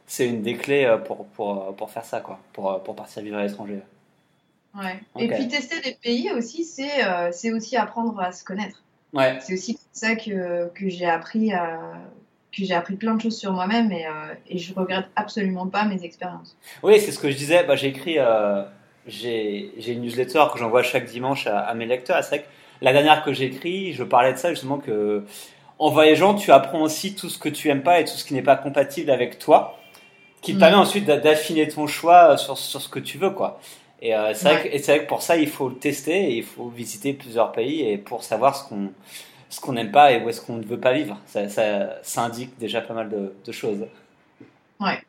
c'est 0.07 0.29
une 0.29 0.43
des 0.43 0.57
clés 0.57 0.85
euh, 0.85 0.99
pour, 0.99 1.27
pour, 1.27 1.75
pour 1.75 1.91
faire 1.91 2.05
ça, 2.05 2.21
quoi. 2.21 2.39
Pour, 2.53 2.83
pour 2.83 2.95
partir 2.95 3.23
vivre 3.23 3.39
à 3.39 3.43
l'étranger. 3.43 3.81
Ouais. 4.77 5.01
Et 5.19 5.29
puis 5.29 5.49
tester 5.49 5.81
des 5.81 5.95
pays 5.95 6.31
aussi, 6.33 6.65
c'est 6.65 7.53
aussi 7.53 7.77
apprendre 7.77 8.21
à 8.21 8.33
se 8.33 8.45
connaître. 8.45 8.83
Ouais. 9.13 9.39
C'est 9.41 9.55
aussi 9.55 9.79
ça 9.93 10.17
que, 10.17 10.69
que 10.75 10.89
j'ai 10.89 11.07
appris 11.07 11.53
à 11.53 11.81
que 12.57 12.65
j'ai 12.65 12.75
appris 12.75 12.97
plein 12.97 13.15
de 13.15 13.21
choses 13.21 13.39
sur 13.39 13.53
moi-même 13.53 13.93
et, 13.93 14.07
euh, 14.07 14.35
et, 14.49 14.59
je 14.59 14.75
regrette 14.75 15.07
absolument 15.17 15.67
pas 15.67 15.85
mes 15.85 16.05
expériences. 16.05 16.57
Oui, 16.83 17.01
c'est 17.01 17.13
ce 17.13 17.19
que 17.19 17.31
je 17.31 17.37
disais. 17.37 17.65
Bah, 17.65 17.77
j'ai 17.77 17.89
écrit, 17.89 18.19
euh, 18.19 18.63
j'ai 19.07 19.73
une 19.87 20.03
newsletter 20.03 20.45
que 20.53 20.59
j'envoie 20.59 20.83
chaque 20.83 21.07
dimanche 21.07 21.47
à, 21.47 21.73
mes 21.75 21.87
lecteurs. 21.87 22.23
C'est 22.23 22.29
vrai 22.29 22.39
que 22.41 22.49
la 22.85 22.93
dernière 22.93 23.25
que 23.25 23.33
j'ai 23.33 23.47
écrit, 23.47 23.93
je 23.93 24.05
parlais 24.05 24.33
de 24.33 24.39
ça 24.39 24.51
justement 24.51 24.79
que 24.79 25.25
en 25.79 25.91
voyageant, 25.91 26.35
tu 26.35 26.53
apprends 26.53 26.83
aussi 26.83 27.15
tout 27.15 27.29
ce 27.29 27.39
que 27.39 27.49
tu 27.49 27.69
aimes 27.69 27.83
pas 27.83 28.01
et 28.01 28.05
tout 28.05 28.15
ce 28.15 28.25
qui 28.25 28.35
n'est 28.35 28.43
pas 28.43 28.57
compatible 28.57 29.11
avec 29.11 29.39
toi, 29.39 29.79
qui 30.41 30.53
te 30.53 30.57
mm. 30.57 30.61
permet 30.61 30.77
ensuite 30.77 31.05
d'affiner 31.05 31.67
ton 31.67 31.87
choix 31.87 32.37
sur, 32.37 32.57
sur, 32.57 32.81
ce 32.81 32.89
que 32.89 33.01
tu 33.01 33.19
veux, 33.19 33.31
quoi. 33.31 33.61
Et 34.01 34.15
euh, 34.15 34.35
c'est 34.35 34.45
vrai, 34.45 34.79
vrai, 34.79 35.01
que 35.01 35.09
pour 35.09 35.23
ça, 35.23 35.37
il 35.37 35.49
faut 35.49 35.69
le 35.69 35.77
tester 35.77 36.31
et 36.31 36.37
il 36.37 36.45
faut 36.45 36.69
visiter 36.69 37.13
plusieurs 37.13 37.53
pays 37.53 37.81
et 37.89 37.99
pour 37.99 38.23
savoir 38.23 38.55
ce 38.55 38.69
qu'on 38.69 38.93
ce 39.49 39.61
qu'on 39.61 39.73
n'aime 39.73 39.91
pas 39.91 40.13
et 40.13 40.23
où 40.23 40.29
est-ce 40.29 40.41
qu'on 40.41 40.57
ne 40.57 40.65
veut 40.65 40.81
pas 40.81 40.93
vivre. 40.93 41.21
Ça, 41.27 41.49
ça, 41.49 42.23
indique 42.23 42.59
déjà 42.59 42.81
pas 42.81 42.95
mal 42.95 43.11
de, 43.11 43.53
choses. 43.53 43.87
Ouais, 44.81 45.01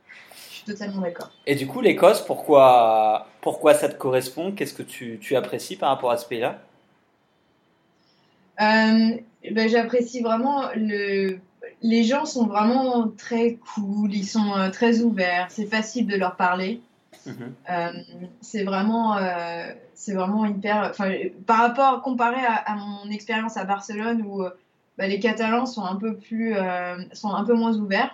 je 0.49 0.55
suis 0.55 0.65
totalement 0.65 1.01
d'accord. 1.01 1.31
Et 1.45 1.55
du 1.55 1.67
coup, 1.67 1.81
l'Écosse, 1.81 2.21
pourquoi, 2.21 3.27
pourquoi 3.41 3.73
ça 3.73 3.89
te 3.89 3.95
correspond? 3.95 4.51
Qu'est-ce 4.51 4.73
que 4.73 4.83
tu, 4.83 5.17
tu, 5.19 5.35
apprécies 5.35 5.75
par 5.75 5.89
rapport 5.89 6.11
à 6.11 6.17
ce 6.17 6.25
pays-là? 6.25 6.59
Euh, 8.61 9.17
ben, 9.51 9.69
J'apprécie 9.69 10.21
vraiment 10.21 10.69
le. 10.75 11.39
Les 11.81 12.03
gens 12.03 12.25
sont 12.25 12.45
vraiment 12.45 13.09
très 13.09 13.57
cool, 13.75 14.13
ils 14.13 14.25
sont 14.25 14.55
euh, 14.55 14.69
très 14.69 15.01
ouverts, 15.01 15.47
c'est 15.49 15.65
facile 15.65 16.07
de 16.07 16.15
leur 16.15 16.35
parler. 16.35 16.79
Mhm. 17.25 17.53
Euh, 17.69 17.89
c'est 18.41 18.63
vraiment, 18.63 19.17
euh, 19.17 19.71
vraiment 20.07 20.45
hyper. 20.45 20.91
Par 21.45 21.57
rapport, 21.57 22.01
comparé 22.01 22.41
à, 22.45 22.75
mon 22.75 23.09
expérience 23.09 23.57
à 23.57 23.63
Barcelone 23.63 24.23
où 24.25 24.43
euh, 24.43 24.51
bah, 24.97 25.07
les 25.07 25.19
Catalans 25.19 25.65
sont 25.65 25.83
un 25.83 25.95
peu 25.95 26.15
plus, 26.15 26.55
sont 27.13 27.31
un 27.31 27.43
peu 27.43 27.53
moins 27.53 27.75
ouverts. 27.75 28.13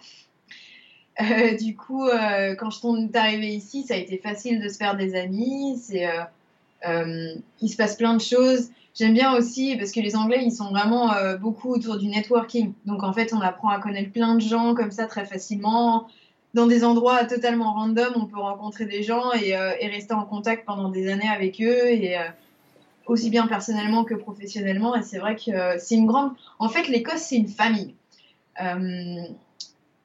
du 1.60 1.76
coup, 1.76 2.08
quand 2.58 2.70
je 2.70 2.78
suis 2.78 3.18
arrivée 3.18 3.54
ici, 3.54 3.84
ça 3.84 3.96
a 3.96 3.98
été 3.98 4.18
facile 4.18 4.62
de 4.62 4.70
se 4.70 4.78
faire 4.78 4.96
des 4.96 5.16
amis. 5.16 5.78
C'est, 5.78 6.08
il 6.86 7.70
se 7.70 7.76
passe 7.76 7.96
plein 7.96 8.16
de 8.16 8.22
choses. 8.22 8.70
J'aime 8.94 9.14
bien 9.14 9.34
aussi 9.34 9.78
parce 9.78 9.92
que 9.92 10.02
les 10.02 10.16
Anglais, 10.16 10.42
ils 10.44 10.52
sont 10.52 10.70
vraiment 10.70 11.14
beaucoup 11.40 11.70
autour 11.70 11.98
du 11.98 12.08
networking. 12.08 12.74
Donc 12.86 13.04
en 13.04 13.14
fait, 13.14 13.34
on 13.34 13.42
apprend 13.42 13.70
à 13.70 13.80
connaître 13.80 14.12
plein 14.12 14.36
de 14.36 14.42
gens 14.42 14.74
comme 14.74 14.92
ça 14.92 15.06
très 15.06 15.26
facilement 15.26 16.08
dans 16.54 16.68
des 16.68 16.84
endroits 16.84 17.24
totalement 17.26 17.74
random, 17.74 18.14
on 18.16 18.26
peut 18.26 18.40
rencontrer 18.40 18.86
des 18.86 19.04
gens 19.04 19.32
et, 19.34 19.56
euh, 19.56 19.74
et 19.80 19.88
rester 19.88 20.14
en 20.14 20.26
contact 20.26 20.66
pendant 20.66 20.90
des 20.90 21.10
années 21.10 21.30
avec 21.30 21.62
eux 21.62 21.88
et 21.88 22.18
euh, 22.18 22.24
aussi 23.06 23.30
bien 23.30 23.48
personnellement 23.48 24.04
que 24.04 24.16
professionnellement. 24.16 24.96
Et 24.96 25.04
c'est 25.04 25.20
vrai 25.20 25.36
que 25.36 25.52
euh, 25.52 25.76
c'est 25.80 25.96
une 25.96 26.08
grande. 26.08 26.32
En 26.60 26.68
fait, 26.68 26.88
l'Écosse 26.88 27.22
c'est 27.22 27.38
une 27.38 27.48
famille. 27.48 27.96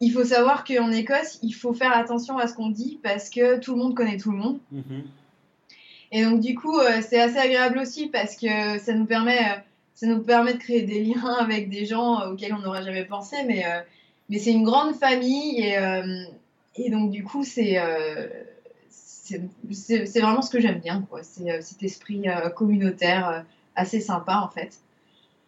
il 0.00 0.12
faut 0.12 0.24
savoir 0.24 0.64
qu'en 0.64 0.92
Écosse, 0.92 1.38
il 1.42 1.52
faut 1.52 1.72
faire 1.72 1.92
attention 1.92 2.38
à 2.38 2.46
ce 2.46 2.54
qu'on 2.54 2.70
dit 2.70 3.00
parce 3.02 3.28
que 3.28 3.58
tout 3.58 3.74
le 3.74 3.82
monde 3.82 3.94
connaît 3.94 4.18
tout 4.18 4.30
le 4.30 4.38
monde. 4.38 4.58
Mm-hmm. 4.72 5.02
Et 6.12 6.24
donc 6.24 6.40
du 6.40 6.54
coup, 6.54 6.78
c'est 7.02 7.20
assez 7.20 7.38
agréable 7.38 7.78
aussi 7.78 8.06
parce 8.06 8.36
que 8.36 8.78
ça 8.78 8.92
nous 8.92 9.06
permet, 9.06 9.40
ça 9.94 10.06
nous 10.06 10.22
permet 10.22 10.54
de 10.54 10.58
créer 10.58 10.82
des 10.82 11.02
liens 11.02 11.34
avec 11.40 11.68
des 11.68 11.86
gens 11.86 12.30
auxquels 12.30 12.54
on 12.54 12.60
n'aurait 12.60 12.84
jamais 12.84 13.04
pensé, 13.04 13.36
mais 13.44 13.64
mais 14.28 14.38
c'est 14.38 14.52
une 14.52 14.64
grande 14.64 14.94
famille 14.94 15.60
et, 15.60 15.76
et 16.78 16.90
donc 16.90 17.10
du 17.10 17.24
coup 17.24 17.44
c'est 17.44 17.78
euh, 17.78 18.28
c'est 18.90 20.20
vraiment 20.20 20.42
ce 20.42 20.50
que 20.50 20.60
j'aime 20.60 20.78
bien 20.78 21.04
quoi. 21.10 21.22
C'est 21.22 21.50
euh, 21.50 21.60
cet 21.60 21.82
esprit 21.82 22.26
communautaire 22.54 23.44
assez 23.74 24.00
sympa 24.00 24.42
en 24.44 24.48
fait. 24.48 24.78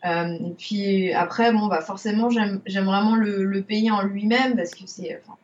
et 0.04 0.54
puis 0.58 1.12
après 1.12 1.52
bon 1.52 1.66
bah 1.66 1.80
forcément 1.80 2.28
j'aime 2.30 2.60
vraiment 2.66 3.16
le, 3.16 3.62
pays 3.62 3.90
en 3.90 4.02
lui-même 4.02 4.56
parce 4.56 4.74
que 4.74 4.86
c'est 4.86 5.20
enfin, 5.22 5.38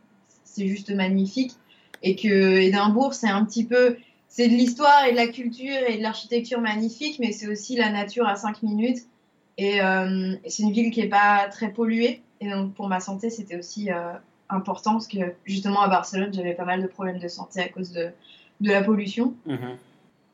juste 0.56 0.90
magnifique 0.90 1.52
et 2.02 2.16
que 2.16 2.58
Édimbourg 2.58 3.14
c'est 3.14 3.28
un 3.28 3.44
petit 3.44 3.64
peu 3.64 3.96
c'est 4.28 4.48
de 4.48 4.54
l'histoire 4.54 5.06
et 5.06 5.12
de 5.12 5.16
la 5.16 5.28
culture 5.28 5.78
et 5.88 5.96
de 5.96 6.02
l'architecture 6.02 6.60
magnifique, 6.60 7.20
mais 7.20 7.30
c'est 7.30 7.46
aussi 7.46 7.76
la 7.76 7.90
nature 7.90 8.26
à 8.26 8.34
5 8.34 8.64
minutes. 8.64 8.98
Et 9.58 9.78
c'est 10.48 10.64
une 10.64 10.72
ville 10.72 10.90
qui 10.90 11.02
n'est 11.02 11.08
pas 11.08 11.46
très 11.52 11.68
polluée. 11.68 12.20
Et 12.40 12.50
donc 12.50 12.74
pour 12.74 12.88
ma 12.88 13.00
santé, 13.00 13.30
c'était 13.30 13.56
aussi 13.56 13.90
euh, 13.90 14.12
important 14.48 14.92
parce 14.92 15.08
que 15.08 15.34
justement 15.44 15.82
à 15.82 15.88
Barcelone, 15.88 16.32
j'avais 16.32 16.54
pas 16.54 16.64
mal 16.64 16.82
de 16.82 16.86
problèmes 16.86 17.18
de 17.18 17.28
santé 17.28 17.60
à 17.60 17.68
cause 17.68 17.92
de, 17.92 18.10
de 18.60 18.70
la 18.70 18.82
pollution. 18.82 19.34
Mhm. 19.46 19.76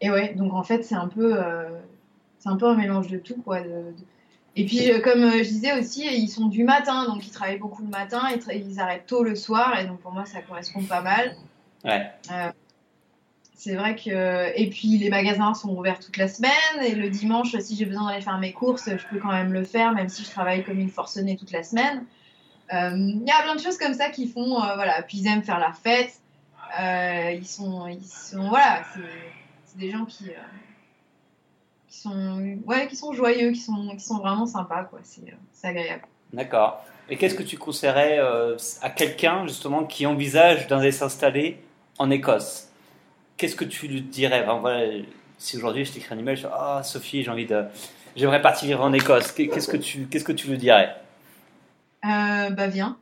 Et 0.00 0.11
ouais, 0.11 0.34
donc 0.34 0.52
en 0.52 0.62
fait, 0.62 0.82
c'est 0.82 0.94
un 0.94 1.08
peu, 1.08 1.36
euh, 1.36 1.68
c'est 2.38 2.48
un 2.48 2.56
peu 2.56 2.66
un 2.66 2.74
mélange 2.74 3.08
de 3.08 3.18
tout, 3.18 3.40
quoi. 3.42 3.61
Et 4.56 4.64
puis, 4.64 4.90
euh, 4.90 5.00
comme 5.00 5.30
je 5.30 5.48
disais 5.48 5.78
aussi, 5.78 6.06
ils 6.06 6.28
sont 6.28 6.46
du 6.46 6.64
matin, 6.64 7.06
donc 7.06 7.26
ils 7.26 7.30
travaillent 7.30 7.58
beaucoup 7.58 7.82
le 7.82 7.88
matin, 7.88 8.22
et 8.30 8.56
ils 8.56 8.80
arrêtent 8.80 9.06
tôt 9.06 9.22
le 9.22 9.36
soir, 9.36 9.78
et 9.78 9.86
donc 9.86 10.00
pour 10.00 10.12
moi, 10.12 10.24
ça 10.24 10.40
correspond 10.40 10.82
pas 10.82 11.02
mal. 11.02 11.36
Ouais. 11.84 12.11
c'est 13.54 13.74
vrai 13.74 13.94
que. 13.94 14.58
Et 14.58 14.70
puis, 14.70 14.98
les 14.98 15.11
magasins 15.11 15.54
sont 15.54 15.70
ouverts 15.76 15.98
toute 15.98 16.16
la 16.16 16.28
semaine, 16.28 16.50
et 16.82 16.94
le 16.94 17.11
dimanche, 17.11 17.56
si 17.58 17.76
j'ai 17.76 17.84
besoin 17.84 18.08
d'aller 18.08 18.22
faire 18.22 18.38
mes 18.38 18.52
courses, 18.52 18.88
je 18.88 19.06
peux 19.06 19.18
quand 19.18 19.32
même 19.32 19.52
le 19.52 19.64
faire, 19.64 19.92
même 19.92 20.08
si 20.08 20.24
je 20.24 20.30
travaille 20.30 20.64
comme 20.64 20.80
une 20.80 20.90
forcenée 20.90 21.36
toute 21.36 21.52
la 21.52 21.62
semaine. 21.62 22.04
Euh, 22.72 22.90
il 22.94 23.26
y 23.26 23.30
a 23.30 23.42
plein 23.42 23.56
de 23.56 23.60
choses 23.60 23.78
comme 23.78 23.94
ça 23.94 24.10
qui 24.10 24.28
font, 24.28 24.62
euh, 24.62 24.74
voilà. 24.74 25.02
Puis 25.02 25.18
ils 25.18 25.26
aiment 25.26 25.42
faire 25.42 25.58
la 25.58 25.72
fête. 25.72 26.12
Euh, 26.80 27.32
ils 27.32 27.46
sont, 27.46 27.88
ils 27.88 28.04
sont, 28.04 28.48
voilà, 28.48 28.82
c'est 29.64 29.78
des 29.78 29.90
gens 29.90 30.04
qui, 30.04 30.30
qui 31.88 31.98
sont, 31.98 32.58
ouais, 32.64 32.86
qui 32.86 32.94
sont 32.94 33.12
joyeux, 33.12 33.50
qui 33.50 33.60
sont, 33.60 33.96
qui 33.96 34.04
sont 34.04 34.18
vraiment 34.18 34.46
sympas, 34.46 34.84
quoi. 34.84 35.00
C'est 35.02 35.66
agréable. 35.66 36.04
D'accord. 36.32 36.84
Et 37.08 37.16
qu'est-ce 37.16 37.34
que 37.34 37.42
tu 37.42 37.58
conseillerais 37.58 38.20
à 38.82 38.90
quelqu'un 38.90 39.48
justement 39.48 39.84
qui 39.84 40.06
envisage 40.06 40.68
d'aller 40.68 40.92
s'installer 40.92 41.60
en 41.98 42.08
Écosse? 42.08 42.68
Qu'est-ce 43.36 43.56
que 43.56 43.64
tu 43.64 43.88
lui 43.88 44.02
dirais? 44.02 44.46
Si 45.38 45.56
aujourd'hui 45.56 45.84
je 45.84 45.92
t'écris 45.92 46.14
un 46.14 46.18
email, 46.18 46.36
je 46.36 46.42
dis 46.42 46.52
Ah, 46.52 46.82
Sophie, 46.84 47.24
j'ai 47.24 47.30
envie 47.30 47.46
de. 47.46 47.64
J'aimerais 48.14 48.42
partir 48.42 48.68
vivre 48.68 48.82
en 48.82 48.92
Écosse. 48.92 49.32
Qu'est-ce 49.32 49.66
que 49.66 49.76
tu, 49.76 50.06
qu'est-ce 50.06 50.24
que 50.24 50.32
tu 50.32 50.46
lui 50.46 50.58
dirais? 50.58 50.94
Euh, 52.05 52.51
bah 52.51 52.66
viens. 52.66 52.96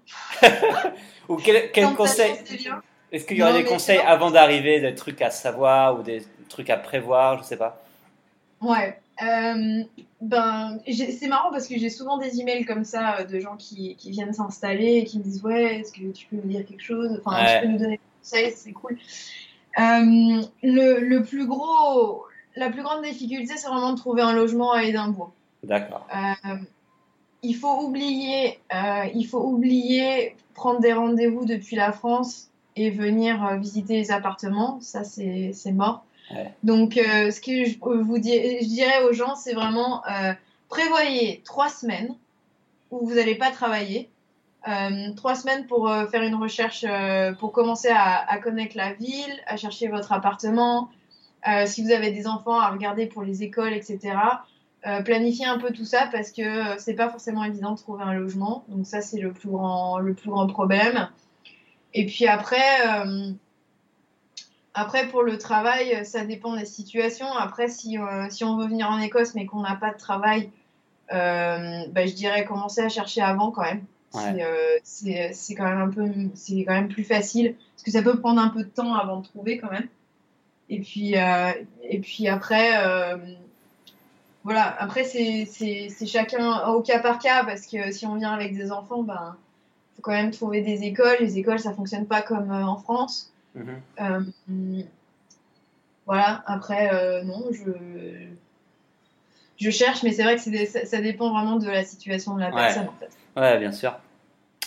ou 1.29 1.37
quel, 1.37 1.71
conseil 1.95 2.33
Est-ce 3.13 3.27
qu'il 3.27 3.37
y 3.37 3.43
aurait 3.43 3.63
des 3.63 3.65
conseils 3.65 3.99
avant 3.99 4.31
d'arriver, 4.31 4.81
des 4.81 4.95
trucs 4.95 5.23
à 5.23 5.31
savoir 5.31 5.99
ou 5.99 6.03
des 6.03 6.23
trucs 6.49 6.71
à 6.71 6.77
prévoir, 6.77 7.39
je 7.39 7.45
sais 7.45 7.57
pas? 7.57 7.83
Ouais. 8.61 8.99
Euh, 9.23 9.83
ben, 10.21 10.79
c'est 10.87 11.27
marrant 11.27 11.51
parce 11.51 11.67
que 11.67 11.77
j'ai 11.77 11.91
souvent 11.91 12.19
des 12.19 12.41
emails 12.41 12.65
comme 12.65 12.85
ça 12.85 13.19
euh, 13.19 13.25
de 13.25 13.41
gens 13.41 13.57
qui, 13.57 13.97
qui 13.97 14.11
viennent 14.11 14.33
s'installer 14.33 14.99
et 14.99 15.05
qui 15.05 15.19
me 15.19 15.25
disent 15.25 15.43
ouais, 15.43 15.81
est-ce 15.81 15.93
que 15.93 16.13
tu 16.13 16.27
peux 16.27 16.37
me 16.37 16.43
dire 16.43 16.65
quelque 16.65 16.83
chose? 16.83 17.21
Enfin, 17.25 17.45
tu 17.45 17.67
peux 17.67 17.73
nous 17.73 17.79
donner 17.79 17.97
des 17.97 18.01
conseils, 18.21 18.53
c'est 18.57 18.73
cool. 18.73 18.97
Euh, 19.79 20.43
le, 20.63 21.01
le, 21.01 21.23
plus 21.23 21.47
gros, 21.47 22.25
la 22.57 22.71
plus 22.71 22.83
grande 22.83 23.05
difficulté, 23.05 23.55
c'est 23.57 23.69
vraiment 23.69 23.93
de 23.93 23.99
trouver 23.99 24.23
un 24.23 24.33
logement 24.33 24.73
à 24.73 24.83
Édimbourg. 24.83 25.33
D'accord. 25.63 26.07
Euh, 26.15 26.57
il 27.43 27.55
faut 27.55 27.83
oublier, 27.83 28.59
euh, 28.75 29.05
il 29.15 29.27
faut 29.27 29.43
oublier 29.43 30.37
prendre 30.55 30.81
des 30.81 30.93
rendez-vous 30.93 31.45
depuis 31.45 31.77
la 31.77 31.93
France 31.93 32.51
et 32.75 32.91
venir 32.91 33.45
euh, 33.45 33.57
visiter 33.57 33.95
les 33.95 34.11
appartements. 34.11 34.81
Ça, 34.81 35.05
c'est 35.05 35.73
mort. 35.73 36.05
Donc, 36.63 36.99
euh, 36.99 37.31
ce 37.31 37.41
que 37.41 37.65
je, 37.65 37.79
vous 37.79 38.17
je 38.17 38.67
dirais 38.67 39.03
aux 39.05 39.13
gens, 39.13 39.35
c'est 39.35 39.55
vraiment 39.55 40.03
prévoyez 40.69 41.43
trois 41.45 41.69
semaines 41.69 42.15
où 42.91 43.07
vous 43.07 43.15
n'allez 43.15 43.37
pas 43.37 43.51
travailler. 43.51 44.11
trois 45.17 45.35
semaines 45.35 45.67
pour 45.67 45.91
faire 46.11 46.23
une 46.23 46.35
recherche, 46.35 46.85
pour 47.39 47.53
commencer 47.53 47.89
à, 47.89 48.31
à, 48.31 48.39
connaître 48.39 48.77
la 48.77 48.93
ville, 48.93 49.33
à 49.47 49.57
chercher 49.57 49.89
votre 49.89 50.13
appartement. 50.13 50.91
si 51.65 51.83
vous 51.83 51.93
avez 51.93 52.11
des 52.11 52.27
enfants, 52.27 52.61
à 52.61 52.69
regarder 52.69 53.07
pour 53.07 53.23
les 53.23 53.43
écoles, 53.43 53.73
etc. 53.73 54.19
Euh, 54.87 55.03
planifier 55.03 55.45
un 55.45 55.59
peu 55.59 55.73
tout 55.73 55.85
ça 55.85 56.09
parce 56.13 56.31
que 56.31 56.41
euh, 56.41 56.77
c'est 56.79 56.95
pas 56.95 57.09
forcément 57.11 57.43
évident 57.43 57.73
de 57.73 57.79
trouver 57.79 58.05
un 58.05 58.13
logement. 58.13 58.65
Donc 58.69 58.87
ça 58.87 59.01
c'est 59.01 59.19
le 59.19 59.33
plus 59.33 59.49
grand 59.49 59.99
le 59.99 60.15
plus 60.15 60.31
grand 60.31 60.47
problème. 60.47 61.09
Et 61.95 62.07
puis 62.07 62.29
après 62.29 62.57
euh, 62.87 63.33
après 64.75 65.09
pour 65.09 65.25
le 65.25 65.37
travail, 65.37 66.07
ça 66.07 66.25
dépend 66.25 66.55
des 66.55 66.65
situations. 66.65 67.27
Après 67.33 67.67
si 67.67 67.99
si 68.31 68.45
on 68.45 68.57
veut 68.57 68.69
venir 68.69 68.89
en 68.89 69.01
Écosse 69.01 69.35
mais 69.35 69.47
qu'on 69.47 69.63
n'a 69.63 69.75
pas 69.75 69.93
de 69.93 69.99
travail, 69.99 70.53
bah, 71.11 72.07
je 72.07 72.15
dirais 72.15 72.45
commencer 72.45 72.81
à 72.81 72.89
chercher 72.89 73.21
avant 73.21 73.51
quand 73.51 73.65
même 73.65 73.85
C'est 74.85 75.55
quand 75.57 75.65
même 75.65 75.81
un 75.81 75.91
peu, 75.91 76.09
c'est 76.35 76.65
quand 76.65 76.75
même 76.75 76.89
plus 76.89 77.05
facile 77.05 77.57
parce 77.75 77.83
que 77.83 77.91
ça 77.91 78.03
peut 78.03 78.21
prendre 78.21 78.41
un 78.41 78.49
peu 78.49 78.63
de 78.63 78.69
temps 78.69 78.95
avant 78.95 79.19
de 79.19 79.27
trouver 79.27 79.59
quand 79.59 79.73
même. 79.73 79.89
Et 80.69 80.81
puis, 80.81 81.15
et 81.15 81.99
puis 81.99 82.29
après, 82.29 82.71
voilà, 84.49 84.75
après 84.81 85.05
c'est 85.05 86.07
chacun 86.07 86.69
au 86.69 86.81
cas 86.81 87.01
par 87.01 87.19
cas 87.19 87.45
parce 87.45 87.67
que 87.67 87.91
si 87.93 88.07
on 88.07 88.15
vient 88.15 88.33
avec 88.33 88.57
des 88.57 88.73
enfants, 88.73 89.03
ben 89.03 89.37
faut 89.95 90.03
quand 90.03 90.13
même 90.13 90.31
trouver 90.31 90.63
des 90.63 90.85
écoles. 90.85 91.17
Les 91.21 91.39
écoles, 91.39 91.59
ça 91.59 91.75
fonctionne 91.75 92.07
pas 92.07 92.23
comme 92.23 92.51
en 92.51 92.77
France. 92.77 93.31
Mhm. 93.55 94.85
voilà, 96.07 96.43
après, 96.47 97.23
non, 97.25 97.45
je 97.51 97.73
je 99.59 99.71
cherche, 99.71 100.03
mais 100.03 100.13
c'est 100.13 100.23
vrai 100.23 100.37
que 100.37 100.87
ça, 100.87 101.01
dépend 101.01 101.31
vraiment 101.31 101.57
de 101.57 101.69
la 101.69 101.85
situation 101.85 102.37
de 102.37 102.41
la 102.41 102.51
personne 102.51 102.89
en 102.89 102.95
fait. 102.99 103.11
Ouais, 103.39 103.59
bien 103.59 103.73
sûr. 103.73 103.99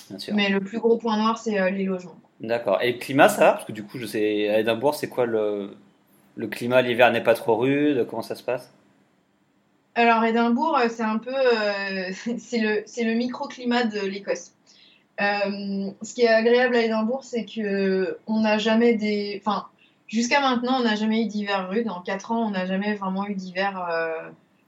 bien 0.10 0.20
sûr. 0.20 0.36
Mais 0.36 0.50
le 0.50 0.60
plus 0.60 0.80
gros 0.80 0.98
point 0.98 1.18
noir, 1.18 1.38
c'est 1.38 1.60
euh, 1.60 1.70
les 1.70 1.86
logements. 1.86 2.20
D'accord. 2.42 2.82
Et 2.82 2.94
le 2.94 3.00
climat, 3.00 3.30
ça 3.30 3.42
va? 3.42 3.52
Parce 3.54 3.66
que 3.66 3.72
du 3.72 3.84
coup, 3.84 3.98
je 3.98 4.06
sais, 4.06 4.50
à 4.50 4.60
Édimbourg, 4.60 4.96
c'est 4.96 5.08
quoi 5.08 5.26
le, 5.26 5.76
le 6.36 6.48
climat? 6.48 6.82
L'hiver 6.82 7.12
n'est 7.12 7.24
pas 7.24 7.36
trop 7.36 7.56
rude 7.56 8.06
Comment 8.10 8.22
ça 8.22 8.36
se 8.36 8.44
passe? 8.44 8.72
Alors, 9.96 10.24
Édimbourg, 10.24 10.78
euh, 10.78 10.88
c'est 10.90 11.04
un 11.04 11.18
peu. 11.18 11.36
Euh, 11.36 12.12
c'est 12.38 12.60
le, 12.60 12.84
le 12.86 13.14
microclimat 13.14 13.84
de 13.86 14.00
l'Écosse. 14.00 14.54
ce 15.20 16.14
qui 16.14 16.22
est 16.22 16.28
agréable 16.28 16.76
à 16.76 16.82
Édimbourg, 16.82 17.24
c'est 17.24 17.46
que 17.46 18.18
on 18.28 18.42
n'a 18.42 18.58
jamais 18.58 18.94
des. 18.94 19.42
Enfin, 19.44 19.68
jusqu'à 20.08 20.40
maintenant, 20.40 20.80
on 20.80 20.84
n'a 20.84 20.96
jamais 20.96 21.24
eu 21.24 21.26
d'hiver 21.28 21.70
rude. 21.70 21.90
En 21.90 22.02
4 22.02 22.32
ans, 22.32 22.48
on 22.48 22.52
n'a 22.52 22.66
jamais 22.66 22.96
vraiment 22.96 23.28
eu 23.28 23.36
d'hiver 23.36 23.88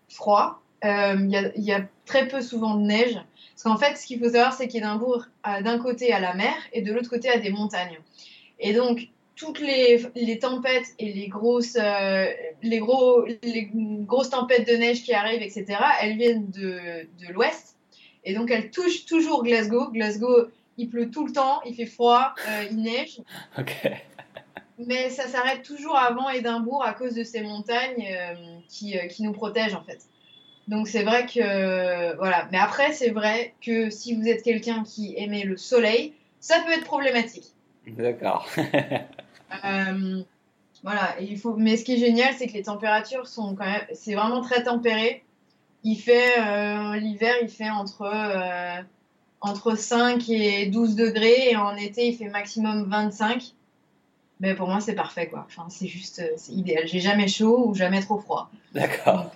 froid. 0.10 0.62
Euh, 0.84 1.16
il 1.18 1.64
y, 1.64 1.72
a 1.72 1.82
très 2.06 2.28
peu 2.28 2.42
souvent 2.42 2.76
de 2.76 2.82
neige. 2.82 3.16
Parce 3.16 3.64
qu'en 3.64 3.78
fait, 3.78 3.96
ce 3.96 4.06
qu'il 4.06 4.20
faut 4.20 4.26
savoir, 4.26 4.52
c'est 4.52 4.68
qu'Édimbourg, 4.68 5.26
d'un 5.46 5.80
côté, 5.80 6.12
à 6.12 6.20
la 6.20 6.34
mer 6.34 6.54
et 6.74 6.82
de 6.82 6.92
l'autre 6.92 7.10
côté, 7.10 7.30
à 7.30 7.38
des 7.38 7.52
montagnes. 7.52 7.98
Et 8.60 8.74
donc, 8.74 9.08
toutes 9.36 9.60
les, 9.60 10.06
les 10.16 10.40
tempêtes 10.40 10.94
et 11.00 11.12
les 11.12 11.28
grosses, 11.28 11.78
euh, 11.80 12.28
les, 12.62 12.80
gros, 12.80 13.26
les 13.26 13.70
grosses 13.74 14.30
tempêtes 14.30 14.68
de 14.68 14.74
neige 14.74 15.04
qui 15.04 15.14
arrivent, 15.14 15.42
etc., 15.42 15.66
elles 16.02 16.18
viennent 16.18 16.50
de, 16.52 17.08
de 17.20 17.34
l'ouest. 17.34 17.76
Et 18.24 18.34
donc, 18.34 18.52
elles 18.52 18.72
touchent 18.72 19.06
toujours 19.06 19.44
Glasgow. 19.44 19.92
Glasgow, 19.92 20.48
il 20.78 20.90
pleut 20.90 21.10
tout 21.10 21.26
le 21.26 21.34
temps, 21.34 21.62
il 21.66 21.76
fait 21.76 21.86
froid, 21.86 22.34
euh, 22.48 22.66
il 22.72 22.82
neige. 22.82 23.22
Ok. 23.58 23.92
Mais 24.80 25.10
ça 25.10 25.28
s'arrête 25.28 25.62
toujours 25.62 25.96
avant 25.96 26.30
Édimbourg 26.30 26.84
à 26.84 26.94
cause 26.94 27.14
de 27.14 27.24
ces 27.24 27.42
montagnes 27.42 28.08
qui, 28.68 28.96
qui 29.10 29.22
nous 29.22 29.32
protègent, 29.32 29.76
en 29.76 29.84
fait. 29.84 30.00
Donc 30.68 30.88
c'est 30.88 31.04
vrai 31.04 31.26
que 31.26 32.16
voilà. 32.18 32.48
Mais 32.52 32.58
après 32.58 32.92
c'est 32.94 33.10
vrai 33.10 33.54
que 33.62 33.90
si 33.90 34.16
vous 34.16 34.28
êtes 34.28 34.44
quelqu'un 34.44 34.84
qui 34.84 35.14
aimait 35.18 35.44
le 35.44 35.58
soleil, 35.58 36.14
ça 36.40 36.60
peut 36.66 36.72
être 36.72 36.86
problématique. 36.86 37.54
D'accord. 37.88 38.48
euh, 39.66 40.24
voilà. 40.84 41.16
il 41.20 41.38
faut. 41.38 41.56
Mais 41.56 41.78
ce 41.78 41.84
qui 41.84 41.94
est 41.96 41.98
génial, 41.98 42.34
c'est 42.38 42.48
que 42.48 42.54
les 42.54 42.64
températures 42.64 43.28
sont 43.28 43.56
quand 43.56 43.66
même. 43.66 43.86
C'est 43.94 44.16
vraiment 44.16 44.42
très 44.42 44.64
tempéré. 44.64 45.24
Il 45.84 45.96
fait 45.96 46.40
euh, 46.40 46.96
l'hiver, 46.96 47.34
il 47.42 47.50
fait 47.50 47.70
entre 47.70 48.04
euh, 48.04 48.82
entre 49.42 49.78
5 49.78 50.30
et 50.30 50.68
12 50.68 50.96
degrés 50.96 51.52
et 51.52 51.58
en 51.58 51.76
été 51.76 52.08
il 52.08 52.16
fait 52.16 52.30
maximum 52.30 52.90
25. 52.90 53.54
Mais 54.40 54.56
pour 54.56 54.68
moi 54.68 54.80
c'est 54.80 54.96
parfait 54.96 55.28
quoi. 55.28 55.46
Enfin 55.48 55.68
c'est 55.70 55.88
juste 55.88 56.24
c'est 56.38 56.54
idéal. 56.54 56.88
J'ai 56.88 57.02
jamais 57.02 57.28
chaud 57.28 57.66
ou 57.68 57.76
jamais 57.76 58.02
trop 58.02 58.18
froid. 58.18 58.50
D'accord. 58.74 59.30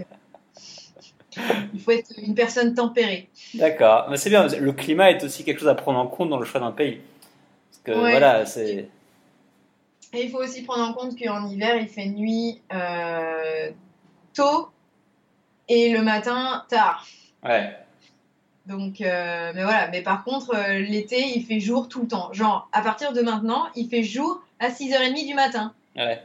Il 1.73 1.79
faut 1.79 1.91
être 1.91 2.11
une 2.17 2.33
personne 2.33 2.73
tempérée. 2.73 3.29
D'accord, 3.53 4.07
mais 4.09 4.17
c'est 4.17 4.29
bien. 4.29 4.47
Le 4.47 4.71
climat 4.71 5.11
est 5.11 5.23
aussi 5.23 5.43
quelque 5.43 5.59
chose 5.59 5.67
à 5.67 5.75
prendre 5.75 5.99
en 5.99 6.07
compte 6.07 6.29
dans 6.29 6.39
le 6.39 6.45
choix 6.45 6.59
d'un 6.59 6.71
pays. 6.71 6.99
Voilà, 7.88 8.45
c'est. 8.45 8.89
Et 10.13 10.23
il 10.23 10.31
faut 10.31 10.39
aussi 10.39 10.63
prendre 10.63 10.83
en 10.83 10.93
compte 10.93 11.17
qu'en 11.19 11.47
hiver, 11.47 11.75
il 11.75 11.88
fait 11.88 12.05
nuit 12.05 12.61
euh, 12.73 13.71
tôt 14.33 14.69
et 15.67 15.91
le 15.91 16.01
matin 16.01 16.65
tard. 16.69 17.05
Ouais. 17.43 17.75
Donc, 18.65 19.01
euh, 19.01 19.51
mais 19.53 19.63
voilà. 19.63 19.89
Mais 19.89 20.01
par 20.01 20.23
contre, 20.23 20.55
euh, 20.55 20.79
l'été, 20.79 21.35
il 21.35 21.45
fait 21.45 21.59
jour 21.59 21.89
tout 21.89 22.01
le 22.01 22.07
temps. 22.07 22.31
Genre, 22.33 22.69
à 22.71 22.81
partir 22.81 23.11
de 23.11 23.21
maintenant, 23.21 23.67
il 23.75 23.89
fait 23.89 24.03
jour 24.03 24.41
à 24.59 24.69
6h30 24.69 25.27
du 25.27 25.33
matin. 25.33 25.73
Ouais. 25.95 26.21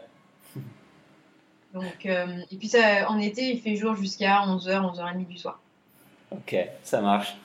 Donc, 1.74 2.06
et 2.06 2.56
puis 2.56 2.68
ça, 2.68 3.10
en 3.10 3.18
été, 3.18 3.50
il 3.50 3.60
fait 3.60 3.76
jour 3.76 3.96
jusqu'à 3.96 4.42
11h, 4.46 4.94
11h30 4.94 5.26
du 5.26 5.38
soir. 5.38 5.60
Ok, 6.30 6.56
ça 6.82 7.00
marche. 7.00 7.36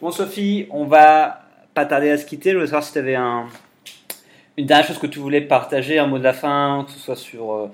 Bon, 0.00 0.10
Sophie, 0.10 0.66
on 0.70 0.84
va 0.84 1.41
pas 1.74 1.86
tarder 1.86 2.10
à 2.10 2.18
se 2.18 2.26
quitter. 2.26 2.50
Je 2.50 2.56
voulais 2.56 2.66
savoir 2.66 2.84
si 2.84 2.92
tu 2.92 2.98
avais 2.98 3.14
un, 3.14 3.48
une 4.56 4.66
dernière 4.66 4.86
chose 4.86 4.98
que 4.98 5.06
tu 5.06 5.18
voulais 5.18 5.40
partager, 5.40 5.98
un 5.98 6.06
mot 6.06 6.18
de 6.18 6.24
la 6.24 6.32
fin, 6.32 6.84
que 6.86 6.92
ce 6.92 6.98
soit 6.98 7.16
sur, 7.16 7.52
euh, 7.52 7.70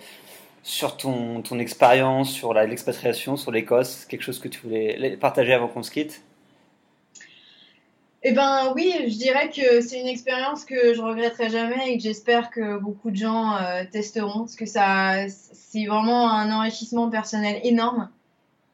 sur 0.63 0.97
ton, 0.97 1.43
ton 1.43 1.59
expérience, 1.59 2.31
sur 2.31 2.55
l'expatriation, 2.55 3.37
sur 3.37 3.51
l'Écosse, 3.51 4.05
quelque 4.05 4.23
chose 4.23 4.39
que 4.39 4.49
tu 4.49 4.61
voulais 4.61 5.17
partager 5.21 5.53
avant 5.53 5.69
qu'on 5.69 5.83
se 5.83 5.91
quitte? 5.91 6.23
Eh 8.25 8.33
ben 8.33 8.73
oui, 8.75 8.93
je 9.07 9.17
dirais 9.17 9.49
que 9.49 9.81
c'est 9.81 10.01
une 10.01 10.09
expérience 10.09 10.65
que 10.65 10.93
je 10.93 11.01
regretterai 11.01 11.51
jamais 11.51 11.93
et 11.93 11.97
que 11.97 12.03
j'espère 12.03 12.51
que 12.51 12.77
beaucoup 12.77 13.13
de 13.13 13.17
gens 13.17 13.55
euh, 13.57 13.85
testeront 13.91 14.41
parce 14.41 14.57
que 14.57 14.67
c'est 14.67 15.87
vraiment 15.87 16.29
un 16.29 16.51
enrichissement 16.51 17.11
personnel 17.11 17.61
énorme. 17.63 18.11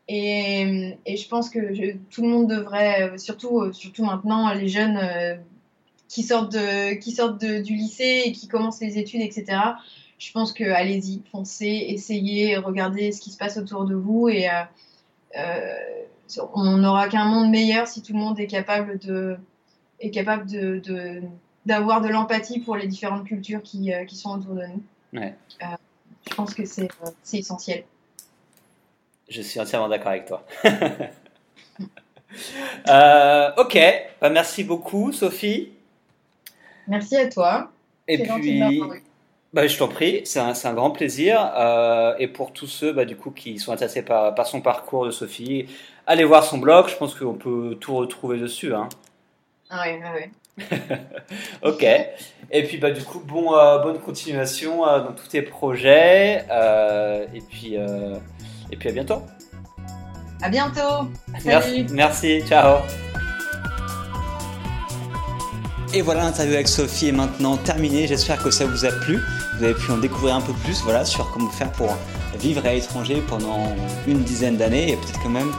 Et, 0.09 0.99
et 1.07 1.17
je 1.17 1.29
pense 1.29 1.49
que 1.49 1.97
tout 2.11 2.23
le 2.23 2.29
monde 2.29 2.49
devrait, 2.49 3.17
surtout, 3.17 3.73
surtout 3.73 4.05
maintenant, 4.05 4.53
les 4.53 4.69
jeunes 4.69 4.99
euh, 4.99 5.37
qui 6.09 6.23
sortent, 6.23 6.53
de, 6.53 6.95
qui 6.95 7.13
sortent 7.13 7.41
de, 7.41 7.63
du 7.63 7.75
lycée 7.75 8.23
et 8.27 8.33
qui 8.33 8.47
commencent 8.47 8.81
les 8.81 8.99
études, 8.99 9.23
etc. 9.23 9.59
Je 10.19 10.31
pense 10.33 10.53
que 10.53 10.65
allez-y, 10.65 11.23
foncez, 11.33 11.87
essayez, 11.89 12.57
regardez 12.59 13.13
ce 13.13 13.21
qui 13.21 13.31
se 13.31 13.39
passe 13.39 13.57
autour 13.57 13.85
de 13.85 13.95
vous 13.95 14.29
et 14.29 14.49
euh, 14.49 15.75
on 16.55 16.77
n'aura 16.77 17.09
qu'un 17.09 17.25
monde 17.25 17.51
meilleur 17.51 17.89
si 17.89 18.03
tout 18.03 18.13
le 18.13 18.19
monde 18.19 18.39
est 18.39 18.47
capable 18.47 18.99
de 18.99 19.37
est 20.01 20.11
capable 20.11 20.47
de, 20.47 21.23
d'avoir 21.67 22.01
de, 22.01 22.09
l'empathie 22.09 22.61
pour 22.61 22.77
les 22.77 22.87
différentes 22.87 23.25
cultures 23.25 23.63
qui, 23.63 23.93
euh, 23.93 24.05
qui 24.05 24.17
sont 24.17 24.39
autour 24.39 24.55
de 24.55 24.67
nous. 24.67 24.83
Ouais. 25.19 25.35
Euh, 25.63 25.67
je 26.29 26.35
pense 26.35 26.55
que 26.55 26.65
c'est, 26.65 26.85
euh, 26.85 27.11
c'est 27.23 27.39
essentiel. 27.39 27.85
Je 29.29 29.43
suis 29.43 29.61
entièrement 29.61 29.89
d'accord 29.89 30.09
avec 30.09 30.27
toi. 30.27 30.45
ok, 33.59 33.79
bah, 34.21 34.31
merci 34.31 34.65
beaucoup 34.65 35.13
Sophie. 35.13 35.71
Merci 36.87 37.17
à 37.17 37.29
toi. 37.29 37.71
Et 38.07 38.19
puis, 38.19 38.83
bah, 39.53 39.67
je 39.67 39.79
t'en 39.79 39.89
prie, 39.89 40.23
c'est 40.25 40.41
un, 40.41 40.53
un, 40.53 40.75
grand 40.75 40.91
plaisir. 40.91 41.39
et 42.19 42.29
pour 42.29 42.53
tous 42.53 42.67
ceux 42.67 42.93
bah, 42.93 43.05
du 43.05 43.17
coup, 43.17 43.31
qui 43.31 43.59
sont 43.59 43.73
intéressés 43.73 44.03
par, 44.03 44.35
par 44.35 44.47
son 44.47 44.61
parcours 44.61 45.07
de 45.07 45.11
Sophie, 45.11 45.67
allez 46.07 46.25
voir 46.25 46.45
son 46.45 46.59
blog, 46.59 46.89
je 46.89 46.97
pense 46.97 47.15
qu'on 47.15 47.35
peut 47.35 47.77
tout 47.81 47.97
retrouver 47.97 48.39
dessus. 48.39 48.75
Hein. 48.75 48.89
Ah 49.71 49.85
oui, 49.87 49.99
oui. 50.15 50.31
ok. 51.63 51.85
Et 52.51 52.63
puis 52.63 52.79
bah 52.79 52.91
du 52.91 53.03
coup 53.03 53.21
bon 53.21 53.55
euh, 53.57 53.79
bonne 53.79 53.99
continuation 53.99 54.87
euh, 54.87 55.01
dans 55.01 55.13
tous 55.13 55.29
tes 55.29 55.43
projets 55.43 56.45
euh, 56.51 57.27
et 57.35 57.41
puis 57.41 57.77
et 58.71 58.77
puis 58.77 58.89
à 58.89 58.93
bientôt. 58.93 59.23
À 60.43 60.49
bientôt. 60.49 61.09
Merci, 61.45 61.87
merci, 61.91 62.43
ciao. 62.47 62.79
Et 65.93 66.03
voilà, 66.03 66.25
l'interview 66.25 66.55
avec 66.55 66.69
Sophie 66.69 67.09
est 67.09 67.13
maintenant 67.13 67.57
terminée. 67.57 68.07
J'espère 68.07 68.43
que 68.43 68.51
ça 68.51 68.67
vous 68.67 68.85
a 68.85 68.91
plu. 68.91 69.21
Vous 69.57 69.65
avez 69.65 69.75
pu 69.75 69.93
en 69.93 69.99
découvrir 69.99 70.35
un 70.35 70.41
peu 70.41 70.53
plus 70.65 70.83
voilà, 70.83 71.05
sur 71.05 71.31
comment 71.31 71.51
faire 71.51 71.71
pour 71.73 71.97
vivre 72.41 72.67
à 72.67 72.73
l'étranger 72.73 73.23
pendant 73.29 73.75
une 74.09 74.25
dizaine 74.25 74.57
d'années 74.57 74.93
et 74.93 74.97
peut-être 74.97 75.23
quand 75.23 75.31
même 75.31 75.53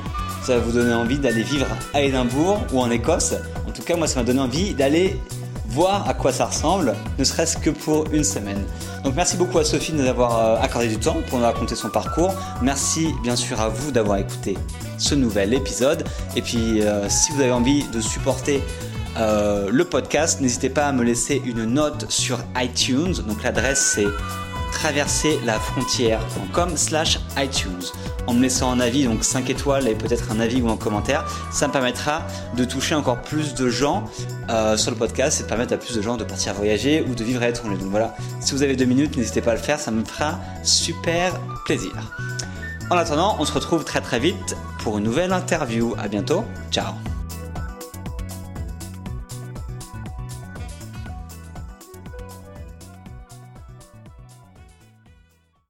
ça 0.46 0.58
va 0.58 0.64
vous 0.64 0.74
donner 0.74 0.94
envie 0.94 1.18
d'aller 1.18 1.42
vivre 1.42 1.66
à 1.96 2.04
Édimbourg 2.04 2.64
ou 2.72 2.80
en 2.80 2.92
Écosse. 2.92 3.34
En 3.68 3.72
tout 3.72 3.82
cas, 3.82 3.96
moi, 3.96 4.06
ça 4.06 4.20
m'a 4.20 4.26
donné 4.26 4.40
envie 4.40 4.76
d'aller 4.76 5.20
voir 5.76 6.08
à 6.08 6.14
quoi 6.14 6.32
ça 6.32 6.46
ressemble, 6.46 6.96
ne 7.20 7.24
serait-ce 7.26 7.58
que 7.58 7.70
pour 7.70 8.06
une 8.14 8.24
semaine. 8.24 8.64
Donc 9.04 9.14
merci 9.14 9.36
beaucoup 9.36 9.60
à 9.60 9.66
Sophie 9.66 9.92
de 9.92 9.98
nous 9.98 10.08
avoir 10.08 10.40
euh, 10.40 10.56
accordé 10.62 10.88
du 10.88 10.98
temps 10.98 11.18
pour 11.28 11.38
nous 11.38 11.44
raconter 11.44 11.76
son 11.76 11.90
parcours. 11.90 12.34
Merci 12.62 13.10
bien 13.24 13.36
sûr 13.36 13.60
à 13.60 13.68
vous 13.68 13.92
d'avoir 13.92 14.18
écouté 14.18 14.58
ce 14.98 15.16
nouvel 15.16 15.54
épisode. 15.54 16.06
Et 16.38 16.42
puis 16.42 16.82
euh, 16.82 17.10
si 17.10 17.34
vous 17.34 17.42
avez 17.42 17.52
envie 17.52 17.84
de 17.90 18.00
supporter 18.00 18.64
euh, 19.18 19.70
le 19.70 19.84
podcast, 19.84 20.40
n'hésitez 20.40 20.70
pas 20.70 20.86
à 20.86 20.94
me 20.94 21.04
laisser 21.04 21.42
une 21.46 21.66
note 21.66 22.10
sur 22.10 22.40
iTunes. 22.56 23.14
Donc 23.28 23.44
l'adresse 23.44 23.96
c'est 23.96 24.08
traverser 24.76 25.40
la 25.46 25.60
frontière.com 25.60 26.76
slash 26.76 27.20
iTunes. 27.38 27.92
En 28.28 28.34
me 28.34 28.42
laissant 28.42 28.72
un 28.72 28.80
avis, 28.80 29.06
donc 29.06 29.24
5 29.24 29.50
étoiles 29.50 29.88
et 29.88 29.96
peut-être 29.96 30.32
un 30.32 30.40
avis 30.40 30.62
ou 30.62 30.70
un 30.70 30.78
commentaire, 30.78 31.26
ça 31.52 31.68
me 31.68 31.74
permettra 31.74 32.22
de 32.56 32.66
toucher 32.66 32.94
encore 32.94 33.22
plus 33.22 33.56
de 33.56 33.70
gens 33.70 34.04
euh, 34.50 34.78
sur 34.78 34.92
le 34.92 34.98
podcast 34.98 35.40
et 35.40 35.44
de 35.44 35.48
permettre 35.48 35.74
à 35.74 35.78
plus 35.78 35.96
de 35.96 36.02
gens 36.02 36.18
de 36.18 36.24
partir 36.24 36.54
voyager 36.54 37.04
ou 37.08 37.16
de 37.16 37.24
vivre 37.24 37.42
à 37.42 37.48
l'étranger. 37.48 37.78
Donc 37.78 37.90
voilà, 37.90 38.16
si 38.42 38.52
vous 38.52 38.64
avez 38.64 38.76
deux 38.76 38.86
minutes, 38.86 39.16
n'hésitez 39.18 39.42
pas 39.42 39.52
à 39.52 39.56
le 39.56 39.62
faire, 39.62 39.80
ça 39.80 39.92
me 39.92 40.04
fera 40.04 40.40
super 40.64 41.40
plaisir. 41.66 41.94
En 42.92 42.98
attendant, 42.98 43.38
on 43.40 43.46
se 43.46 43.54
retrouve 43.54 43.84
très 43.86 44.02
très 44.02 44.20
vite 44.20 44.56
pour 44.80 44.98
une 44.98 45.06
nouvelle 45.06 45.34
interview. 45.34 45.96
À 45.98 46.08
bientôt, 46.08 46.44
ciao 46.70 47.15